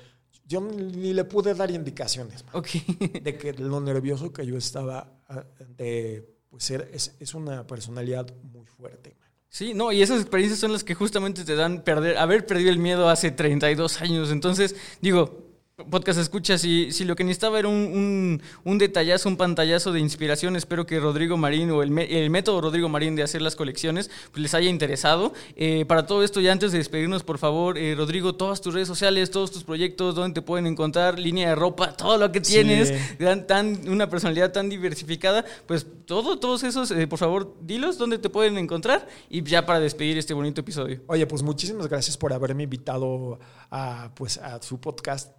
Yo 0.47 0.61
ni 0.61 1.13
le 1.15 1.25
pude 1.25 1.55
dar 1.55 1.71
indicaciones 1.71 2.45
man, 2.45 2.57
Ok. 2.57 2.69
de 3.23 3.37
que 3.39 3.53
lo 3.55 3.81
nervioso 3.81 4.33
que 4.33 4.45
yo 4.45 4.57
estaba 4.57 5.13
ah, 5.29 5.45
de 5.77 6.29
pues 6.49 6.65
ser- 6.65 6.91
es, 6.93 7.15
es 7.21 7.35
una 7.35 7.67
personalidad 7.67 8.27
muy 8.43 8.67
fuerte. 8.67 9.15
man. 9.21 9.29
Sí, 9.49 9.75
no, 9.75 9.91
y 9.91 10.01
esas 10.03 10.21
experiencias 10.21 10.61
son 10.61 10.73
las 10.73 10.85
que 10.85 10.95
justamente 10.95 11.45
te 11.45 11.55
dan 11.57 11.83
perder, 11.83 12.19
haber 12.19 12.47
perdido 12.47 12.71
el 12.71 12.79
miedo 12.79 13.09
hace 13.09 13.31
32 13.33 14.01
años. 14.01 14.31
Entonces, 14.31 14.77
digo, 15.01 15.50
podcast 15.89 16.18
escucha, 16.18 16.59
si, 16.59 16.93
si 16.93 17.05
lo 17.05 17.16
que 17.16 17.24
necesitaba 17.24 17.59
era 17.59 17.68
un, 17.68 17.74
un, 17.74 18.43
un 18.64 18.78
detallazo, 18.78 19.28
un 19.28 19.37
pantallazo 19.37 19.93
de 19.93 20.01
inspiración, 20.01 20.57
espero 20.57 20.87
que 20.87 20.99
Rodrigo 21.01 21.37
Marín 21.37 21.70
o 21.70 21.83
el, 21.83 21.91
me- 21.91 22.05
el 22.22 22.31
método 22.31 22.61
Rodrigo 22.61 22.89
Marín 22.89 23.16
de 23.16 23.22
hacer 23.22 23.43
las 23.43 23.57
colecciones 23.57 24.11
pues 24.33 24.43
les 24.43 24.55
haya 24.55 24.68
interesado. 24.68 25.33
Eh, 25.57 25.85
para 25.87 26.07
todo 26.07 26.22
esto, 26.24 26.41
ya 26.41 26.53
antes 26.53 26.72
de 26.72 26.78
despedirnos, 26.78 27.22
por 27.22 27.39
favor, 27.39 27.78
eh, 27.78 27.95
Rodrigo, 27.97 28.35
todas 28.35 28.61
tus 28.61 28.74
redes 28.74 28.89
sociales, 28.89 29.31
todos 29.31 29.51
tus 29.51 29.64
proyectos, 29.64 30.14
dónde 30.14 30.35
te 30.35 30.43
pueden 30.43 30.66
encontrar, 30.66 31.18
línea 31.18 31.51
de 31.51 31.55
ropa, 31.55 31.97
todo 31.97 32.18
lo 32.18 32.31
que 32.33 32.45
Sí. 32.45 32.55
tienes, 32.55 32.93
tan, 33.18 33.47
tan- 33.47 33.89
una 33.89 34.09
personalidad 34.11 34.53
tan 34.53 34.68
diversificada, 34.68 35.45
pues 35.66 35.87
todo, 36.07 36.39
todos 36.39 36.62
esos, 36.64 36.91
eh, 36.91 37.07
por 37.07 37.18
favor, 37.18 37.55
dilos 37.62 37.99
dónde 37.99 38.18
te 38.18 38.28
pueden 38.31 38.59
encontrar 38.59 39.07
y 39.28 39.43
ya 39.43 39.64
para 39.66 39.81
despedir 39.81 40.18
este 40.18 40.35
bonito 40.35 40.61
episodio. 40.61 41.01
Oye, 41.07 41.26
pues 41.26 41.43
muchísimas 41.43 41.87
gracias 41.89 42.16
por 42.16 42.33
haberme 42.33 42.64
invitado 42.64 43.39
a, 43.70 44.11
pues, 44.14 44.39
a 44.39 44.61
su 44.62 44.81
podcast. 44.81 45.31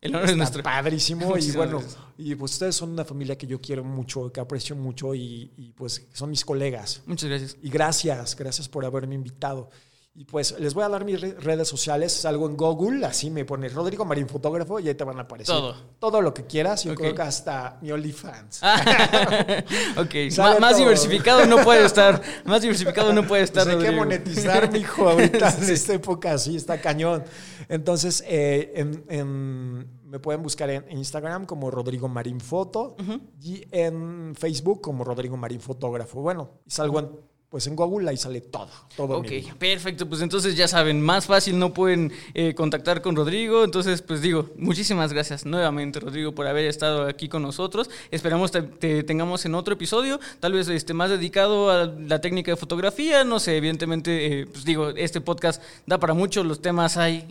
El 0.00 0.14
honor 0.14 0.30
es 0.30 0.36
nuestro. 0.36 0.62
padrísimo 0.62 1.36
y 1.38 1.50
bueno, 1.52 1.80
gracias. 1.80 1.98
y 2.18 2.34
pues 2.34 2.52
ustedes 2.52 2.76
son 2.76 2.90
una 2.90 3.04
familia 3.04 3.36
que 3.36 3.46
yo 3.46 3.60
quiero 3.60 3.82
mucho, 3.82 4.30
que 4.30 4.40
aprecio 4.40 4.76
mucho 4.76 5.14
y, 5.14 5.52
y, 5.56 5.72
pues 5.72 6.06
son 6.12 6.30
mis 6.30 6.44
colegas. 6.44 7.02
Muchas 7.06 7.28
gracias. 7.28 7.56
Y 7.62 7.70
gracias, 7.70 8.36
gracias 8.36 8.68
por 8.68 8.84
haberme 8.84 9.14
invitado. 9.14 9.70
Y 10.18 10.24
pues 10.24 10.58
les 10.58 10.72
voy 10.72 10.82
a 10.82 10.88
dar 10.88 11.04
mis 11.04 11.20
re- 11.20 11.34
redes 11.34 11.68
sociales, 11.68 12.10
salgo 12.10 12.46
en 12.48 12.56
Google, 12.56 13.04
así 13.04 13.28
me 13.28 13.44
pones 13.44 13.74
Rodrigo 13.74 14.02
Marín 14.06 14.26
Fotógrafo 14.26 14.80
y 14.80 14.88
ahí 14.88 14.94
te 14.94 15.04
van 15.04 15.18
a 15.18 15.22
aparecer 15.24 15.54
Todo. 15.54 15.74
todo 15.98 16.22
lo 16.22 16.32
que 16.32 16.46
quieras 16.46 16.86
y 16.86 16.88
Ok. 16.88 16.96
creo 16.96 17.14
que 17.14 17.20
hasta 17.20 17.76
mi 17.82 17.92
OnlyFans. 17.92 18.62
ok, 19.98 20.30
Sale 20.30 20.54
Ma- 20.54 20.60
más 20.60 20.70
todo. 20.72 20.78
diversificado 20.80 21.44
no 21.46 21.58
puede 21.62 21.84
estar. 21.84 22.22
Más 22.44 22.62
diversificado 22.62 23.12
no 23.12 23.26
puede 23.26 23.42
estar. 23.42 23.64
Pues 23.64 23.76
hay 23.76 23.82
que 23.84 23.92
monetizar, 23.96 24.72
mijo, 24.72 25.08
ahorita 25.08 25.54
en 25.62 25.70
esta 25.70 25.92
época 25.94 26.32
así 26.32 26.56
está 26.56 26.80
cañón. 26.80 27.24
Entonces, 27.68 28.24
eh, 28.26 28.72
en- 28.76 29.04
en- 29.08 29.96
me 30.06 30.18
pueden 30.20 30.42
buscar 30.42 30.70
en 30.70 30.90
Instagram 30.92 31.44
como 31.46 31.70
Rodrigo 31.70 32.08
Marín 32.08 32.40
Foto 32.40 32.96
y 33.42 33.66
en 33.70 34.34
Facebook 34.34 34.80
como 34.80 35.04
Rodrigo 35.04 35.36
Marín 35.36 35.60
Fotógrafo. 35.60 36.22
Bueno, 36.22 36.52
salgo 36.66 37.00
en, 37.00 37.10
pues 37.56 37.68
en 37.68 37.74
Google, 37.74 38.10
ahí 38.10 38.18
sale 38.18 38.42
todo, 38.42 38.68
todo. 38.98 39.16
Ok, 39.16 39.28
perfecto. 39.58 40.06
Pues 40.06 40.20
entonces 40.20 40.58
ya 40.58 40.68
saben, 40.68 41.00
más 41.00 41.24
fácil 41.24 41.58
no 41.58 41.72
pueden 41.72 42.12
eh, 42.34 42.54
contactar 42.54 43.00
con 43.00 43.16
Rodrigo. 43.16 43.64
Entonces, 43.64 44.02
pues 44.02 44.20
digo, 44.20 44.50
muchísimas 44.58 45.10
gracias 45.10 45.46
nuevamente, 45.46 45.98
Rodrigo, 45.98 46.32
por 46.32 46.46
haber 46.46 46.66
estado 46.66 47.06
aquí 47.06 47.30
con 47.30 47.40
nosotros. 47.40 47.88
Esperamos 48.10 48.50
te, 48.50 48.60
te 48.60 49.02
tengamos 49.04 49.46
en 49.46 49.54
otro 49.54 49.72
episodio, 49.72 50.20
tal 50.38 50.52
vez 50.52 50.68
este, 50.68 50.92
más 50.92 51.08
dedicado 51.08 51.70
a 51.70 51.86
la 51.86 52.20
técnica 52.20 52.50
de 52.50 52.58
fotografía. 52.58 53.24
No 53.24 53.40
sé, 53.40 53.56
evidentemente, 53.56 54.40
eh, 54.40 54.46
pues 54.46 54.66
digo, 54.66 54.90
este 54.90 55.22
podcast 55.22 55.62
da 55.86 55.96
para 55.98 56.12
mucho, 56.12 56.44
los 56.44 56.60
temas 56.60 56.98
hay 56.98 57.26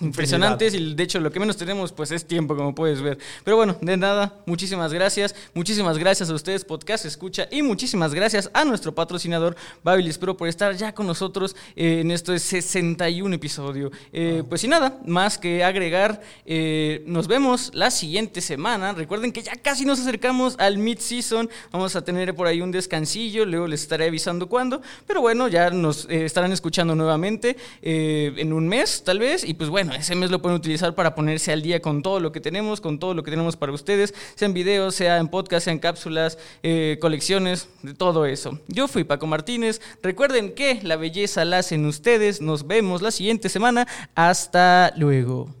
impresionantes 0.00 0.72
y 0.72 0.94
de 0.94 1.02
hecho 1.02 1.20
lo 1.20 1.30
que 1.30 1.40
menos 1.40 1.56
tenemos 1.56 1.92
pues 1.92 2.10
es 2.10 2.26
tiempo, 2.26 2.56
como 2.56 2.74
puedes 2.74 3.02
ver. 3.02 3.18
Pero 3.44 3.58
bueno, 3.58 3.76
de 3.82 3.98
nada, 3.98 4.40
muchísimas 4.46 4.94
gracias. 4.94 5.34
Muchísimas 5.52 5.98
gracias 5.98 6.30
a 6.30 6.34
ustedes, 6.34 6.64
Podcast 6.64 7.04
Escucha, 7.04 7.48
y 7.50 7.60
muchísimas 7.60 8.14
gracias 8.14 8.50
a 8.54 8.64
nuestro 8.64 8.94
patrocinador, 8.94 9.56
Babilis 9.82 10.18
Pro, 10.18 10.36
por 10.36 10.48
estar 10.48 10.74
ya 10.76 10.94
con 10.94 11.06
nosotros 11.06 11.56
eh, 11.76 12.00
en 12.00 12.10
este 12.10 12.38
61 12.38 13.34
episodio. 13.34 13.90
Eh, 14.12 14.42
Pues 14.48 14.60
sin 14.60 14.70
nada, 14.70 14.98
más 15.06 15.38
que 15.38 15.64
agregar, 15.64 16.20
eh, 16.46 17.02
nos 17.06 17.26
vemos 17.26 17.70
la 17.74 17.90
siguiente 17.90 18.40
semana. 18.40 18.92
Recuerden 18.92 19.32
que 19.32 19.42
ya 19.42 19.56
casi 19.56 19.84
nos 19.84 20.00
acercamos 20.00 20.56
al 20.58 20.78
mid-season. 20.78 21.48
Vamos 21.72 21.96
a 21.96 22.04
tener 22.04 22.34
por 22.34 22.46
ahí 22.46 22.60
un 22.60 22.70
descansillo, 22.70 23.44
luego 23.44 23.66
les 23.66 23.82
estaré 23.82 24.06
avisando 24.06 24.48
cuándo. 24.48 24.82
Pero 25.06 25.20
bueno, 25.20 25.48
ya 25.48 25.70
nos 25.70 26.06
eh, 26.06 26.24
estarán 26.24 26.52
escuchando 26.52 26.94
nuevamente 26.94 27.56
en 27.82 28.52
un 28.52 28.68
mes, 28.68 29.02
tal 29.04 29.18
vez. 29.18 29.44
Y 29.44 29.54
pues 29.54 29.70
bueno, 29.70 29.92
ese 29.94 30.14
mes 30.14 30.30
lo 30.30 30.40
pueden 30.40 30.56
utilizar 30.56 30.94
para 30.94 31.14
ponerse 31.14 31.52
al 31.52 31.62
día 31.62 31.80
con 31.80 32.02
todo 32.02 32.20
lo 32.20 32.32
que 32.32 32.40
tenemos, 32.40 32.80
con 32.80 32.98
todo 32.98 33.14
lo 33.14 33.22
que 33.22 33.30
tenemos 33.30 33.56
para 33.56 33.72
ustedes, 33.72 34.14
sea 34.34 34.46
en 34.46 34.54
videos, 34.54 34.94
sea 34.94 35.18
en 35.18 35.28
podcast, 35.28 35.64
sea 35.64 35.72
en 35.72 35.78
cápsulas, 35.78 36.38
colecciones, 37.00 37.68
de 37.82 37.94
todo 37.94 38.26
eso. 38.26 38.58
Yo 38.68 38.88
fui 38.88 39.04
Paco 39.04 39.26
Martínez. 39.38 39.80
Recuerden 40.02 40.52
que 40.52 40.80
la 40.82 40.96
belleza 40.96 41.44
la 41.44 41.58
hacen 41.58 41.86
ustedes. 41.86 42.40
Nos 42.40 42.66
vemos 42.66 43.02
la 43.02 43.12
siguiente 43.12 43.48
semana. 43.48 43.86
Hasta 44.16 44.92
luego. 44.96 45.54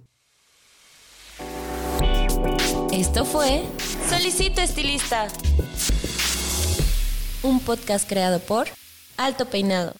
Esto 2.92 3.24
fue 3.24 3.62
Solicito 4.08 4.60
Estilista, 4.60 5.28
un 7.44 7.60
podcast 7.60 8.08
creado 8.08 8.40
por 8.40 8.66
Alto 9.16 9.46
Peinado. 9.46 9.94